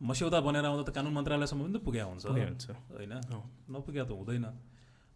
[0.00, 2.24] मस्यौदा बनेर आउँदा त कानुन मन्त्रालयसम्म पनि त पुग्या हुन्छ।
[2.96, 3.12] होइन?
[3.68, 4.46] नपुग्या त हुँदैन।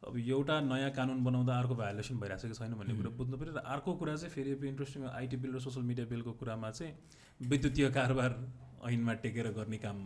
[0.03, 3.91] अब एउटा नयाँ कानुन बनाउँदा अर्को भायोलेसन भइरहेको छैन भन्ने कुरा बुझ्नु पऱ्यो। र अर्को
[3.95, 6.93] कुरा चाहिँ फेरि इन्ट्रेस्टिङ आइटी बिल र सोसियल मिडिया बिलको कुरामा चाहिँ
[7.41, 8.31] विद्युतीय कारोबार
[8.91, 9.99] ऐनमा टेकेर गर्ने काम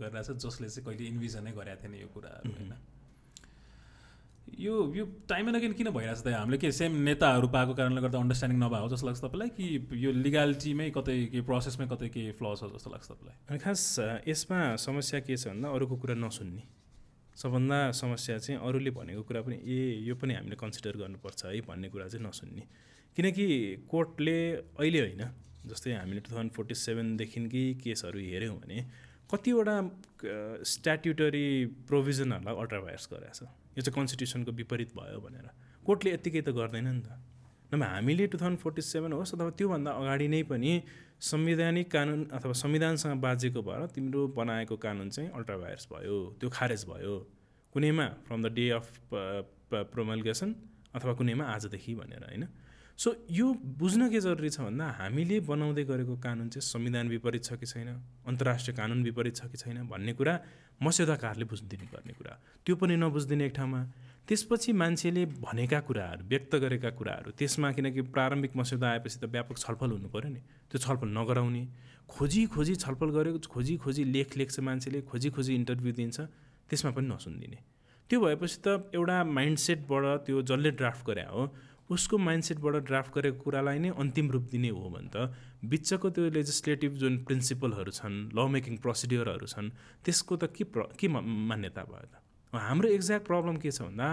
[0.00, 2.72] गरिरहेछ जसले चाहिँ कहिले इन्भिजनै गरेको थिएन यो कुराहरू होइन।
[4.58, 8.18] यो यो टाइम एन्ड अगेन किन भइरहेछ त हामीले के सेम नेताहरू पाएको कारणले गर्दा
[8.18, 9.48] अन्डरस्ट्यान्डिङ नभएको जस्तो लाग्छ तपाईँलाई?
[9.56, 9.64] कि
[10.04, 13.36] यो लिगालिटीमै कतै के प्रोसेसमै कतै के फ्ल छ जस्तो लाग्छ तपाईँलाई?
[13.48, 13.80] अनि खास
[14.28, 16.62] यसमा समस्या के छ भन्दा अरूको कुरा नसुन्ने।
[17.36, 21.88] सबभन्दा समस्या चाहिँ अरूले भनेको कुरा पनि ए यो पनि हामीले कन्सिडर गर्नुपर्छ है भन्ने
[21.88, 22.64] कुरा चाहिँ नसुन्ने।
[23.16, 23.46] किनकि
[23.90, 24.38] कोर्टले
[24.76, 25.22] अहिले होइन
[25.66, 28.78] जस्तै हामीले टु थाउजन्ड फोर्टी सेभेनदेखिकै केसहरू हेऱ्यौँ भने
[29.30, 29.76] कतिवटा
[30.72, 31.46] स्ट्याट्युटरी
[31.88, 33.42] प्रोभिजनहरूलाई अल्ट्राभायर्स गरेको छ।
[33.76, 35.46] यो चाहिँ कन्स्टिट्युसनको विपरीत भयो भनेर।
[35.86, 37.08] कोर्टले यत्तिकै त गर्दैन नि त।
[37.70, 40.72] नभए हामीले टु थाउजन्ड फोर्टी सेभेन होस् अथवा त्योभन्दा अगाडि नै पनि
[41.22, 47.14] संवैधानिक कानुन अथवा संविधानसँग बाजेको भएर तिम्रो बनाएको कानुन चाहिँ अल्ट्राभायर्स भयो त्यो खारेज भयो।
[47.74, 48.86] कुनैमा from the day of
[49.92, 50.50] promulgation
[50.96, 52.44] अथवा कुनैमा आजदेखि भनेर होइन?
[53.00, 53.46] सो यो
[53.80, 57.88] बुझ्न के जरुरी छ भन्दा हामीले बनाउँदै गरेको कानुन चाहिँ संविधान विपरीत छ कि छैन?
[58.28, 60.34] अन्तर्राष्ट्रिय कानुन विपरीत छ कि छैन भन्ने कुरा
[60.84, 63.80] मस्यौदाकारले बुझिदिनु पर्ने कुरा। त्यो पनि नबुझिदिने एक ठाउँमा।
[64.28, 69.90] त्यसपछि मान्छेले भनेका कुराहरू व्यक्त गरेका कुराहरू त्यसमा किनकि प्रारम्भिक मस्यौदा आएपछि त व्यापक छलफल
[69.96, 71.64] हुनु पऱ्यो नि। त्यो छलफल नगराउने।
[72.04, 76.20] खोजी खोजी छलफल गरेको खोजी खोजी लेख लेख्छ मान्छेले खोजी खोजी इन्टरभ्यू दिन्छ
[76.68, 77.58] त्यसमा पनि नसुनिदिने।
[78.10, 81.42] त्यो भएपछि त एउटा माइन्डसेटबाट त्यो जसले ड्राफ्ट गरे हो
[81.90, 85.16] उसको माइन्डसेटबाट ड्राफ्ट गरेको कुरालाई नै अन्तिम रूप दिने हो भने त
[85.70, 89.70] बिचको त्यो लेजिस्लेटिभ जुन प्रिन्सिपलहरू छन् ल मेकिङ प्रोसिड्योरहरू छन्
[90.04, 92.14] त्यसको त के प्र के मान्यता भयो त?
[92.52, 94.08] हाम्रो एक्ज्याक्ट प्रब्लम के छ भन्दा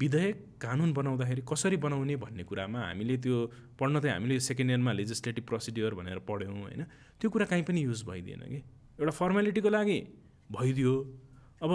[0.00, 3.36] विधेयक कानुन बनाउँदाखेरि कसरी बनाउने भन्ने कुरामा हामीले त्यो
[3.80, 6.82] पढ्न त हामीले सेकेन्ड इयरमा लेजिस्लेटिभ प्रोसिड्योर भनेर पढ्यौँ होइन?
[7.20, 8.60] त्यो कुरा काहीँ पनि युज भइदिएन कि?
[9.00, 9.98] एउटा फर्मेलिटीको लागि
[10.52, 10.92] भइदियो।
[11.62, 11.72] अब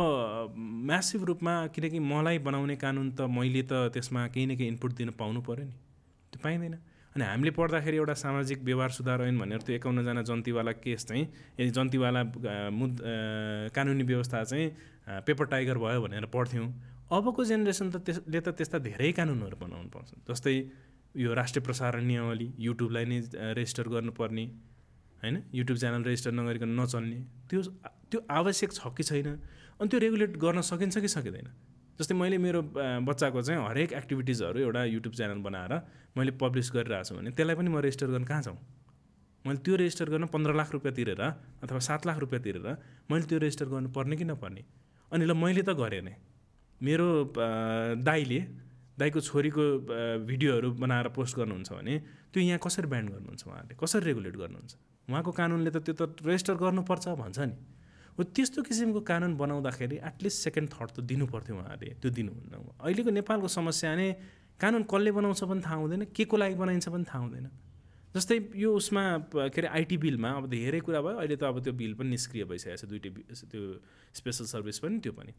[0.57, 5.09] म्यासिभ रूपमा किनकि मलाई बनाउने कानुन त मैले त त्यसमा केही न केही इनपुट दिन
[5.13, 5.75] पाउनु पऱ्यो नि।
[6.33, 6.73] त्यो पाइँदैन।
[7.13, 11.23] अनि हामीले पढ्दाखेरि एउटा सामाजिक व्यवहार सुधार ऐन भनेर त्यो एकाउन्नजना जन्तीवाला केस चाहिँ
[11.59, 12.21] यदि जन्तीवाला
[12.73, 12.93] मुद
[13.77, 16.67] कानुनी व्यवस्था चाहिँ पेपर टाइगर भयो भनेर पढ्थ्यौँ।
[17.13, 20.55] अबको जेनेरेसन त त्यसले त त्यस्ता धेरै कानुनहरू बनाउनु पर्छ जस्तै
[21.15, 23.19] यो राष्ट्रिय प्रसारण नियमावली युट्युबलाई नै
[23.53, 24.45] रेजिस्टर गर्नुपर्ने
[25.21, 25.35] होइन?
[25.53, 27.61] युट्युब च्यानल रेजिस्टर नगरिकन नचल्ने। त्यो
[28.09, 29.29] त्यो आवश्यक छ कि छैन?
[29.79, 31.47] अनि त्यो रेगुलेट गर्न सकिन्छ कि सकिँदैन?
[31.99, 32.61] जस्तै मैले मेरो
[33.07, 35.73] बच्चाको चाहिँ हरेक एक्टिभिटिजहरू एउटा युट्युब च्यानल बनाएर
[36.17, 38.57] मैले पब्लिस गरिरहेको छु भने त्यसलाई पनि म रेजिस्टर गर्न कहाँ जाउँ?
[39.45, 41.21] मैले त्यो रेजिस्टर गर्न पन्ध्र लाख रुपियाँ तिरेर
[41.63, 42.67] अथवा सात लाख रुपियाँ तिरेर
[43.11, 44.63] मैले त्यो रेजिस्टर गर्नुपर्ने कि नपर्ने?
[45.11, 46.15] अनि ल मैले त गरेँ नै।
[46.81, 47.07] मेरो
[48.03, 48.39] दाईले
[48.99, 49.63] दाईको छोरीको
[50.27, 51.95] भिडियोहरू बनाएर पोस्ट गर्नुहुन्छ भने
[52.31, 54.71] त्यो यहाँ कसरी ब्यान्ड गर्नुहुन्छ उहाँहरूले कसरी रेगुलेट गर्नुहुन्छ?
[55.07, 57.55] उहाँको कानुनले त त्यो त रेजिस्टर गर्नुपर्छ भन्छ नि।
[58.17, 63.11] हो त्यस्तो किसिमको कानुन बनाउँदाखेरि एटलिस्ट सेकेन्ड थट त दिनु पर्थ्यो उहाँहरूले त्यो दिनुहुन्न अहिलेको
[63.19, 64.07] नेपालको समस्या नै
[64.59, 67.47] कानुन कसले बनाउँछ पनि थाहा हुँदैन के को लागि बनाइन्छ पनि थाहा हुँदैन।
[68.15, 69.03] जस्तै यो उसमा
[69.35, 72.43] के अरे आइटी बिलमा अब धेरै कुरा भयो अहिले त अब त्यो बिल पनि निष्क्रिय
[72.47, 73.09] भइसकेको छ दुइटै
[73.51, 73.61] त्यो
[74.15, 75.31] स्पेसल सर्भिस पनि त्यो पनि।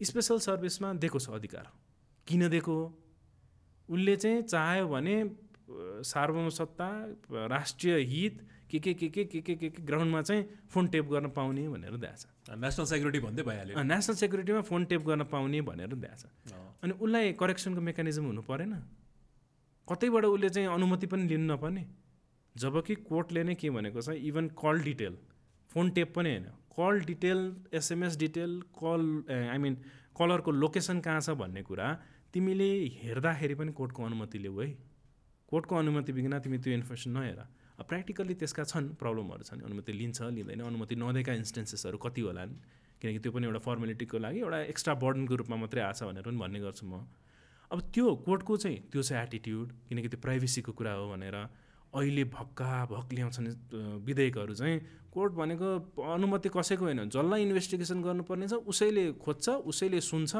[0.00, 1.68] स्पेसल सर्भिसमा दिएको छ अधिकार।
[2.26, 2.76] किन दिएको
[3.88, 5.16] उसले चाहिँ चाह्यो भने
[6.08, 6.88] सार्वभौम सत्ता
[7.52, 8.34] राष्ट्रिय हित
[8.72, 11.96] के के के के के के के के ग्राउन्डमा चाहिँ फोन टेप गर्न पाउने भनेर
[11.96, 12.26] दिएछ
[12.56, 16.24] नेसनल सेक्युरिटी भन्दै भइहाल्यो। नेसनल सेक्युरिटीमा फोन टेप गर्न पाउने भनेर दिएछ
[16.82, 18.72] अनि उसलाई करेक्सनको मेकानिजम हुनु परेन।
[19.88, 21.84] कतैबाट उसले चाहिँ अनुमति पनि लिनु नपर्ने।
[22.56, 25.14] जबकि कोर्टले नै के भनेको छ even call detail
[25.70, 27.40] phone tap पनि होइन। Call detail
[27.74, 29.76] SMS detail call I mean
[30.16, 31.86] कलरको लोकेसन कहाँ छ भन्ने कुरा
[32.32, 32.68] तिमीले
[33.00, 34.68] हेर्दाखेरि पनि कोर्टको अनुमति लिऊ है।
[35.48, 37.40] कोर्टको अनुमति बिना तिमी त्यो इन्फर्मेसन नहेर।
[37.88, 42.52] प्र्याक्टिकल्ली त्यसका छन् प्रब्लमहरू छन्। अनुमति लिन्छ लिँदैन। अनुमति नदिएका इन्स्टेन्सेसहरू कति होलान्?
[43.00, 46.60] किनकि त्यो पनि एउटा फर्मेलिटीको लागि एउटा एक्स्ट्रा बर्डनको रूपमा मात्रै आछ भनेर पनि भन्ने
[46.60, 47.02] गर्छु म।
[47.70, 48.78] अब त्यो कोर्टको चाहिँ?
[48.92, 51.36] त्यो चाहिँ एटिट्युड किनकि त्यो प्राइभेसीको कुरा हो भनेर
[51.92, 53.48] अहिले भक्का भक ल्याउँछन्
[54.06, 54.78] विधेयकहरू चाहिँ।
[55.12, 55.68] कोर्ट भनेको
[56.00, 60.32] अनुमति कसैको होइन। जसलाई इन्भेस्टिगेसन गर्नुपर्ने छ उसैले खोज्छ उसैले सुन्छ।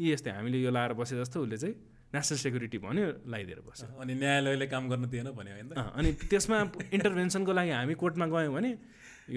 [0.00, 1.74] यी यस्तै हामीले यो लाएर बसे जस्तो उसले चाहिँ
[2.16, 5.68] नेसनल सेक्युरिटी भन्यो लगाइदिएर बस्छ अनि न्यायालयले काम गर्न दिएन भन्यो होइन?
[5.76, 6.58] अनि त्यसमा
[6.96, 8.70] इन्टरभेन्सनको लागि हामी कोर्टमा गयौँ भने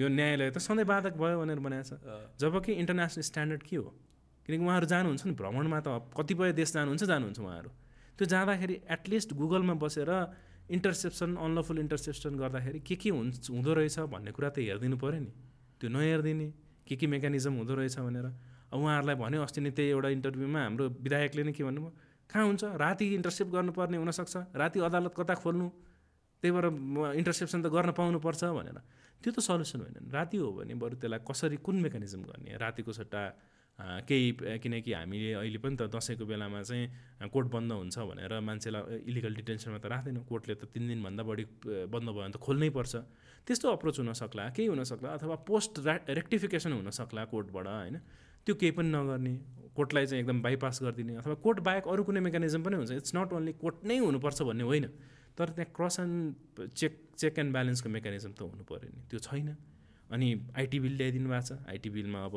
[0.00, 3.90] यो न्यायालय त सधैँ बाधक भयो भनेर बनाएको छ। अँ, जबकि इन्टरनेसनल स्ट्यान्डर्ड के हो?
[4.46, 7.70] किनकि उहाँहरू जानुहुन्छ नि भ्रमणमा त कतिपय देश जानुहुन्छ जानुहुन्छ उहाँहरू।
[8.18, 10.10] त्यो जाँदाखेरि एटलिस्ट गुगलमा बसेर
[10.70, 15.30] इन्टरसेप्सन अनलफुल इन्टरसेप्सन गर्दाखेरि के के हुन्छ हुँदो रहेछ भन्ने कुरा त हेरिदिनु पऱ्यो नि।
[15.78, 16.48] त्यो नहेरिदिने
[16.86, 18.26] के के मेकानिजम हुँदो रहेछ भनेर।
[18.70, 21.90] अब उहाँहरूलाई भन्यो अस्ति नै त्यही एउटा इन्टरभ्यूमा हाम्रो विधायकले नै के भन्नुभयो?
[22.30, 22.64] कहाँ हुन्छ?
[22.78, 25.68] राति इन्टरसेप्ट गर्नुपर्ने हुनसक्छ। राति अदालत कता खोल्नु?
[26.42, 28.78] त्यही भएर म इन्टरसेप्सन त गर्न पाउनुपर्छ भनेर।
[29.22, 32.56] त्यो त सल्युसन होइन। राति हो भने बरु त्यसलाई कसरी कुन मेकानिजम गर्ने?
[32.56, 33.22] रातिको सट्टा
[34.08, 39.34] केही किनकि हामीले अहिले पनि त दसैँको बेलामा चाहिँ कोर्ट बन्द हुन्छ भनेर मान्छेलाई इलिगल
[39.40, 41.44] डिटेन्सनमा त राख्दैनौँ। कोर्टले त तिन दिनभन्दा बढी
[41.88, 42.94] बन्द भयो भने त खोल्नै पर्छ।
[43.44, 45.72] त्यस्तो अप्रोच हुनसक्ला। केही हुनसक्ला अथवा पोस्ट
[46.12, 47.96] रेक्टिफिकेसन हुनसक्ला कोर्टबाट होइन?
[48.46, 49.32] त्यो केही पनि नगर्ने
[49.76, 53.32] कोर्टलाई चाहिँ एकदम बाइपास गरिदिने अथवा कोर्ट बाहेक अरू कुनै मेकानिजम पनि हुन्छ। इट्स नट
[53.32, 54.86] ओन्ली कोर्ट नै हुनुपर्छ भन्ने होइन
[55.38, 59.48] तर त्यहाँ cross and check check and ब्यालेन्सको mechanism त हुनु पऱ्यो नि। त्यो छैन।
[60.10, 62.36] अनि आइटी बिल ल्याइदिनु भएको छ। आइटी बिलमा अब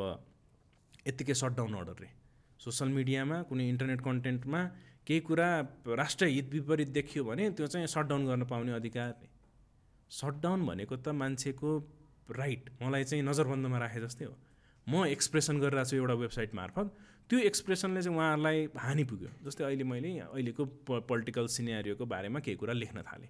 [1.08, 2.10] यत्तिकै सटडाउन अर्डर रे।
[2.60, 4.62] सोसल मिडियामा कुनै इन्टरनेट कन्टेन्टमा
[5.08, 5.48] केही कुरा
[6.00, 9.12] राष्ट्रिय हित विपरीत देखियो भने त्यो चाहिँ सटडाउन गर्न पाउने अधिकार
[10.12, 11.70] सटडाउन भनेको त मान्छेको
[12.32, 14.36] राइट मलाई चाहिँ नजरबन्दमा राखे जस्तै हो।
[14.88, 16.88] म एक्सप्रेसन गरिरहेको छु एउटा वेबसाइट मार्फत
[17.30, 22.58] त्यो एक्सप्रेसनले चाहिँ उहाँहरूलाई हानि पुग्यो। जस्तै अहिले मैले अहिलेको प पोलिटिकल सिनेरियोको बारेमा केही
[22.58, 23.30] कुरा लेख्न थालेँ।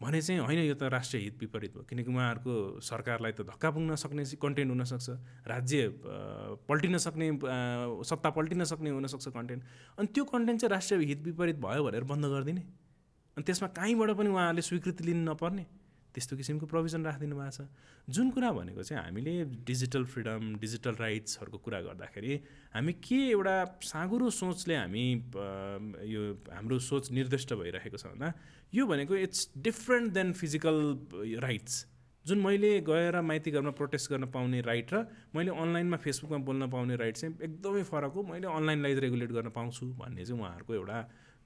[0.00, 3.94] भने चाहिँ होइन यो त राष्ट्रिय हित विपरीत हो किनकि उहाँहरूको सरकारलाई त धक्का पुग्न
[3.98, 5.08] सक्ने कन्टेन्ट हुनसक्छ
[5.44, 5.78] राज्य
[6.70, 7.26] पल्टिन सक्ने
[8.06, 9.62] सत्ता पल्टिन सक्ने हुनसक्छ कन्टेन्ट
[9.98, 12.62] अनि त्यो कन्टेन्ट चाहिँ राष्ट्रिय हित विपरीत भयो भनेर बन्द गरिदिने।
[13.36, 15.66] अनि त्यसमा कहीँबाट पनि उहाँहरूले स्वीकृति लिनु नपर्ने।
[16.18, 17.70] त्यस्तो किसिमको प्रोभिजन राखिदिनु भएको छ।
[18.10, 19.32] जुन कुरा भनेको चाहिँ हामीले
[19.62, 22.32] डिजिटल फ्रिडम डिजिटल राइट्सहरूको कुरा गर्दाखेरि
[22.74, 25.04] हामी के एउटा साँगुरो सोचले हामी
[26.10, 28.32] यो हाम्रो सोच निर्दिष्ट भइरहेको छ भन्दा
[28.74, 30.76] यो भनेको it's different than physical
[31.38, 31.86] rights
[32.26, 36.96] जुन मैले गएर माइती घरमा प्रोटेस्ट गर्न पाउने राइट र मैले अनलाइनमा फेसबुकमा बोल्न पाउने
[36.96, 40.98] राइट चाहिँ एकदमै फरक हो। मैले अनलाइनलाई रेगुलेट गर्न पाउँछु भन्ने चाहिँ उहाँहरूको एउटा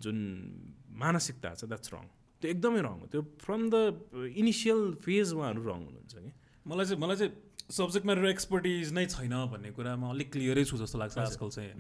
[0.02, 0.18] जुन
[0.98, 2.08] मानसिकता छ द्याट्स रङ
[2.42, 3.76] त्यो एकदमै रङ हो। त्यो फ्रम द
[4.42, 6.30] इनिसियल फेज उहाँहरू रङ हुनुहुन्छ कि।
[6.66, 7.32] मलाई चाहिँ मलाई चाहिँ
[7.72, 11.72] सब्जेक्ट म्याटर एक्सपर्टिज नै छैन भन्ने कुरामा अलिक क्लियरै छु जस्तो लाग्छ आजकल चाहिँ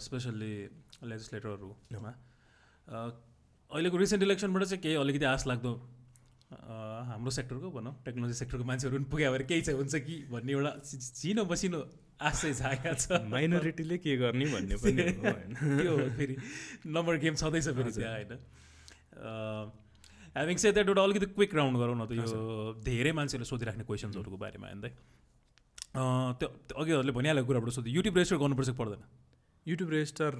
[0.00, 0.54] स्पेसल्ली
[1.10, 2.12] लेजिस्लेटरहरूमा
[3.70, 5.72] अहिलेको रिसेन्ट इलेक्सनबाट चाहिँ केही अलिकति आश लाग्दो
[7.08, 10.72] हाम्रो सेक्टरको भनौँ टेक्नोलोजी सेक्टरको मान्छेहरू पनि पुग्यो भने केही चाहिँ हुन्छ कि भन्ने एउटा
[11.18, 11.80] चिनो बसिनो
[12.20, 15.02] आश चाहिँ जागेको छ। माइनोरिटीले के गर्ने भन्ने पनि
[16.18, 16.34] फेरि।
[16.96, 18.32] नम्बर गेम छँदैछ फेरि त्यहाँ होइन।
[19.20, 22.24] ह्याभिङ से द्याट एउटा अलिकति क्विक राउन्ड गरौँ न त यो
[22.84, 24.80] धेरै मान्छेहरूले सोधिराख्ने क्वेसन्सहरूको बारेमा होइन
[26.38, 26.48] त्यो
[26.80, 29.00] अघिहरूले भनिहालेको कुराबाट सोध्यो युट्युब रेजिस्टर गर्नुपर्छ कि पर्दैन?
[29.66, 30.32] युट्युब रेजिस्टर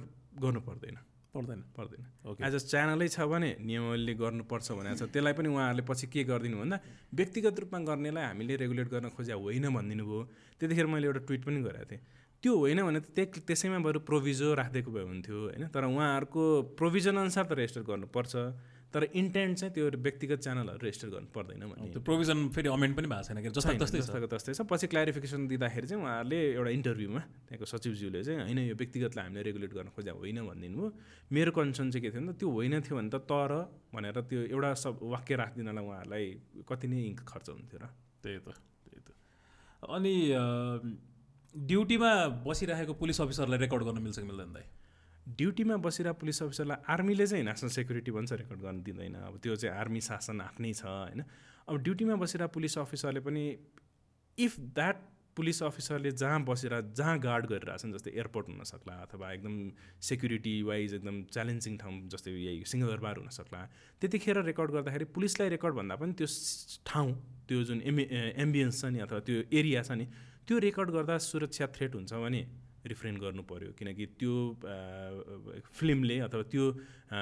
[0.43, 0.97] गर्नु पर्दैन।
[1.35, 5.83] पर्दैन। पर्दैन ओके एज अ च्यानलै छ भने नियमावलीले गर्नुपर्छ भनेको छ। त्यसलाई पनि उहाँहरूले
[5.87, 6.77] पछि के गरिदिनु भन्दा
[7.19, 10.21] व्यक्तिगत रूपमा गर्नेलाई हामीले रेगुलेट गर्न खोज्या होइन भनिदिनु भयो
[10.59, 12.01] त्यतिखेर मैले एउटा ट्विट पनि गरेको थिएँ।
[12.43, 15.63] त्यो होइन भने त त्यही त्यसैमा बरु प्रोभिजो राखिदिएको भए हुन्थ्यो होइन?
[15.71, 16.43] तर उहाँहरूको
[16.79, 18.33] प्रोभिजन अनुसार त रेजिस्टर गर्नुपर्छ।
[18.91, 23.07] तर इन्टेन्ट चाहिँ त्यो व्यक्तिगत च्यानलहरू रेजिस्टर गर्नु पर्दैन भन्ने त्यो प्रोभिजन फेरि अमेन्ट पनि
[23.07, 26.71] भएको छैन कि जस्तो तस्तै छ। जस्ताको तस्तै छ। पछि क्ल्यारिफिकेसन दिँदाखेरि चाहिँ उहाँहरूले एउटा
[26.75, 30.89] इन्टरभ्यूमा त्यहाँको सचिवज्यूले चाहिँ होइन यो व्यक्तिगतलाई हामीले रेगुलेट गर्न खोज्या होइन भनिदिनु भयो।
[31.31, 33.51] मेरो कन्सर्न चाहिँ के थियो भने त त्यो होइन थियो भने त तर
[33.95, 36.25] भनेर त्यो एउटा सब वाक्य राखिदिनलाई उहाँहरूलाई
[36.67, 37.85] कति नै इङ्क खर्च हुन्थ्यो र।
[38.19, 39.09] त्यही त त्यही त।
[39.87, 40.15] अनि
[41.55, 42.11] ड्युटीमा
[42.43, 44.65] बसिरहेको पुलिस अफिसरलाई रेकर्ड गर्न मिल्छ कि मिल्दैन दाइ?
[45.27, 49.77] ड्युटीमा बसिरहेको पुलिस अफिसरलाई आर्मीले चाहिँ नेसनल सेक्युरिटी भन्छ रेकर्ड गर्न दिँदैन। अब त्यो चाहिँ
[49.77, 51.23] आर्मी शासन आफ्नै छ होइन?
[51.69, 53.43] अब ड्युटीमा बसिरहेको पुलिस अफिसरले पनि
[54.37, 54.97] इफ द्याट
[55.37, 59.53] पुलिस अफिसरले जहाँ बसेर जहाँ गार्ड गरिरहेछन् जस्तै एयरपोर्ट हुनसक्ला अथवा एकदम
[60.03, 63.61] सेक्युरिटी वाइज एकदम च्यालेन्जिङ ठाउँ जस्तै यही सिंहदरबार हुनसक्ला
[64.01, 66.27] त्यतिखेर रेकर्ड गर्दाखेरि पुलिसलाई रेकर्ड भन्दा पनि त्यो
[66.85, 67.13] ठाउँ
[67.47, 68.07] त्यो जुन एमि
[68.43, 70.05] एम्बियन्स छ नि अथवा त्यो एरिया छ नि
[70.47, 72.41] त्यो रेकर्ड गर्दा सुरक्षा थ्रेट हुन्छ भने
[72.85, 74.33] रिफ्रेन गर्नु पऱ्यो किनकि त्यो
[75.73, 76.65] फिल्मले अथवा त्यो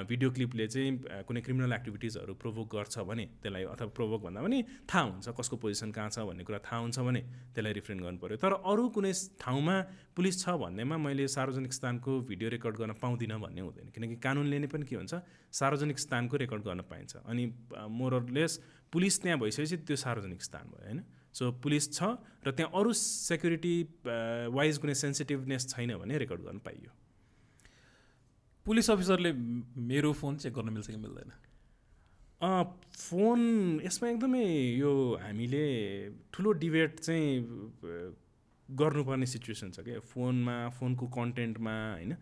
[0.09, 0.91] भिडियो क्लिपले चाहिँ
[1.27, 5.91] कुनै क्रिमिनल एक्टिभिटिजहरू प्रोभोक गर्छ भने त्यसलाई अथवा प्रोभोक भन्दा पनि थाहा हुन्छ कसको पोजिसन
[5.91, 7.21] कहाँ छ भन्ने कुरा थाहा हुन्छ भने
[7.55, 9.75] त्यसलाई रिफ्रेन गर्नु पऱ्यो तर अरू कुनै ठाउँमा
[10.15, 14.67] पुलिस छ भन्नेमा मैले सार्वजनिक स्थानको भिडियो रेकर्ड गर्न पाउँदिनँ भन्ने हुँदैन। किनकि कानुनले नै
[14.67, 15.13] पनि के हुन्छ
[15.51, 17.43] सार्वजनिक स्थानको रेकर्ड गर्न पाइन्छ। अनि
[17.99, 18.59] मोरलेस
[18.93, 20.99] पुलिस त्यहाँ भइसकेपछि त्यो सार्वजनिक स्थान भयो होइन?
[21.39, 23.75] सो पुलिस छ र त्यहाँ अरू सेक्युरिटी
[24.55, 26.91] वाइज कुनै सेन्सिटिभनेस छैन भने रेकर्ड गर्न पाइयो।
[28.65, 29.31] पुलिस अफिसरले
[29.89, 31.31] मेरो फोन चेक गर्न मिल्छ कि मिल्दैन?
[32.41, 33.39] फोन
[33.85, 34.45] यसमा एकदमै
[34.79, 34.91] यो
[35.21, 35.63] हामीले
[36.33, 37.31] ठुलो डिबेट चाहिँ
[38.69, 42.15] गर्नुपर्ने सिचुएसन छ क्या। फोनमा फोनको कन्टेन्टमा होइन?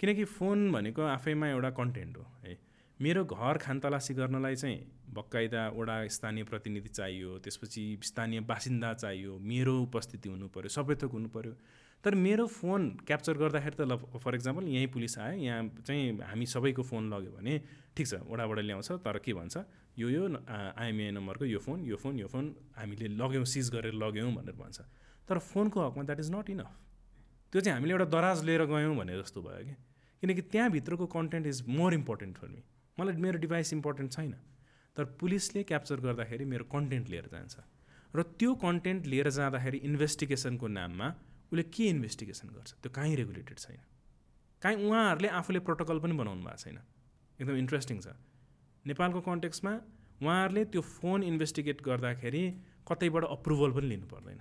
[0.00, 2.58] किनकि फोन भनेको आफैमा एउटा कन्टेन्ट हो है?
[3.02, 4.80] मेरो घर खानतलासी गर्नलाई चाहिँ
[5.14, 11.28] बकाइदा वडा स्थानीय प्रतिनिधि चाहियो त्यसपछि स्थानीय बासिन्दा चाहियो मेरो उपस्थिति पऱ्यो सबै थोक हुनु
[11.28, 11.52] पऱ्यो
[12.04, 16.46] तर मेरो फोन क्याप्चर गर्दाखेरि त ल फर इक्जाम्पल यहीँ पुलिस आयो यहाँ चाहिँ हामी
[16.46, 17.54] सबैको फोन लग्यो भने
[17.96, 19.56] ठिक छ वडाबाट ल्याउँछ तर के भन्छ?
[19.98, 20.22] यो यो
[20.78, 24.78] आइएमए नम्बरको यो फोन यो फोन यो फोन हामीले लग्यौँ सिज गरेर लग्यौँ भनेर भन्छ।
[25.28, 26.70] तर फोनको हकमा द्याट इज नट इनफ
[27.52, 29.74] त्यो चाहिँ हामीले एउटा दराज लिएर गयौँ भने जस्तो भयो कि।
[30.22, 32.62] किनकि त्यहाँभित्रको content is more important for me
[33.00, 34.34] मलाई मेरो डिभाइस इम्पोर्टेन्ट छैन।
[34.96, 37.56] तर पुलिसले क्याप्चर गर्दाखेरि मेरो कन्टेन्ट लिएर जान्छ।
[38.16, 41.08] र त्यो कन्टेन्ट लिएर जाँदाखेरि इन्भेस्टिगेसनको नाममा
[41.52, 42.70] उसले के इन्भेस्टिगेसन गर्छ?
[42.82, 43.80] त्यो कहीँ रेगुलेटेड छैन।
[44.62, 46.78] काहीँ उहाँहरूले आफूले प्रोटोकल पनि बनाउनु भएको छैन।
[47.40, 48.08] एकदम इन्ट्रेस्टिङ छ।
[48.86, 49.72] नेपालको कन्टेक्समा
[50.22, 52.44] उहाँहरूले त्यो फोन इन्भेस्टिगेट गर्दाखेरि
[52.88, 54.40] कतैबाट अप्रुभल पनि लिनु पर्दैन।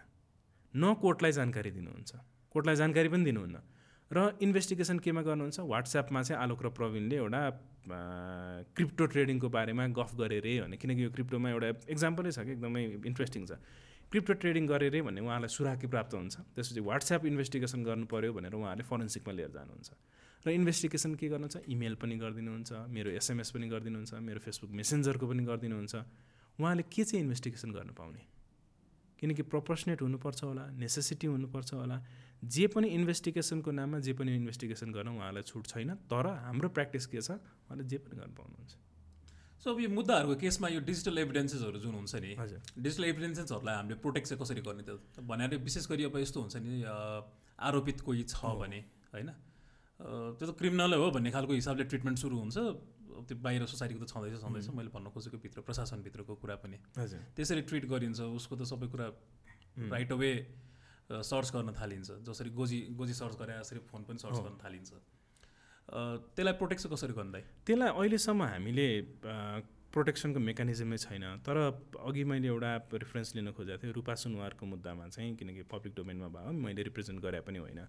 [0.76, 2.12] न कोर्टलाई जानकारी दिनुहुन्छ।
[2.52, 3.58] कोर्टलाई जानकारी पनि दिनुहुन्न।
[4.12, 5.60] र इन्भेस्टिगेसन केमा गर्नुहुन्छ?
[5.72, 7.42] वाट्सएपमा चाहिँ आलोक र प्रवीणले एउटा
[8.76, 12.84] क्रिप्टो ट्रेडिङको बारेमा गफ गरे रे भने किनकि यो क्रिप्टोमा एउटा इक्जाम्पलै छ कि एकदमै
[13.08, 13.56] इन्ट्रेस्टिङ छ।
[14.12, 18.54] क्रिप्टो ट्रेडिङ गरे रे भन्ने उहाँलाई सुराकी प्राप्त हुन्छ। त्यसपछि वाट्सएप इन्भेस्टिगेसन गर्नु पऱ्यो भनेर
[18.60, 19.90] उहाँहरूले फोरेन्सिकमा लिएर जानुहुन्छ।
[20.44, 21.72] र इन्भेस्टिगेसन के गर्नुहुन्छ?
[21.72, 25.96] इमेल पनि गरिदिनुहुन्छ मेरो एसएमएस पनि गरिदिनुहुन्छ मेरो फेसबुक मेसेन्जरको पनि गरिदिनुहुन्छ।
[26.60, 28.22] उहाँले के चाहिँ इन्भेस्टिगेसन गर्न पाउने?
[29.22, 31.98] किनकि प्रपोर्सनेट हुनुपर्छ होला नेसेसिटी हुनुपर्छ होला।
[32.44, 37.22] जे पनि इन्भेस्टिगेसनको नाममा जे पनि इन्भेस्टिगेसन गर्न उहाँलाई छुट छैन। तर हाम्रो प्र्याक्टिस के
[37.22, 37.38] छ?
[37.70, 38.74] उहाँले जे पनि गर्न पाउनुहुन्छ।
[39.62, 43.96] सो अब यो मुद्दाहरूको केसमा यो डिजिटल एभिडेन्सेसहरू जुन हुन्छ नि हजुर। डिजिटल एभिडेन्सेसहरूलाई हामीले
[44.02, 45.22] प्रोटेक्ट चाहिँ कसरी गर्ने त?
[45.22, 46.82] भनेर विशेष गरी अब यस्तो हुन्छ नि
[47.62, 48.80] आरोपित कोही छ भने
[49.14, 49.30] होइन?
[50.02, 52.58] त्यो त क्रिमिनल हो भन्ने खालको हिसाबले ट्रिटमेन्ट सुरु हुन्छ।
[53.22, 57.62] त्यो बाहिर सोसाइटीको त छँदैछ छँदैछ। मैले भन्न खोजेको भित्र प्रशासनभित्रको कुरा पनि। हजुर। त्यसरी
[57.70, 59.08] ट्रिट गरिन्छ उसको त सबै कुरा
[59.94, 60.32] राइट अवे
[61.12, 64.92] सर्च गर्न थालिन्छ। जसरी गोजी गोजी सर्च गरे जसरी फोन पनि सर्च। गर्न थालिन्छ।
[66.36, 68.88] त्यसलाई प्रोटेक्ट चाहिँ कसरी गर्दै त्यसलाई अहिलेसम्म हामीले
[69.92, 71.58] प्रोटेक्सनको मेकानिजमै छैन। तर
[72.00, 76.52] अघि मैले एउटा रेफरेन्स लिन खोजेको थिएँ रूपा सुनवारको मुद्दामा चाहिँ किनकि पब्लिक डोमेनमा भयो
[76.56, 77.80] मैले रिप्रेजेन्ट गरे पनि होइन।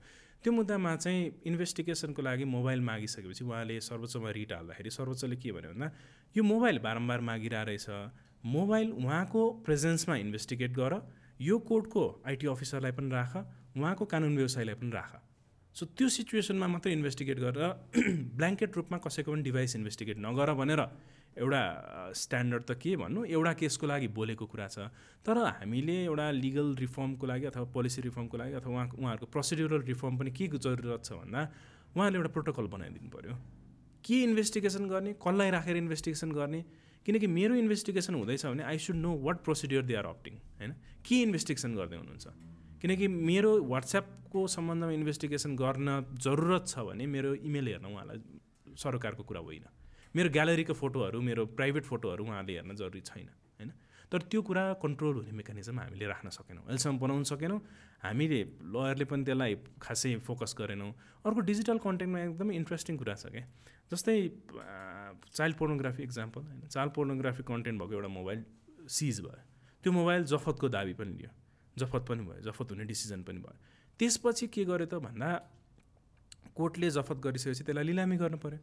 [0.42, 5.88] त्यो मुद्दामा चाहिँ इन्भेस्टिगेसनको लागि मोबाइल मागिसकेपछि उहाँले सर्वोच्चमा रिट हाल्दाखेरि सर्वोच्चले के भन्यो भन्दा
[6.34, 7.86] यो मोबाइल बारम्बार मागिरहेको रहेछ
[8.50, 10.92] मोबाइल उहाँको प्रेजेन्समा इन्भेस्टिगेट गर।
[11.40, 13.36] यो कोर्टको आइटी अफिसरलाई पनि राख
[13.76, 15.12] उहाँको कानुन व्यवसायलाई पनि राख।
[15.76, 17.64] सो त्यो सिचुएसनमा मात्रै इन्भेस्टिगेट गरेर
[18.38, 20.80] ब्ल्याङ्केट रूपमा कसैको पनि डिभाइस इन्भेस्टिगेट नगर भनेर
[21.32, 21.62] एउटा
[22.12, 23.24] स्ट्यान्डर्ड त के भन्नु?
[23.24, 24.92] एउटा केसको लागि बोलेको कुरा छ।
[25.24, 30.18] तर हामीले एउटा लिगल रिफर्मको लागि अथवा पोलिसी रिफर्मको लागि अथवा उहाँ उहाँहरूको प्रोसिड्युरल रिफर्म
[30.18, 31.40] पनि के जरुरत छ भन्दा
[31.96, 33.34] उहाँले एउटा प्रोटोकल बनाइदिनु पऱ्यो
[34.04, 35.12] के इन्भेस्टिगेसन गर्ने?
[35.24, 36.64] कसलाई राखेर इन्भेस्टिगेसन गर्ने?
[37.06, 40.72] किनकि मेरो इन्भेस्टिगेसन हुँदैछ भने I should know what procedure they are opting होइन?
[41.06, 42.26] के इन्भेस्टिगेसन गर्दै हुनुहुन्छ?
[42.82, 45.88] किनकि मेरो वाट्सएपको सम्बन्धमा इन्भेस्टिगेसन गर्न
[46.18, 48.18] जरुरत छ भने मेरो इमेल हेर्न उहाँलाई
[48.76, 49.66] सरकारको कुरा होइन।
[50.16, 53.70] मेरो ग्यालेरीको फोटोहरू मेरो प्राइभेट फोटोहरू उहाँले हेर्न जरुरी छैन होइन?
[54.12, 57.60] तर त्यो कुरा कन्ट्रोल हुने मेकानिजम हामीले राख्न सकेनौँ। अहिलेसम्म बनाउन सकेनौँ।
[58.04, 58.40] हामीले
[58.74, 60.90] लयरले पनि त्यसलाई खासै फोकस गरेनौँ।
[61.24, 63.46] अर्को डिजिटल कन्टेन्टमा एकदमै इन्ट्रेस्टिङ कुरा छ क्या।
[63.93, 64.16] जस्तै
[65.36, 66.60] चाइल्ड पोर्नोग्राफी इक्जाम्पल होइन?
[66.66, 68.44] चाइल्ड पोर्नोग्राफी कन्टेन्ट भएको एउटा मोबाइल
[68.89, 69.40] सिज भयो।
[69.85, 71.31] त्यो मोबाइल जफतको दाबी पनि लियो।
[71.77, 73.56] जफत पनि भयो जफत हुने डिसिजन पनि भयो।
[74.01, 75.28] त्यसपछि के गर्यो त भन्दा
[76.56, 78.59] कोर्टले जफत गरिसकेपछि त्यसलाई लिलामी गर्नु पऱ्यो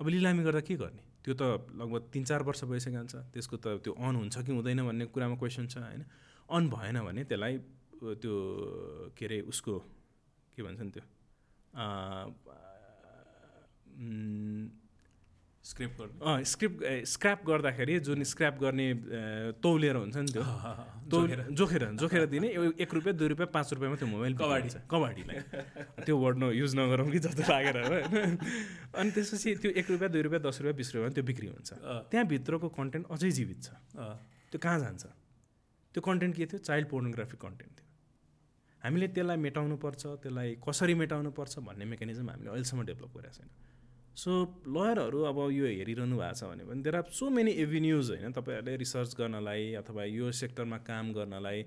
[0.00, 1.02] अब लिलामी गर्दा के गर्ने?
[1.24, 1.42] त्यो त
[1.80, 5.36] लगभग तिन चार वर्ष भइसकेको हुन्छ त्यसको त त्यो अन हुन्छ कि हुँदैन भन्ने कुरामा
[5.40, 6.02] क्वेसन छ होइन?
[6.48, 7.54] अन भएन भने त्यसलाई
[8.00, 8.34] त्यो
[9.16, 9.74] के अरे उसको
[10.56, 11.04] के भन्छ नि त्यो
[15.98, 18.94] गर्ने। अँ स्क्रिप्ट स्क्रैप गर्दाखेरि जुन स्क्रैप गर्ने
[19.62, 20.42] तौलेर हुन्छ नि त्यो।
[21.10, 22.48] जोखेर। जोखेर जोखेर दिने
[22.80, 25.38] एक रुपियाँ दुई रुपियाँ पाँच रुपियाँमा त्यो मोबाइल कबाडी। हुन्छ। कबाडीलाई।
[26.06, 28.38] त्यो वर्ड न युज नगरौँ कि जस्तो लागेर हो। होइन
[28.98, 31.70] अनि त्यसपछि त्यो एक रुपियाँ दुई रुपियाँ दस रुपियाँ बिस रुपियाँमा त्यो बिक्री हुन्छ।
[32.10, 33.68] त्यहाँभित्रको कन्टेन्ट अझै जीवित छ।
[34.50, 35.04] त्यो कहाँ जान्छ?
[35.94, 36.58] त्यो कन्टेन्ट के थियो?
[36.58, 37.88] चाइल्ड पोर्नोग्राफी कन्टेन्ट थियो।
[38.82, 43.48] हामीले त्यसलाई मेटाउनु पर्छ त्यसलाई कसरी मेटाउनु पर्छ भन्ने मेकानिजम हामीले अहिलेसम्म डेभलप गरेको छैन।
[44.16, 44.32] सो
[44.74, 48.76] लयरहरू अब यो हेरिरहनु भएको छ भने पनि there are so many avenues होइन तपाईँहरूले
[48.82, 51.64] रिसर्च गर्नलाई अथवा यो सेक्टरमा काम गर्नलाई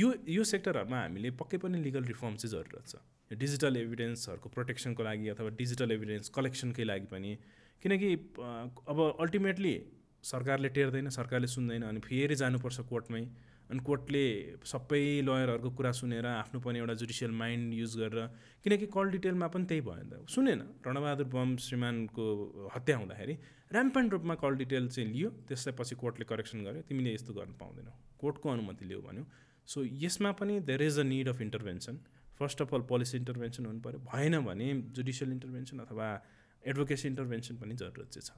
[0.00, 5.28] यो यो सेक्टरहरूमा हामीले पक्कै पनि लिगल रिफर्म चाहिँ जरुरत छ। डिजिटल एभिडेन्सहरूको प्रोटेक्सनको लागि
[5.28, 7.32] अथवा डिजिटल एभिडेन्स कलेक्सनकै लागि पनि।
[7.82, 8.10] किनकि
[8.88, 9.74] अब अल्टिमेटली
[10.24, 13.22] सरकारले टेर्दैन सरकारले सुन्दैन अनि फेरि जानुपर्छ कोर्टमै।
[13.70, 14.24] अनि कोर्टले
[14.72, 18.26] सबै लयरहरूको कुरा सुनेर आफ्नो पनि एउटा जुडिसियल माइन्ड युज गरेर
[18.64, 22.24] किनकि कल डिटेलमा पनि त्यही भयो नि त। सुनेन रणबहादुर बम श्रीमानको
[22.74, 23.34] हत्या हुँदाखेरि
[23.74, 27.92] ऱ्याम्पेन्ट रूपमा कल डिटेल चाहिँ लियो त्यसलाई पछि कोर्टले करेक्सन गर्यो। तिमीले यस्तो गर्न पाउँदैनौ।
[28.20, 29.24] कोर्टको अनुमति लियो भन्यो।
[29.66, 31.98] सो यसमा पनि there is a need of intervention
[32.38, 36.08] first of all policy intervention हुनु पऱ्यो भएन भने जुडिसियल इन्टरभेन्सन अथवा
[36.62, 38.30] एडभोकेसी इन्टरभेन्सन पनि जरुरत चाहिँ छ।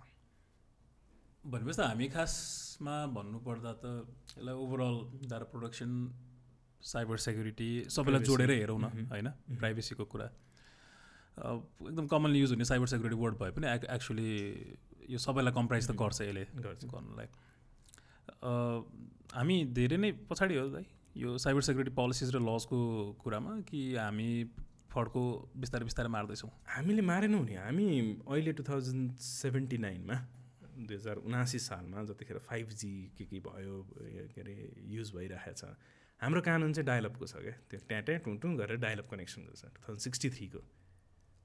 [1.50, 3.84] भनेपछि त हामी खासमा भन्नुपर्दा त
[4.30, 4.96] यसलाई overall
[5.30, 5.90] data protection
[6.82, 9.28] cyber security सबैलाई जोडेर हेरौँ न होइन?
[9.60, 10.28] प्राइभेसीको कुरा।
[11.36, 13.66] एकदम कमनली युज हुने साइबर सेक्युरिटी वर्ड भए पनि
[13.96, 14.30] एक्चुली
[15.10, 16.44] यो सबैलाई कम्प्राइज त गर्छ यसले
[16.92, 17.28] गर्नलाई
[19.34, 20.86] हामी धेरै नै पछाडि हो दाइ
[21.16, 22.78] यो साइबर सेक्युरिटी पोलिसिज र लजको
[23.22, 24.30] कुरामा कि हामी
[24.92, 25.22] फड्को
[25.56, 26.50] बिस्तारै बिस्तारै मार्दैछौँ?
[26.74, 27.86] हामीले मारेनौँ नि। हामी
[28.26, 30.16] अहिले टु थाउजन्ड सेभेन्टी नाइनमा
[30.76, 33.74] दुई हजार उनासी सालमा जतिखेर फाइभ जी के के भयो
[34.32, 34.54] के अरे
[34.92, 35.62] युज भइरहेछ।
[36.20, 39.80] हाम्रो कानुन चाहिँ डायलपको छ क्या। त्यो ट्याँ ट्याँ टुङ गरेर डायलप कनेक्सन गर्छ। टु
[39.82, 40.60] थाउजन्ड सिक्सटी थ्रीको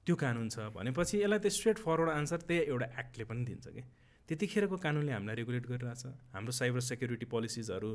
[0.06, 3.82] त्यो कानुन छ भनेपछि यसलाई त स्ट्रेट फरवर्ड आन्सर त्यही एउटा एक्टले पनि दिन्छ कि।
[4.28, 6.02] त्यतिखेरको कानुनले हामीलाई रेगुलेट गरिरहेछ।
[6.32, 7.90] हाम्रो साइबर सेक्युरिटी पोलिसिजहरू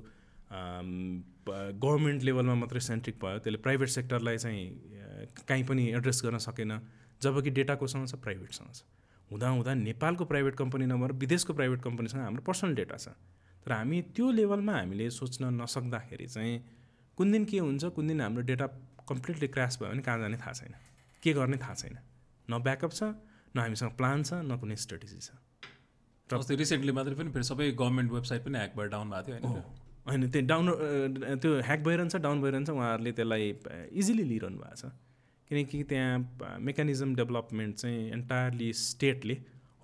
[1.84, 4.64] गभर्मेन्ट लेभलमा मात्रै सेन्ट्रिक भयो। त्यसले प्राइभेट सेक्टरलाई चाहिँ
[5.48, 6.72] काहीँ पनि एड्रेस गर्न सकेन।
[7.22, 8.82] जबकि डेटाकोसँग छ प्राइभेटसँग छ।
[9.32, 13.08] हुँदा हुँदा नेपालको प्राइभेट कम्पनी नभएर विदेशको प्राइभेट कम्पनीसँग हाम्रो पर्सनल डेटा छ।
[13.66, 16.56] तर हामी त्यो लेभलमा हामीले सोच्न नसक्दाखेरि चाहिँ
[17.18, 18.68] कुन दिन के हुन्छ कुन दिन हाम्रो डेटा
[19.10, 20.74] कम्प्लिटली क्रास भयो भने कहाँ जाने थाहा छैन।
[21.24, 21.98] के गर्ने थाहा छैन।
[22.50, 23.04] न ब्याकअप छ
[23.56, 25.32] न हामीसँग प्लान छ न कुनै स्ट्रेटेजी छ।
[26.30, 29.64] र अस्ति रिसेन्टली मात्रै पनि फेरि सबै गभर्मेन्ट वेबसाइट पनि ह्याक भएर डाउन भएको थियो
[30.08, 30.30] होइन?
[30.32, 30.66] त्यो डाउन
[31.44, 33.44] त्यो ह्याक भइरहन्छ डाउन भइरहन्छ उहाँहरूले त्यसलाई
[33.92, 34.92] इजिली लिइरहनु भएको छ।
[35.50, 39.36] किनकि त्यहाँ मेकानिजम डेभलपमेन्ट चाहिँ एन्टायरली स्टेटले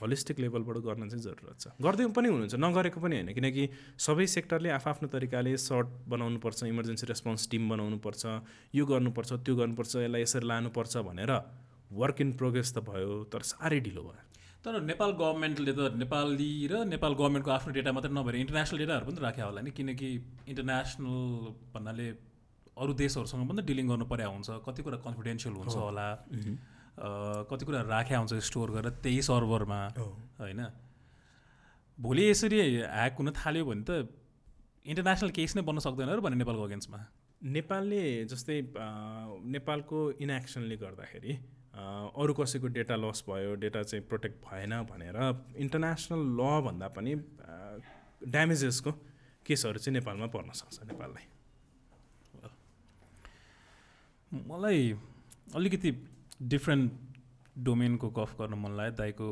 [0.01, 3.63] होलिस्टिक लेभलबाट गर्न चाहिँ जरुरत छ। गर्दै पनि हुनुहुन्छ नगरेको पनि होइन किनकि
[4.05, 8.23] सबै सेक्टरले आफ्नो तरिकाले सर्ट बनाउनुपर्छ इमर्जेन्सी रेस्पोन्स टिम बनाउनुपर्छ
[8.75, 11.31] यो गर्नुपर्छ त्यो गर्नुपर्छ यसलाई यसरी लानुपर्छ भनेर
[12.01, 14.21] वर्क इन प्रोग्रेस त भयो तर साह्रै ढिलो भयो।
[14.65, 19.19] तर नेपाल गभर्मेन्टले त नेपाली र नेपाल गभर्मेन्टको आफ्नो डेटा मात्रै नभएर इन्टरनेसनल डेटाहरू पनि
[19.23, 20.09] राख्यो होला नि किनकि
[20.51, 21.15] इन्टरनेसनल
[21.71, 22.07] भन्नाले
[22.77, 26.07] अरू देशहरूसँग पनि त डिलिङ गर्नु पर्या हुन्छ कति कुरा कन्फिडेन्सियल हुन्छ होला।
[27.49, 29.79] कति कुरा राख्या हुन्छ स्टोर गरेर त्यही सर्भरमा
[30.41, 30.61] होइन।
[31.97, 33.91] भोलि यसरी ह्याक हुन थाल्यो भने त
[34.85, 36.99] इन्टरनेसनल केस नै बन्न सक्दैन र भने नेपालको अगेन्स्टमा।
[37.41, 38.57] नेपालले जस्तै
[39.55, 41.33] नेपालको इनएक्सनले गर्दाखेरि
[41.73, 45.17] अरू कसैको डेटा लस भयो डेटा चाहिँ प्रोटेक्ट भएन भनेर
[45.57, 47.13] इन्टरनेसनल ल भन्दा पनि
[48.33, 48.91] ड्यामेजेसको
[49.45, 51.25] केसहरू चाहिँ नेपालमा पर्न सक्छ नेपाललाई।
[54.33, 54.91] मलाई
[55.55, 55.91] अलिकति
[56.53, 56.91] डिफ्रेन्ट
[57.65, 59.27] डोमेनको गफ गर्न मन लाग्यो। दाइको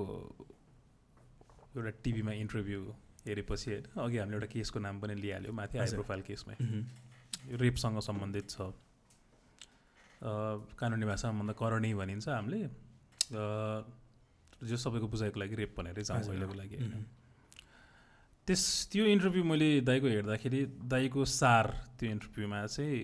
[1.78, 2.82] एउटा टिभीमा इन्टरभ्यू
[3.28, 6.56] हेरेपछि होइन अघि हामीले एउटा केसको नाम पनि लिइहाल्यो माथि हाई प्रोफाइल केसमै
[7.64, 8.72] रेपसँग सम्बन्धित छ।
[10.78, 12.62] कानुनी भाषामा भन्दा करणी भनिन्छ हामीले।
[14.62, 16.78] जो सबैको बुझाइको लागि रेप भनेरै जाउँ अहिलेको लागि
[18.48, 20.62] त्यस त्यो इन्टरभ्यू मैले दाईको हेर्दाखेरि
[20.94, 21.66] दाईको सार
[21.98, 23.02] त्यो इन्टरभ्यूमा चाहिँ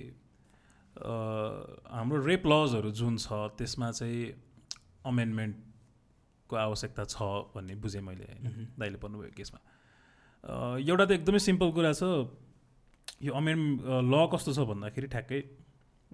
[0.98, 4.26] हाम्रो रेप लजहरू जुन छ त्यसमा चाहिँ
[5.06, 7.18] अमेन्डमेन्टको आवश्यकता छ
[7.56, 9.60] भन्ने बुझेँ मैले होइन दाइले भन्नुभयो केसमा।
[10.80, 12.04] एउटा त एकदमै सिम्पल कुरा छ
[13.24, 15.42] यो अमेन्ड ल कस्तो छ भन्दाखेरि ठ्याक्कै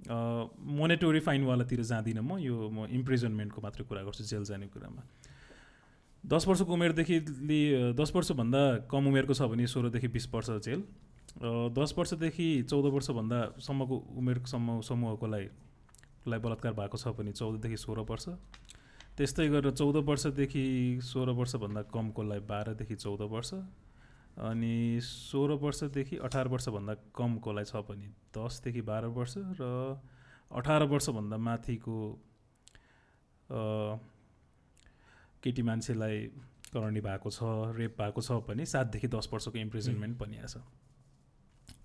[0.04, 5.02] मोनेटोरी फाइनवालातिर जाँदिनँ म यो म इम्प्रिजनमेन्टको मात्रै कुरा गर्छु जेल जाने कुरामा।
[6.24, 7.18] दस वर्षको उमेरदेखि
[7.96, 8.62] दस वर्षभन्दा
[8.92, 10.82] कम उमेरको छ भने सोह्रदेखि बिस वर्ष जेल।
[11.38, 15.48] दस वर्षदेखि चौध वर्षभन्दा सम्मको उमेरसम्म समूहकोलाई
[16.28, 18.28] लाई बलात्कार भएको छ भने चौधदेखि सोह्र वर्ष।
[19.18, 20.64] त्यस्तै गरेर चौध वर्षदेखि
[21.04, 28.08] सोह्र वर्षभन्दा कमकोलाई बाह्रदेखि चौध वर्ष अनि सोह्र वर्षदेखि अठार वर्षभन्दा कमकोलाई छ भने
[28.38, 30.02] दसदेखि बाह्र वर्ष र
[30.52, 31.98] अठार वर्षभन्दा माथिको
[35.44, 36.18] केटी मान्छेलाई
[36.74, 40.62] करणी भएको छ रेप भएको छ भने सातदेखि दस वर्षको इम्प्रिजनमेन्ट भनिएको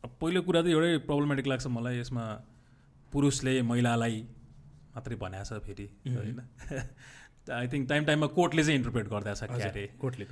[0.07, 2.25] पहिलो कुरा त एउटै प्रब्लमेटिक लाग्छ मलाई यसमा
[3.13, 4.17] पुरुषले महिलालाई
[4.95, 6.39] मात्रै भनेको छ फेरि होइन?
[7.49, 10.25] आई थिङ्क टाइम टाइममा कोर्टले चाहिँ इन्टरप्रेट गरिदिएको छ क्यारे कोर्टले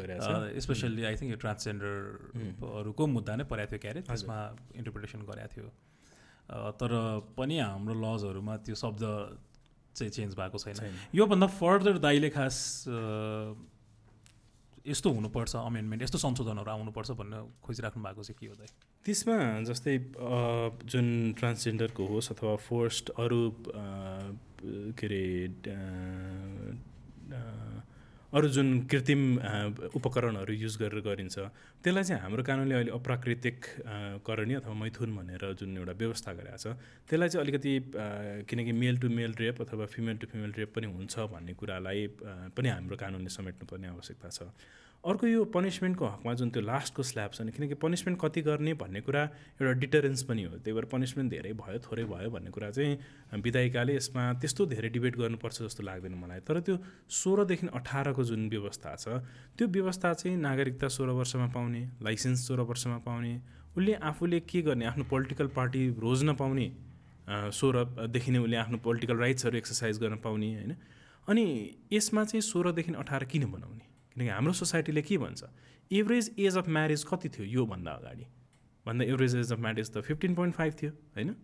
[0.67, 4.39] स्पेसल्ली आई थिङ्क यो ट्रान्सजेन्डरहरूको मुद्दा नै परेको थियो क्यारे त्यसमा
[4.81, 5.69] इन्टरप्रिटेसन गरेको थियो।
[6.81, 6.91] तर
[7.39, 9.03] पनि हाम्रो लजहरूमा त्यो शब्द
[9.97, 10.77] चाहिँ चेन्ज भएको छैन।
[11.17, 12.57] योभन्दा फर्दर दाइले खास
[14.87, 18.69] यस्तो हुनुपर्छ अमेन्डमेन्ट यस्तो संशोधनहरू आउनुपर्छ भन्ने खोजिराख्नु भएको चाहिँ के हो दाइ?
[19.05, 19.37] त्यसमा
[19.71, 19.95] जस्तै
[20.93, 21.07] जुन
[21.39, 23.41] ट्रान्सजेन्डरको होस् अथवा फोर्स्ट अरू
[24.99, 25.25] के अरे
[28.37, 29.23] अरू जुन कृत्रिम
[29.97, 31.37] उपकरणहरू युज गरेर गरिन्छ
[31.85, 33.59] त्यसलाई चाहिँ हाम्रो कानुनले अहिले अप्राकृतिक
[34.29, 36.77] करणीय अथवा मैथुन भनेर जुन एउटा व्यवस्था गरेको छ
[37.09, 37.73] त्यसलाई चाहिँ अलिकति
[38.49, 42.07] किनकि मेल टु मेल रेप अथवा फिमेल टु फिमेल रेप पनि हुन्छ भन्ने कुरालाई
[42.57, 44.53] पनि हाम्रो कानुनले समेट्नुपर्ने आवश्यकता छ।
[45.07, 49.01] अर्को यो पनिसमेन्टको हकमा जुन त्यो लास्टको स्ल्याब छ नि किनकि पनिसमेन्ट कति गर्ने भन्ने
[49.01, 49.23] कुरा
[49.63, 53.97] एउटा डिटरेन्स पनि हो। त्यही भएर पनिसमेन्ट धेरै भयो थोरै भयो भन्ने कुरा चाहिँ विधायिकाले
[53.97, 56.77] यसमा त्यस्तो धेरै डिबेट गर्नुपर्छ जस्तो लाग्दैन मलाई। तर त्यो
[57.21, 59.23] सोह्रदेखि अठारको जुन व्यवस्था छ
[59.55, 63.35] त्यो व्यवस्था चाहिँ नागरिकता सोह्र वर्षमा पाउने लाइसेन्स सोह्र वर्षमा पाउने
[63.77, 66.69] उसले आफूले के गर्ने आफ्नो पोलिटिकल पार्टी रोज्न पाउने
[67.55, 70.77] सोह्रदेखि नै उसले आफ्नो पोलिटिकल राइट्सहरू एक्सर्साइज गर्न पाउने होइन?
[71.29, 71.45] अनि
[71.93, 73.85] यसमा चाहिँ सोह्रदेखि अठार किन बनाउने?
[74.17, 75.45] किनकि हाम्रो सोसाइटीले के भन्छ?
[75.93, 78.27] एभरेज एज अफ म्यारेज कति थियो योभन्दा अगाडि?
[78.87, 81.35] भन्दा एभरेज एज अफ म्यारेज त फिफ्टिन पोइन्ट फाइभ थियो होइन?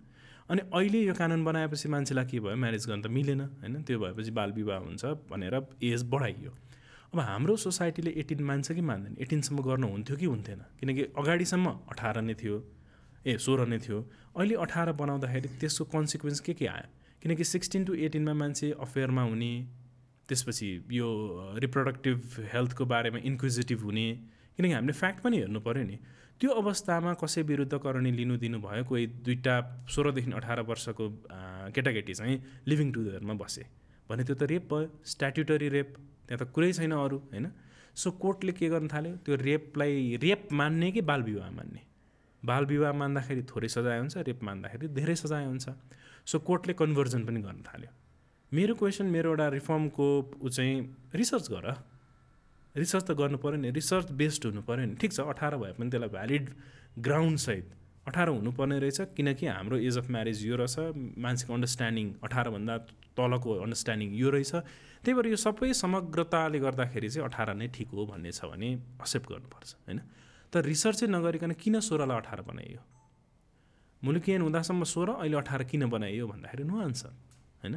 [0.51, 2.57] अनि अहिले यो कानुन बनाएपछि मान्छेलाई के भयो?
[2.57, 3.82] म्यारेज गर्न त मिलेन होइन?
[3.82, 6.51] त्यो भएपछि बालविवाह हुन्छ भनेर एज बढाइयो।
[7.12, 9.16] अब हाम्रो सोसाइटीले एटिन मान्छ कि मान्दैन?
[9.20, 10.61] एटिनसम्म गर्नु हुन्थ्यो कि हुन्थेन?
[10.81, 12.57] किनकि अगाडिसम्म अठार नै थियो
[13.27, 14.01] ए सोह्र नै थियो।
[14.36, 16.89] अहिले अठार बनाउँदाखेरि त्यसको कन्सिक्वेन्स के के आयो?
[17.23, 19.53] किनकि सिक्सटिन टु एटिनमा मान्छे अफेयरमा हुने
[20.28, 21.09] त्यसपछि यो
[21.65, 22.19] रिप्रोडक्टिभ
[22.53, 24.07] हेल्थको बारेमा इन्क्विजिटिभ हुने
[24.57, 25.97] किनकि हामीले फ्याक्ट पनि हेर्नु पऱ्यो नि।
[26.40, 29.55] त्यो अवस्थामा कसै विरुद्ध करणी लिनु दिनुभयो कोही दुईवटा
[29.94, 31.05] सोह्रदेखि अठार वर्षको
[31.74, 32.36] केटाकेटी चाहिँ
[32.66, 33.65] लिभिङ टुगेदरमा बसे।
[34.11, 35.89] भने त्यो त रेप भयो स्ट्याट्युटरी रेप
[36.27, 37.47] त्यहाँ त कुरै छैन अरू होइन?
[37.94, 39.15] सो कोर्टले के गर्न थाल्यो?
[39.24, 41.81] त्यो रेपलाई रेप मान्ने कि बाल विवाह मान्ने?
[42.43, 45.66] बाल विवाह मान्दाखेरि थोरै सजाय हुन्छ रेप मान्दाखेरि धेरै सजाय हुन्छ।
[46.27, 47.90] सो कोर्टले कन्भर्जन पनि गर्न थाल्यो।
[48.53, 50.07] मेरो क्वेसन मेरो एउटा रिफर्मको
[50.45, 50.81] ऊ चाहिँ
[51.16, 51.66] रिसर्च गर।
[52.77, 55.89] रिसर्च त गर्नु पऱ्यो नि रिसर्च बेस्ड हुनु पऱ्यो नि। ठिक छ अठार भए पनि
[55.89, 56.45] त्यसलाई भ्यालिड
[57.01, 57.66] ग्राउन्डसहित
[58.12, 60.77] अठार हुनुपर्ने रहेछ किनकि हाम्रो एज अफ म्यारेज यो रहेछ
[61.16, 62.77] मान्छेको अन्डरस्ट्यान्डिङ अठारभन्दा
[63.16, 64.53] तलको अन्डरस्ट्यान्डिङ यो रहेछ।
[65.01, 68.69] त्यही भएर यो सबै समग्रताले गर्दाखेरि चाहिँ अठार नै ठिक हो भन्ने छ भने
[69.01, 69.99] एक्सेप्ट गर्नुपर्छ होइन?
[70.53, 72.81] तर रिसर्चै नगरिकन किन सोह्रलाई अठार बनाइयो?
[74.03, 77.12] मुलुकियन हुँदासम्म सोह्र अहिले अठार किन बनाइयो भन्दाखेरि नो आन्सर
[77.65, 77.77] होइन?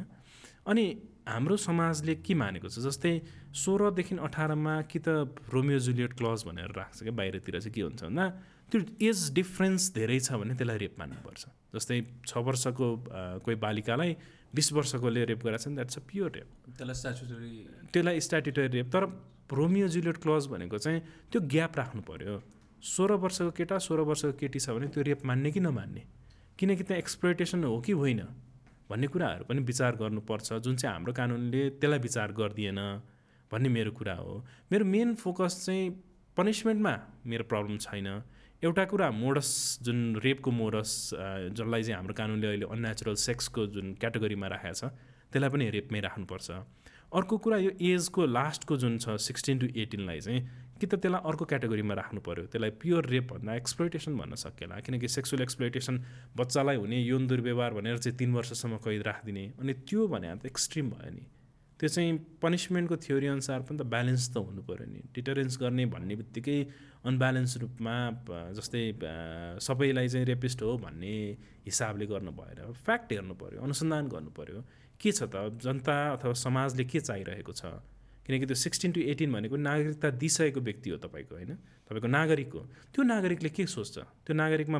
[0.66, 0.84] अनि
[1.28, 2.78] हाम्रो समाजले के मानेको छ?
[2.86, 3.12] जस्तै
[3.54, 5.08] सोह्रदेखि अठारमा कि त
[5.50, 8.24] रोमियो जुलियट क्लज भनेर राख्छ क्या बाहिरतिर चाहिँ के हुन्छ भन्दा
[8.70, 8.78] त्यो
[9.08, 11.42] एज डिफ्रेन्स धेरै छ भने त्यसलाई रेप मान्नुपर्छ।
[11.74, 12.86] जस्तै छ वर्षको
[13.42, 14.10] कोही बालिकालाई
[14.54, 16.48] बिस वर्षकोले रेप गरेको छ भने द्याट्स अ प्योर रेप।
[16.78, 17.52] त्यसलाई स्ट्याचुटरी
[17.94, 19.04] त्यसलाई स्ट्याटुटरी रेप। तर
[19.52, 22.34] रोमियो जुलियट क्लज भनेको चाहिँ त्यो ग्याप राख्नु पऱ्यो
[22.82, 26.02] सोह्र वर्षको केटा सोह्र वर्षको केटी छ भने त्यो रेप मान्ने कि नमान्ने?
[26.58, 28.20] किनकि त्यहाँ एक्सप्लोइटेसन हो कि होइन?
[28.90, 32.80] भन्ने कुराहरू पनि विचार गर्नुपर्छ। जुन चाहिँ हाम्रो कानुनले त्यसलाई विचार गरिदिएन
[33.50, 35.90] भन्ने मेरो कुरा हो। मेरो मेन फोकस चाहिँ
[36.36, 36.94] पनिसमेन्टमा
[37.26, 38.08] मेरो प्रब्लम छैन।
[38.62, 39.50] एउटा कुरा मोडस
[39.82, 40.90] जुन रेपको मोडस
[41.52, 44.84] जसलाई चाहिँ हाम्रो कानुनले अहिले अननेचुरल सेक्सको जुन क्याटेगोरीमा राखेको छ
[45.32, 46.48] त्यसलाई पनि रेपमै राख्नुपर्छ।
[47.12, 50.40] अर्को कुरा यो एजको लास्टको जुन छ सिक्सटिन टु एटिनलाई चाहिँ
[50.80, 55.08] कि त त्यसलाई अर्को क्याटेगोरीमा राख्नु पऱ्यो त्यसलाई प्योर रेप भन्दा एक्सप्लोइटेसन भन्न सकिएला किनकि
[55.08, 55.96] सेक्सुअल एक्सप्लोइटेसन
[56.36, 60.90] बच्चालाई हुने यौन दुर्व्यवहार भनेर चाहिँ तिन वर्षसम्म कैद राखिदिने। अनि त्यो भने त एक्सट्रिम
[60.90, 61.24] भयो नि।
[61.80, 62.12] त्यो चाहिँ
[62.42, 66.58] पनिसमेन्टको थ्योरी अनुसार पनि त ब्यालेन्स त हुनु पऱ्यो नि। डिटरेन्स गर्ने भन्ने बित्तिकै
[67.04, 67.96] अनब्यालेन्स रूपमा
[68.56, 68.84] जस्तै
[69.60, 71.16] सबैलाई चाहिँ रेपिस्ट हो भन्ने
[71.68, 74.60] हिसाबले गर्नु भएर फ्याक्ट हेर्नु पऱ्यो अनुसन्धान गर्नु पऱ्यो
[75.00, 75.52] के छ त?
[75.60, 77.64] जनता अथवा समाजले के चाहिरहेको छ?
[78.26, 81.52] किनकि त्यो सिक्सटिन टु एटिन भनेको नागरिकता दिइसकेको व्यक्ति हो तपाईँको होइन?
[81.86, 82.62] तपाईँको नागरिक हो।
[82.92, 83.96] त्यो नागरिकले के सोच्छ?
[84.26, 84.78] त्यो नागरिकमा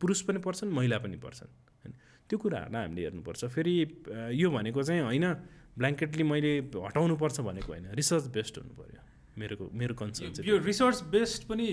[0.00, 1.50] पुरुष पनि पर्छन् महिला पनि पर्छन्
[1.82, 1.92] होइन?
[2.30, 3.74] त्यो कुराहरूलाई हामीले हेर्नुपर्छ। फेरि
[4.32, 5.26] यो भनेको चाहिँ होइन
[5.78, 6.52] ब्ल्याङ्केटली मैले
[6.86, 8.97] हटाउनु पर्छ भनेको होइन। रिसर्च बेस्ड हुनु पऱ्यो
[9.38, 11.68] मेरो मेरो कन्सर्न चाहिँ यो रिसर्च बेस्ड पनि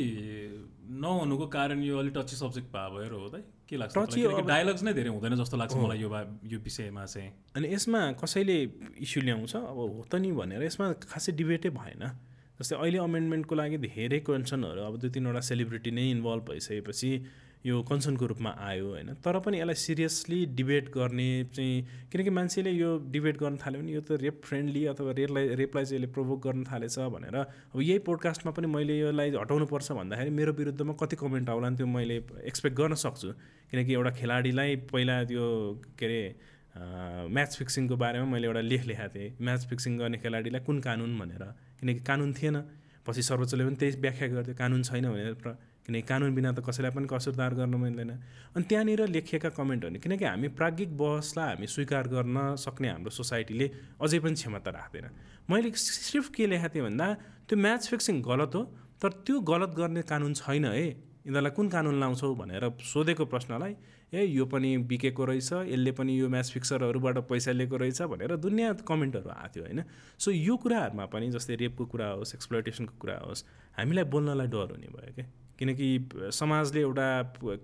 [1.01, 5.09] नहुनुको कारण यो अलिक टची सब्जेक्ट भए भएर हो त के लाग्छ डायलग्स नै धेरै
[5.09, 6.09] हुँदैन जस्तो लाग्छ मलाई यो
[6.53, 8.57] यो विषयमा चाहिँ। अनि यसमा कसैले
[9.01, 9.55] इस्यु ल्याउँछ?
[9.55, 12.03] अब हो त नि भनेर यसमा खासै डिबेटै भएन।
[12.61, 17.09] जस्तै अहिले अमेन्डमेन्टको लागि धेरै क्वेसनहरू अब दुई तिनवटा सेलिब्रिटी नै इन्भल्भ भइसकेपछि
[17.65, 22.89] यो कन्सर्नको रूपमा आयो होइन। तर पनि यसलाई सिरियसली डिबेट गर्ने चाहिँ किनकि मान्छेले यो
[23.11, 26.63] डिबेट गर्न थाल्यो भने यो त रेप फ्रेन्डली अथवा रेपलाई रेपलाई चाहिँ यसले प्रोभोक गर्न
[26.69, 31.69] थालेछ भनेर अब यही पोडकास्टमा पनि मैले यसलाई हटाउनुपर्छ भन्दाखेरि मेरो विरुद्धमा कति कमेन्ट आउला
[31.75, 33.29] त्यो मैले एक्सपेक्ट गर्न सक्छु।
[33.71, 35.45] किनकि एउटा खेलाडीलाई पहिला त्यो
[35.99, 36.21] के अरे
[37.33, 41.43] म्याच फिक्सिङको बारेमा मैले एउटा लेख लेखाएको थिएँ। म्याच फिक्सिङ गर्ने खेलाडीलाई कुन कानुन भनेर।
[41.79, 42.57] किनकि कानुन थिएन।
[43.05, 45.33] पछि सर्वोच्चले पनि त्यही व्याख्या गर्थ्यो कानुन छैन भनेर।
[45.85, 48.11] किनकि कानुन बिना त कसैलाई पनि कसुरदार गर्न मिल्दैन।
[48.55, 53.67] अनि त्यहाँनिर लेखिएका कमेन्टहरू किनकि हामी प्राज्ञिक बहसलाई हामी स्वीकार गर्न सक्ने हाम्रो सोसाइटीले
[54.01, 55.05] अझै पनि क्षमता राख्दैन।
[55.49, 57.07] मैले सिर्फ के लेखाएको थिएँ भन्दा
[57.47, 58.63] त्यो म्याच फिक्सिङ गलत हो
[59.01, 63.75] तर त्यो गलत गर्ने कानुन छैन है यिनीहरूलाई कुन कानुन लाउँछौ भनेर सोधेको प्रश्नलाई
[64.13, 68.73] ए यो पनि बिकेको रहेछ यसले पनि यो म्याच फिक्सरहरूबाट पैसा लिएको रहेछ भनेर दुनियाँ
[68.87, 69.83] कमेन्टहरू आएको थियो होइन?
[70.17, 73.45] सो यो कुराहरूमा पनि जस्तै रेपको कुरा होस् एक्सप्लोइटेसनको कुरा होस्
[73.77, 75.25] हामीलाई बोल्नलाई डर हुने भयो क्या
[75.59, 75.87] किनकि
[76.35, 77.07] समाजले एउटा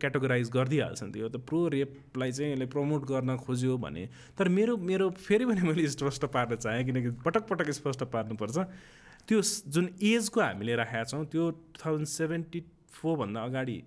[0.02, 4.04] क्याटेगोराइज गरिदिइहाल्छ नि त्यो त प्रो रेपलाई चाहिँ यसले प्रमोट गर्न खोज्यो भने।
[4.38, 8.58] तर मेरो मेरो फेरि पनि मैले स्पष्ट पार्न चाहेँ किनकि पटक पटक स्पष्ट पार्नुपर्छ।
[9.28, 12.60] त्यो जुन एजको हामीले राखेका छौँ त्यो टु थाउजन्ड सेभेन्टी
[12.96, 13.78] फोरभन्दा अगाडि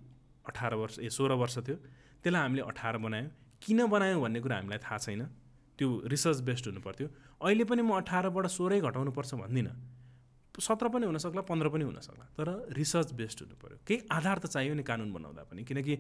[0.49, 1.77] अठार वर्ष ए सोह्र वर्ष थियो।
[2.23, 3.31] त्यसलाई हामीले अठार बनायौँ।
[3.63, 5.23] किन बनायौँ भन्ने कुरा हामीलाई थाहा छैन।
[5.79, 7.09] त्यो रिसर्च बेस्ड हुनु पर्थ्यो
[7.41, 9.73] अहिले पनि म अठारबाट सोह्रै घटाउनुपर्छ भन्दिनँ।
[10.61, 12.49] सत्र पनि हुनसक्ला पन्ध्र पनि हुनसक्ला तर
[12.79, 15.95] रिसर्च बेस्ड हुनु पऱ्यो केही आधार त चाहियो नि कानुन बनाउँदा पनि। किनकि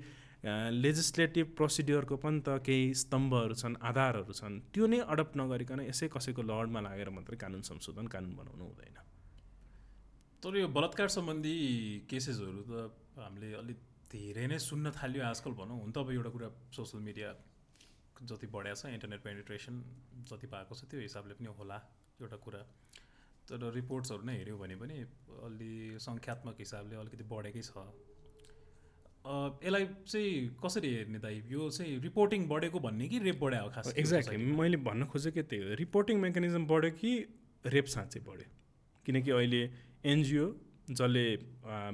[0.84, 6.42] लेजिस्लेटिभ प्रोसिड्योरको पनि त केही स्तम्भहरू छन् आधारहरू छन्। त्यो नै अडप्ट नगरिकन यसै कसैको
[6.42, 8.98] लडमा लागेर मात्रै कानुन संशोधन कानुन बनाउनु हुँदैन।
[10.42, 11.54] तर यो बलात्कार सम्बन्धी
[12.06, 12.72] केसेसहरू त
[13.18, 13.78] हामीले अलिक
[14.12, 17.28] धेरै नै सुन्न थाल्यो आजकल भनौँ। हुन त अब एउटा कुरा सोसियल मिडिया
[18.22, 19.74] जति बढाएको छ इन्टरनेट पेनिट्रेसन
[20.30, 21.78] जति भएको छ त्यो हिसाबले पनि होला
[22.22, 22.60] एउटा कुरा।
[23.50, 24.96] तर रिपोर्ट्सहरू नै हेऱ्यौँ भने पनि
[25.46, 27.86] अलि सङ्ख्यात्मक हिसाबले अलिकति बढेकै छ।
[29.64, 30.32] यसलाई चाहिँ
[30.64, 35.06] कसरी हेर्ने दाइ यो चाहिँ रिपोर्टिङ बढेको भन्ने कि रेप बढायो खास एक्ज्याक्टली मैले भन्न
[35.12, 37.12] खोजेको त्यही हो। रिपोर्टिङ मेकानिजम बढ्यो कि
[37.64, 38.48] रेप साँच्चै बढ्यो?
[39.06, 39.62] किनकि अहिले
[40.12, 40.44] एनजिओ
[40.90, 41.24] जसले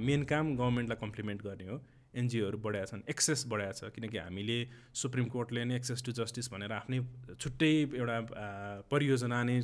[0.06, 1.76] मेन काम गभर्मेन्टलाई कम्प्लिमेन्ट गर्ने हो।
[2.14, 4.58] एनजिओहरू बढाएको छन् एक्सेस बढाएको छ किनकि हामीले
[5.00, 7.00] सुप्रिम कोर्टले नै एक्सेस टु जस्टिस भनेर आफ्नै
[7.34, 8.18] छुट्टै एउटा
[8.90, 9.58] परियोजना नै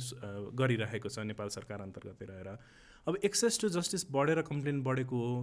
[0.55, 2.47] गरिरहेको छ नेपाल सरकार अन्तर्गत रहेर।
[3.07, 5.35] अब एक्सेस टु जस्टिस बढेर कम्प्लेन बढेको हो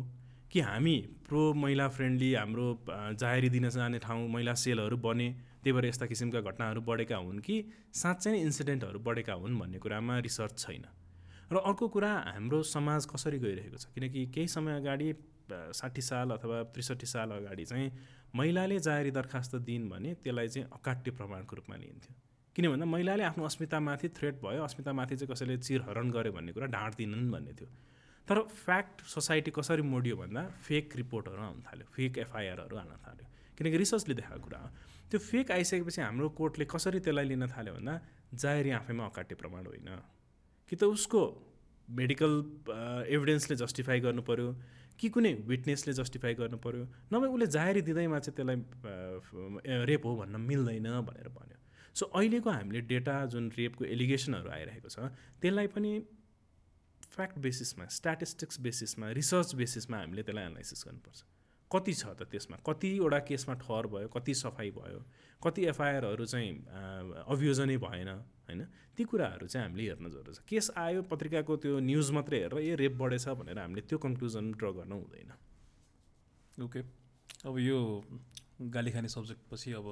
[0.53, 0.97] कि हामी
[1.29, 5.29] प्रो महिला फ्रेन्डली हाम्रो जाहेरी दिन जाने ठाउँ महिला सेलहरू बने
[5.63, 7.57] त्यही भएर यस्ता किसिमका घटनाहरू बढेका हुन् कि
[7.93, 10.85] साँच्चै नै इन्सिडेन्टहरू बढेका हुन् भन्ने कुरामा रिसर्च छैन।
[11.53, 15.13] र अर्को कुरा हाम्रो समाज कसरी गइरहेको छ किनकि केही समय अगाडि
[15.51, 17.91] साठी साल अथवा त्रिसठी साल अगाडि चाहिँ
[18.35, 22.15] महिलाले जाहेरी दरखास्त दिइन् भने त्यसलाई चाहिँ अकाट्य प्रमाणको रूपमा लिइन्थ्यो।
[22.57, 27.31] किन भन्दा महिलाले आफ्नो अस्मितामाथि थ्रेट भयो अस्मितामाथि चाहिँ कसैले चिरहरण गर्यो भन्ने कुरा ढाँट्दिनन्
[27.33, 27.69] भन्ने थियो।
[28.29, 33.27] तर फ्याक्ट सोसाइटी कसरी मोडियो भन्दा फेक रिपोर्टहरू आउनु थाल्यो फेक एफआइआरहरू आउन थाल्यो।
[33.59, 34.69] किनकि रिसर्चले देखाएको कुरा हो।
[35.11, 37.95] त्यो फेक आइसकेपछि हाम्रो कोर्टले कसरी त्यसलाई लिन थाल्यो भन्दा
[38.35, 39.91] जाहेरी आफैमा अकाट्य प्रमाण होइन।
[40.71, 41.21] कि त उसको
[41.89, 42.33] मेडिकल
[43.13, 44.49] एभिडेन्सले जस्टिफाई गर्नु पऱ्यो
[45.01, 50.41] कि कुनै विटनेसले जस्टिफाई गर्नु पऱ्यो नभए उसले जाहेरी दिँदैमा चाहिँ त्यसलाई रेप हो भन्न
[50.51, 51.59] मिल्दैन भनेर भन्यो।
[51.95, 54.99] सो अहिलेको हामीले डेटा जुन रेपको एलिगेसनहरू आइरहेको छ
[55.43, 55.93] त्यसलाई पनि
[57.15, 61.21] फ्याक्ट बेसिसमा स्ट्याटिस्टिक्स बेसिसमा रिसर्च बेसिसमा हामीले त्यसलाई एनालाइसिस गर्नुपर्छ।
[61.71, 62.57] कति छ त त्यसमा?
[62.67, 65.01] कतिवटा केसमा ठहर भयो कति सफाइ भयो
[65.43, 66.51] कति एफआइआरहरू चाहिँ
[67.29, 68.61] अभियोजनै भएन होइन?
[68.97, 72.75] ती कुराहरू चाहिँ हामीले हेर्न जरुरी छ। केस आयो पत्रिकाको त्यो न्युज मात्रै हेरेर ए
[72.83, 75.31] रेप बढेछ भनेर हामीले त्यो कन्क्लुजन ड्र गर्न हुँदैन।
[76.65, 76.81] ओके।
[77.45, 77.79] अब यो
[78.75, 79.87] गाली खाने सब्जेक्ट पछि अब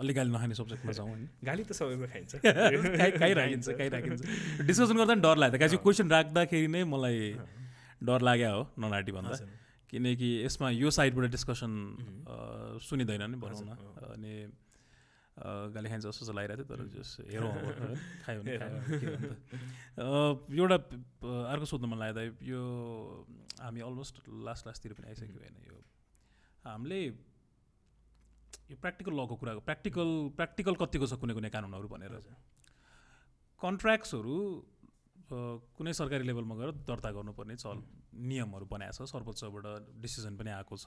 [0.00, 1.28] अलिक गाली नखाने सब्जेक्टमा जाउँ होइन?
[1.48, 2.32] गाली त सबैमा खाइन्छ।
[3.20, 4.20] काहीँ राखिन्छ काहीँ राखिन्छ।
[4.64, 7.18] डिस्कसन गर्दा पनि डर लाग्यो। दाजु क्वेसन राख्दाखेरि नै मलाई
[8.00, 9.59] डर लाग्यो हो ननाटी भन्दा।
[9.90, 11.72] किनकि यसमा यो साइडबाट डिस्कसन
[12.88, 13.70] सुनिँदैन नि भनौँ न।
[14.14, 14.34] अनि
[15.74, 17.52] गाली खान्छ जस्तो चाहिँ लागिरहेको थियो तर जस हेरौँ
[18.22, 18.54] खायो भने
[20.60, 20.76] एउटा
[21.54, 22.60] अर्को सोध्नु मन लाग्दा यो
[23.62, 24.14] हामी अलमोस्ट
[24.46, 25.76] लास्ट लास्टतिर पनि आइसक्यो होइन यो।
[26.64, 27.00] हामीले
[28.70, 32.14] यो प्र्याक्टिकल लको कुराको प्र्याक्टिकल प्र्याक्टिकल कतिको छ कुनै कुनै कानुनहरू भनेर।
[33.60, 34.36] कन्ट्र्याक्ट्सहरू
[35.30, 37.82] कुनै सरकारी लेभलमा गएर दर्ता गर्नुपर्ने चल
[38.28, 39.66] नियमहरू बनाएको छ सर्वोच्चबाट
[40.02, 40.86] डिसिजन पनि आएको छ।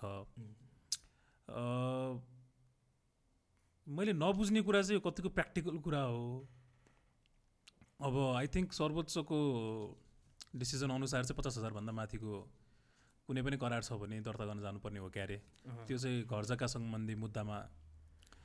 [3.88, 6.24] मैले नबुझ्ने कुरा चाहिँ यो कतिको प्र्याक्टिकल कुरा हो।
[8.02, 9.40] अब आई थिङ्क सर्वोच्चको
[10.56, 12.34] डिसिजन अनुसार चाहिँ पचास हजारभन्दा माथिको
[13.30, 15.38] कुनै पनि करार छ भने दर्ता गर्न जानुपर्ने हो क्यारे।
[15.88, 17.58] त्यो चाहिँ घर जग्गा सम्बन्धी मुद्दामा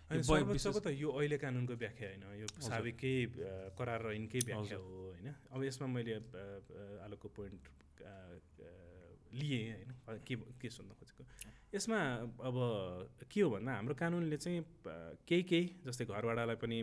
[0.08, 3.14] सर्वोच्चको त यो अहिले कानुनको व्याख्या होइन। यो साबिकै
[3.76, 6.12] करार र यिनकै व्याख्या हो होइन। अब यसमा मैले
[7.04, 7.62] आलोकको पोइन्ट
[9.36, 9.90] लिएँ होइन।
[10.24, 11.22] के के सुन्न खोजेको?
[11.76, 11.98] यसमा
[12.40, 12.56] अब
[13.28, 14.64] के हो भन्दा हाम्रो कानुनले चाहिँ
[15.28, 16.78] केही केही जस्तै घरवाडालाई पनि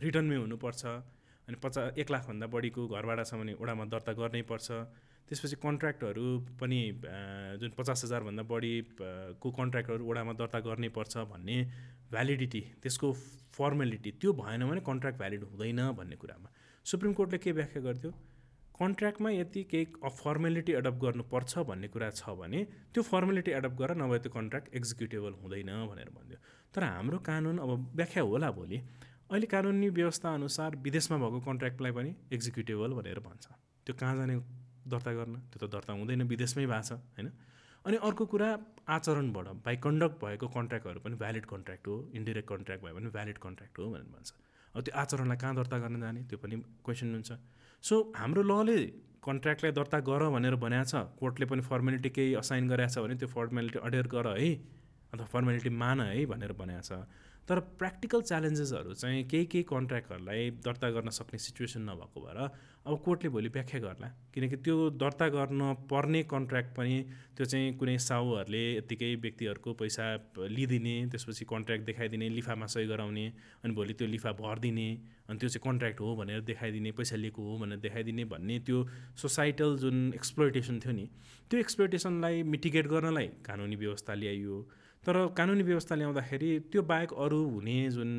[0.00, 0.82] रिटर्नमै हुनुपर्छ।
[1.48, 4.68] अनि पचास एक लाखभन्दा बढीको भने वडामा दर्ता गर्नै पर्छ।
[5.32, 6.24] त्यसपछि कन्ट्र्याक्टहरू
[6.60, 6.78] पनि
[7.60, 8.72] जुन पचास हजारभन्दा बढी
[9.40, 11.56] को कन्ट्र्याक्टहरू वडामा दर्ता गर्नै पर्छ भन्ने
[12.12, 13.12] भ्यालिडिटी त्यसको
[13.58, 16.48] फर्मेलिटी त्यो भएन भने कन्ट्र्याक्ट भ्यालिड हुँदैन भन्ने कुरामा।
[16.86, 18.10] सुप्रिम कोर्टले के व्याख्या गर्थ्यो?
[18.80, 22.60] कन्ट्र्याक्टमा यति केही फर्मेलिटी एडप्ट गर्नुपर्छ भन्ने कुरा छ भने
[22.92, 26.38] त्यो फर्मेलिटी एडप्ट गरेर नभए त्यो कन्ट्र्याक्ट एक्जिक्युटेबल हुँदैन भनेर भन्थ्यो
[26.74, 28.78] तर हाम्रो कानुन अब व्याख्या होला भोलि
[29.32, 33.44] अहिले कानुनी व्यवस्था अनुसार विदेशमा भएको कन्ट्र्याक्टलाई पनि एक्जिक्युटेबल भनेर भन्छ।
[33.86, 34.36] त्यो कहाँ जाने
[34.86, 37.28] दर्ता गर्न त्यो त दर्ता हुँदैन विदेशमै भएको छ होइन?
[37.84, 38.48] अनि अर्को कुरा
[38.88, 43.78] आचरणबाट बाई कन्डक्ट भएको कन्ट्र्याक्टहरू पनि भ्यालिड कन्ट्र्याक्ट हो इन्डिरेक्ट कन्ट्र्याक्ट भयो भने भ्यालिड कन्ट्र्याक्ट
[43.78, 44.30] हो भनेर भन्छ।
[44.74, 46.56] अब त्यो आचरणलाई कहाँ दर्ता गर्न जाने त्यो पनि
[46.86, 47.30] क्वेसन हुन्छ।
[47.84, 48.78] सो हाम्रो लले
[49.22, 53.28] कन्ट्र्याक्टलाई दर्ता गर भनेर भनेको छ कोर्टले पनि फर्मेलिटी केही असाइन गरेको छ भने त्यो
[53.34, 54.50] फर्मेलिटी अडेर गर है
[55.12, 56.92] अथवा फर्मेलिटी मान है भनेर भनेको छ।
[57.48, 62.38] तर प्र्याक्टिकल च्यालेन्जेसहरू चाहिँ केही केही कन्ट्र्याक्टहरूलाई दर्ता गर्न सक्ने सिचुएसन नभएको भएर
[62.86, 65.60] अब कोर्टले भोलि व्याख्या गर्ला। किनकि त्यो दर्ता गर्न
[65.90, 66.96] पर्ने कन्ट्र्याक्ट पनि
[67.36, 70.06] त्यो चाहिँ कुनै साहुहरूले यत्तिकै व्यक्तिहरूको पैसा
[70.56, 73.26] लिइदिने त्यसपछि कन्ट्र्याक्ट देखाइदिने लिफामा सही गराउने
[73.64, 74.88] अनि भोलि त्यो लिफा भरिदिने
[75.28, 78.86] अनि त्यो चाहिँ कन्ट्र्याक्ट हो भनेर देखाइदिने पैसा लिएको हो भनेर देखाइदिने भन्ने त्यो
[79.22, 81.08] सोसाइटल जुन एक्सप्लोइटेसन थियो नि
[81.50, 84.56] त्यो एक्सप्लोइटेसनलाई मिटिगेट गर्नलाई कानुनी व्यवस्था ल्याइयो।
[85.02, 88.10] तर कानुनी व्यवस्था ल्याउँदाखेरि त्यो बाहेक अरू हुने जुन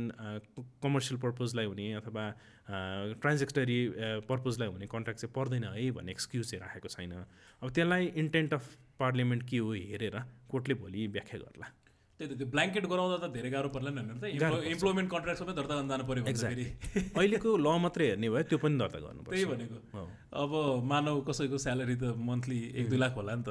[0.84, 2.24] कमर्सियल पर्पजलाई हुने अथवा
[3.24, 3.80] ट्रान्जेक्टरी
[4.28, 7.14] पर्पजलाई हुने कन्ट्र्याक्ट चाहिँ पर्दैन है भन्ने एक्सक्युज चाहिँ राखेको छैन।
[7.64, 8.68] अब त्यसलाई इन्टेन्ट अफ
[9.00, 10.20] पार्लियामेन्ट के हो हेरेर
[10.52, 11.68] कोर्टले भोलि व्याख्या गर्ला।
[12.20, 14.24] त्यही त त्यो ब्ल्याङ्केट गराउँदा त धेरै गाह्रो पर्ला नि त।
[14.76, 16.68] इम्प्लोइमेन्ट कन्ट्र्याक्ट सबै दर्ता गर्न जानु पऱ्यो एक्ज्याक्टली
[17.18, 20.04] अहिलेको ल मात्रै हेर्ने भयो त्यो पनि दर्ता गर्नु त्यही भनेको।
[20.44, 20.52] अब
[20.92, 23.50] मानव कसैको स्यालेरी त मन्थली एक दुई लाख होला नि त।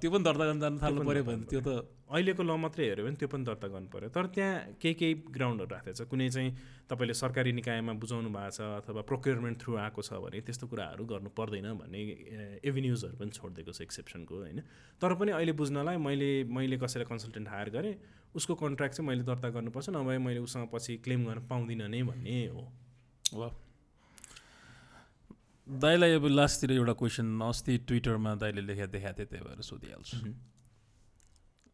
[0.00, 1.70] त्यो पनि दर्ता गर्न जानु थाल्नु पऱ्यो भने त्यो त
[2.08, 5.70] अहिलेको ल मात्रै हेऱ्यो भने त्यो पनि दर्ता गर्नु पऱ्यो तर त्यहाँ केही केही ग्राउन्डहरू
[5.74, 6.50] राखेको छ। कुनै चाहिँ
[6.88, 11.30] तपाईँले सरकारी निकायमा बुझाउनु भएको छ अथवा प्रोक्योरमेन्ट थ्रु आएको छ भने त्यस्तो कुराहरू गर्नु
[11.36, 12.00] पर्दैन भन्ने
[12.64, 14.60] एभिन्युजहरू पनि छोडिदिएको छ एक्सेप्सनको होइन।
[15.00, 17.94] तर पनि अहिले बुझ्नलाई मैले मैले कसैलाई कन्सल्टेन्ट हायर गरेँ
[18.34, 22.36] उसको कन्ट्र्याक्ट चाहिँ मैले दर्ता गर्नुपर्छ नभए मैले उसँग पछि क्लेम गर्न पाउँदिनँ नै भन्ने
[22.56, 22.62] हो।
[23.36, 23.48] वा
[25.66, 30.16] दाइलाई अब लास्टतिर एउटा क्वेसन अस्ति ट्विटरमा दाइले लेखेर देखाएको थिएँ त्यही भएर सोधिहाल्छु।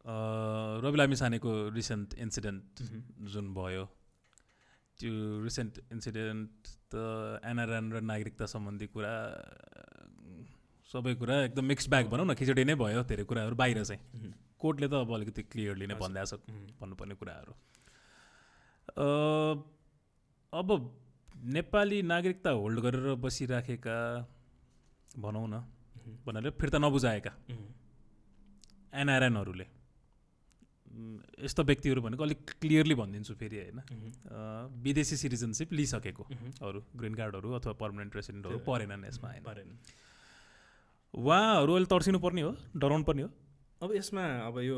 [0.05, 2.81] रवि लामी छानेको रिसेन्ट इन्सिडेन्ट
[3.33, 3.85] जुन भयो
[4.99, 5.13] त्यो
[5.43, 6.51] रिसेन्ट इन्सिडेन्ट
[6.91, 6.93] त
[7.51, 9.13] एनआरएन र नागरिकता सम्बन्धी कुरा
[10.89, 14.01] सबै कुरा एकदम मिक्स ब्याग भनौँ न खिचडी नै भयो धेरै कुराहरू बाहिर चाहिँ।
[14.61, 16.39] कोर्टले त अब अलिकति क्लियरली नै भनिदिएको छ
[16.79, 17.53] भन्नुपर्ने कुराहरू।
[20.53, 20.67] अब
[21.57, 23.97] नेपाली नागरिकता होल्ड गरेर बसिराखेका
[25.17, 25.55] भनौँ न
[26.25, 27.31] भन्नाले फिर्ता नबुझाएका
[29.01, 29.65] एनआरएनहरूले।
[31.43, 33.79] यस्तो व्यक्तिहरू भनेको अलिक क्लियरली भनिदिन्छु फेरि होइन?
[34.83, 36.23] विदेशी सिटिजनसिप लिइसकेको।
[36.63, 39.69] अरू ग्रिन कार्डहरू अथवा पर्मानेन्ट रेसिडेन्टहरू परेनन् यसमा परेन।
[41.13, 42.51] उहाँहरू अहिले तर्सिनु पर्ने हो?
[42.75, 43.29] डराउनु पर्ने हो?
[43.83, 44.77] अब यसमा अब यो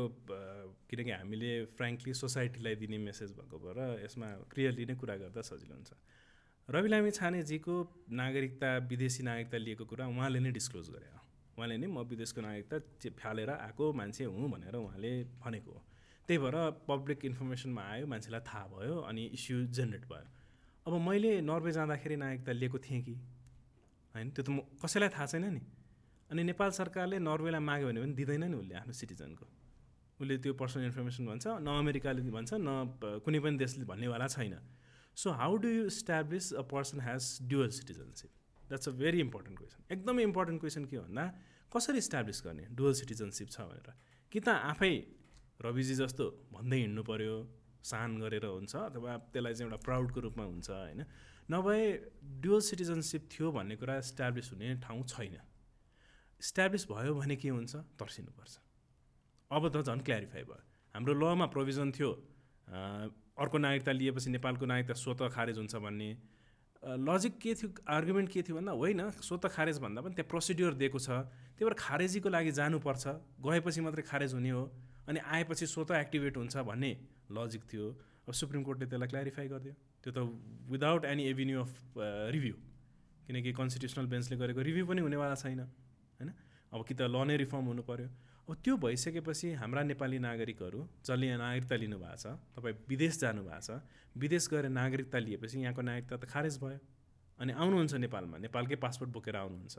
[0.90, 5.90] किनकि हामीले फ्रेङ्कली सोसाइटीलाई दिने मेसेज भएको भएर यसमा क्लियरली नै कुरा गर्दा सजिलो हुन्छ।
[6.68, 7.74] रवि लामी छानेजीको
[8.12, 11.06] नागरिकता विदेशी नागरिकता लिएको कुरा उहाँले नै डिस्क्लोज गरे
[11.58, 12.76] उहाँले नै म विदेशको नागरिकता
[13.18, 15.12] फालेर आएको मान्छे हुँ भनेर उहाँले
[15.42, 15.80] भनेको हो।
[16.28, 16.56] त्यही भएर
[16.88, 20.26] पब्लिक इन्फर्मेसनमा आयो मान्छेलाई थाहा भयो अनि इस्यु जेनेरेट भयो।
[20.86, 23.14] अब मैले नर्वे जाँदाखेरि नागरिकता लिएको थिएँ कि?
[24.14, 24.30] होइन?
[24.36, 25.62] त्यो त म कसैलाई थाहा छैन नि।
[26.30, 29.46] अनि नेपाल सरकारले नर्वेलाई माग्यो भने पनि दिँदैन नि उसले आफ्नो सिटिजनको।
[30.20, 32.68] उसले त्यो पर्सनल इन्फर्मेसन भन्छ न अमेरिकाले भन्छ न
[33.24, 34.54] कुनै पनि देशले भन्नेवाला छैन।
[35.16, 38.30] So how do you establish a person has dual citizenship
[38.68, 41.24] that's a very important question एकदमै इम्पोर्टेन्ट क्वेसन के भन्दा
[41.72, 42.64] कसरी इस्टाब्लिस गर्ने?
[42.76, 43.88] डुअल सिटिजनसिप छ भनेर।
[44.32, 44.92] कि त आफै
[45.60, 47.36] रविजी जस्तो भन्दै हिँड्नु पऱ्यो
[47.82, 51.00] सान गरेर हुन्छ अथवा त्यसलाई चाहिँ एउटा प्राउडको रूपमा हुन्छ होइन।
[51.50, 51.82] नभए
[52.42, 55.36] डुअल सिटिजनसिप थियो भन्ने कुरा इस्टाब्लिस हुने ठाउँ छैन।
[56.40, 57.74] इस्टाब्लिस भयो भने के हुन्छ?
[57.98, 58.54] तर्सिनुपर्छ।
[59.50, 60.62] अब त झन् क्ल्यारिफाई भयो।
[60.94, 62.10] हाम्रो लमा प्रोभिजन थियो।
[63.38, 66.10] अर्को नागरिकता लिएपछि नेपालको नागरिकता स्वत खारेज हुन्छ भन्ने।
[66.82, 67.70] लजिक के थियो?
[67.88, 71.08] आर्गुमेन्ट के थियो भन्दा होइन। स्वत खारेज भन्दा पनि त्यहाँ प्रोसिड्योर दिएको छ।
[71.56, 73.04] त्यही भएर खारेजीको लागि जानुपर्छ।
[73.42, 74.62] गएपछि मात्रै खारेज हुने हो।
[75.08, 76.92] अनि आएपछि स्वत एक्टिभेट हुन्छ भन्ने
[77.32, 77.86] लजिक थियो।
[78.28, 79.74] अब सुप्रिम कोर्टले त्यसलाई क्ल्यारिफाई गरिदियो।
[80.04, 80.18] त्यो त
[80.70, 81.72] without any avenue of
[82.36, 82.54] review
[83.26, 86.30] किनकि कन्स्टिट्युसनल बेन्चले गरेको रिभ्यू पनि हुनेवाला छैन होइन?
[86.72, 88.08] अब कि त ल नै रिफर्म हुनु पऱ्यो
[88.48, 92.26] अब त्यो भइसकेपछि हाम्रा नेपाली नागरिकहरू जसले यहाँ नागरिकता लिनुभएको छ
[92.56, 93.70] तपाईँ विदेश जानुभएको छ
[94.16, 96.80] विदेश गएर नागरिकता लिएपछि यहाँको नागरिकता त खारेज भयो।
[97.38, 99.76] अनि आउनुहुन्छ नेपालमा नेपालकै पासपोर्ट बोकेर आउनुहुन्छ।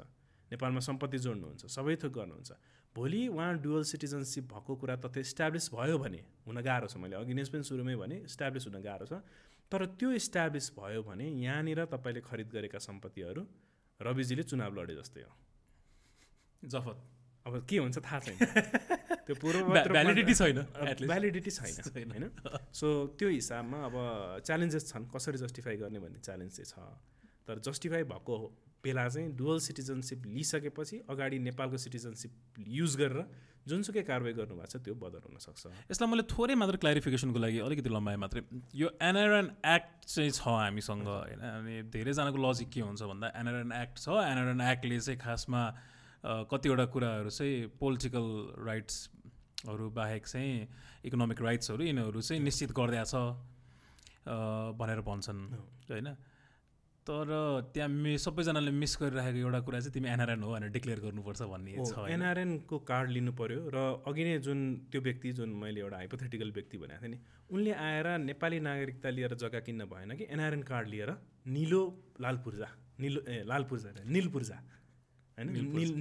[0.51, 2.51] नेपालमा सम्पत्ति जोड्नुहुन्छ सबै थोक गर्नुहुन्छ।
[2.95, 7.33] भोलि उहाँ डुअल सिटिजनसिप भएको कुरा तथ्य इस्टाब्लिस भयो भने हुन गाह्रो छ मैले अघि
[7.53, 9.21] पनि सुरुमै भने इस्टाब्लिस हुन गाह्रो छ।
[9.71, 13.41] तर त्यो इस्टाब्लिस भयो भने यहाँनिर तपाईँले खरिद गरेका सम्पत्तिहरू
[13.99, 15.33] रविजीले चुनाव लडे जस्तै हो।
[16.63, 16.97] जफत।
[17.45, 18.37] अब के हुन्छ थाहा छैन।
[19.25, 20.59] त्यो पूर्व भ्यालिडिटी छैन
[21.05, 22.25] भ्यालिडिटी छैन होइन?
[22.73, 22.87] सो
[23.19, 23.95] त्यो हिसाबमा अब
[24.45, 26.75] च्यालेन्जेस छन् कसरी जस्टिफाई गर्ने भन्ने च्यालेन्ज चाहिँ छ।
[27.47, 28.35] तर जस्टिफाई भएको
[28.83, 32.31] बेला चाहिँ डुवल सिटिजनसिप लिइसकेपछि अगाडि नेपालको सिटिजनसिप
[32.79, 33.23] युज गरेर
[33.67, 38.17] जुनसुकै कारवाही गर्नुभएको छ त्यो बदल हुनसक्छ। यसलाई मैले थोरै मात्र क्ल्यारिफिकेसनको लागि अलिकति लम्बाएँ
[38.17, 38.41] मात्रै
[38.73, 41.39] यो एनआरएन एक्ट चाहिँ छ हामीसँग होइन?
[41.39, 45.61] अनि धेरैजनाको लजिक के हुन्छ भन्दा एनआरएन एक्ट छ। एनआरएन एक्टले चाहिँ खासमा
[46.49, 48.25] कतिवटा कुराहरू चाहिँ पोलिटिकल
[48.63, 50.55] राइट्सहरू बाहेक चाहिँ
[51.05, 53.15] इकोनोमिक राइट्सहरू यिनीहरू चाहिँ निश्चित गरिदिएको छ
[54.79, 55.41] भनेर भन्छन्
[55.91, 56.07] होइन?
[57.09, 57.29] तर
[57.73, 61.71] त्यहाँ मि सबैजनाले मिस गरिराखेको एउटा कुरा चाहिँ तिमी एनआरएन हो भनेर डिक्लेयर गर्नुपर्छ भन्ने
[61.89, 62.05] छ?
[62.15, 63.77] एनआरएनको कार्ड लिनु पर्यो र
[64.09, 64.59] अघि नै जुन
[64.93, 67.17] त्यो व्यक्ति जुन मैले एउटा हाइपोथेटिकल व्यक्ति भनेको थिएँ नि
[67.49, 71.09] उनले आएर नेपाली नागरिकता लिएर जग्गा किन्न भएन कि एनआरएन कार्ड लिएर
[71.57, 71.81] निलो
[72.21, 72.67] लाल पूर्जा
[72.99, 75.47] निलो ए लाल पूर्जा निल पूर्जा होइन?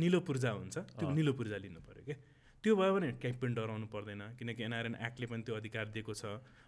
[0.05, 1.98] निल पूर्जा। हुन्छ त्यो निलो पूर्जा लिनु पऱ्यो
[2.65, 6.25] त्यो भयो भने केही पनि डराउनु पर्दैन किनकि एनआरएन एक्टले पनि त्यो अधिकार दिएको छ।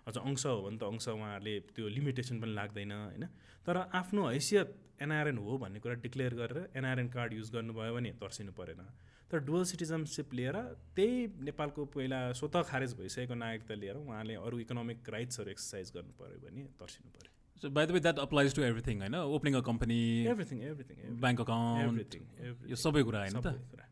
[0.07, 3.25] अझ अंश हो भने त अंश उहाँहरूले त्यो लिमिटेसन पनि लाग्दैन होइन?
[3.67, 4.69] तर आफ्नो हैसियत
[5.03, 8.83] एनआरएन हो भन्ने कुरा डिक्लेयर गरेर एनआरएन कार्ड युज गर्नुभयो भने तर्सिनु परेन।
[9.31, 10.57] तर डुवल सिटिजनसिप लिएर
[10.97, 16.39] त्यही नेपालको पहिला स्वत खारेज भइसकेको नागरिकता लिएर उहाँले अरू इकोनोमिक राइट्सहरू एक्सर्साइज गर्नु पऱ्यो
[16.47, 19.15] भने तर्सिनु पऱ्यो So by the way, that applies to everything होइन?
[19.37, 20.01] Opening a company
[20.33, 22.23] everything everything bank account everything
[22.71, 23.53] यो सबै कुरा होइन त?
[23.73, 23.85] कुरा।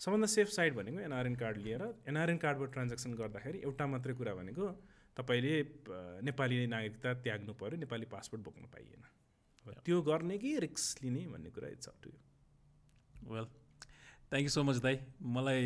[0.00, 4.66] सबभन्दा सेफ साइड भनेको एनआरएन कार्ड लिएर एनआरएन कार्डबाट ट्रान्जेक्सन गर्दाखेरि एउटा मात्रै कुरा भनेको
[5.16, 5.54] तपाईँले
[6.22, 9.02] नेपाली नागरिकता त्याग्नु पऱ्यो नेपाली पासपोर्ट बोक्न पाइएन।
[9.84, 12.18] त्यो गर्ने कि रिक्स लिने भन्ने कुरा it's up to you
[13.34, 13.46] well
[14.30, 14.98] thank you so much दाई।
[15.36, 15.64] मलाई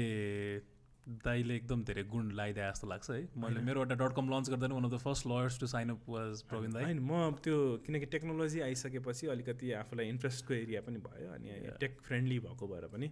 [1.26, 4.72] दाईले एकदम धेरै गुण लगाइदिए जस्तो लाग्छ है। मैले मेरो एउटा डट कम लन्च गर्दा
[4.72, 8.06] one of the first lawyers to sign up was Prabin दाई। होइन म त्यो किनकि
[8.16, 13.10] टेक्नोलोजी आइसकेपछि अलिकति आफूलाई इन्ट्रेस्टको एरिया पनि भयो अनि टेक फ्रेन्डली भएको भएर पनि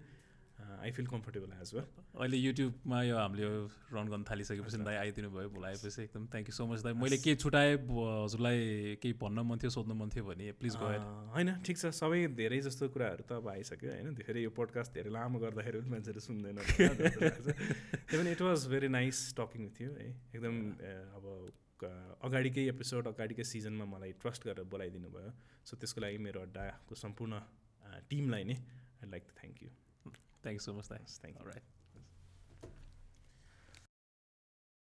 [0.80, 1.84] I feel comfortable as well
[2.16, 3.48] अहिले युट्युबमा यो हामीले
[3.94, 7.36] रन गर्न थालिसकेपछि दाई आइदिनु भयो बोलाएपछि एकदम थ्याङ्क यू सो मच दाई। मैले केही
[7.44, 11.04] छुट्याएँ हजुरलाई केही भन्न मन थियो सोध्नु मन थियो भने प्लिज गो अँ,
[11.34, 14.14] होइन ठिक छ सबै धेरै जस्तो कुराहरू त अब आइसक्यो होइन?
[14.20, 16.56] धेरै यो पोडकास्ट धेरै लामो गर्दाखेरि पनि मान्छेहरू सुन्दैन
[18.12, 20.08] पनि it was very nice talking with you है?
[20.34, 21.24] एकदम अ, अब
[22.28, 25.30] अगाडिकै एपिसोड अगाडिकै सिजनमा मलाई ट्रस्ट गरेर बोलाइदिनु भयो।
[25.64, 27.40] सो त्यसको लागि मेरो अड्डाको सम्पूर्ण
[28.10, 28.56] टिमलाई नै
[29.00, 29.70] I like to thank you
[30.42, 30.86] Thanks so much.
[30.86, 31.18] Thanks.
[31.22, 31.46] Thank you.
[31.46, 31.80] All right.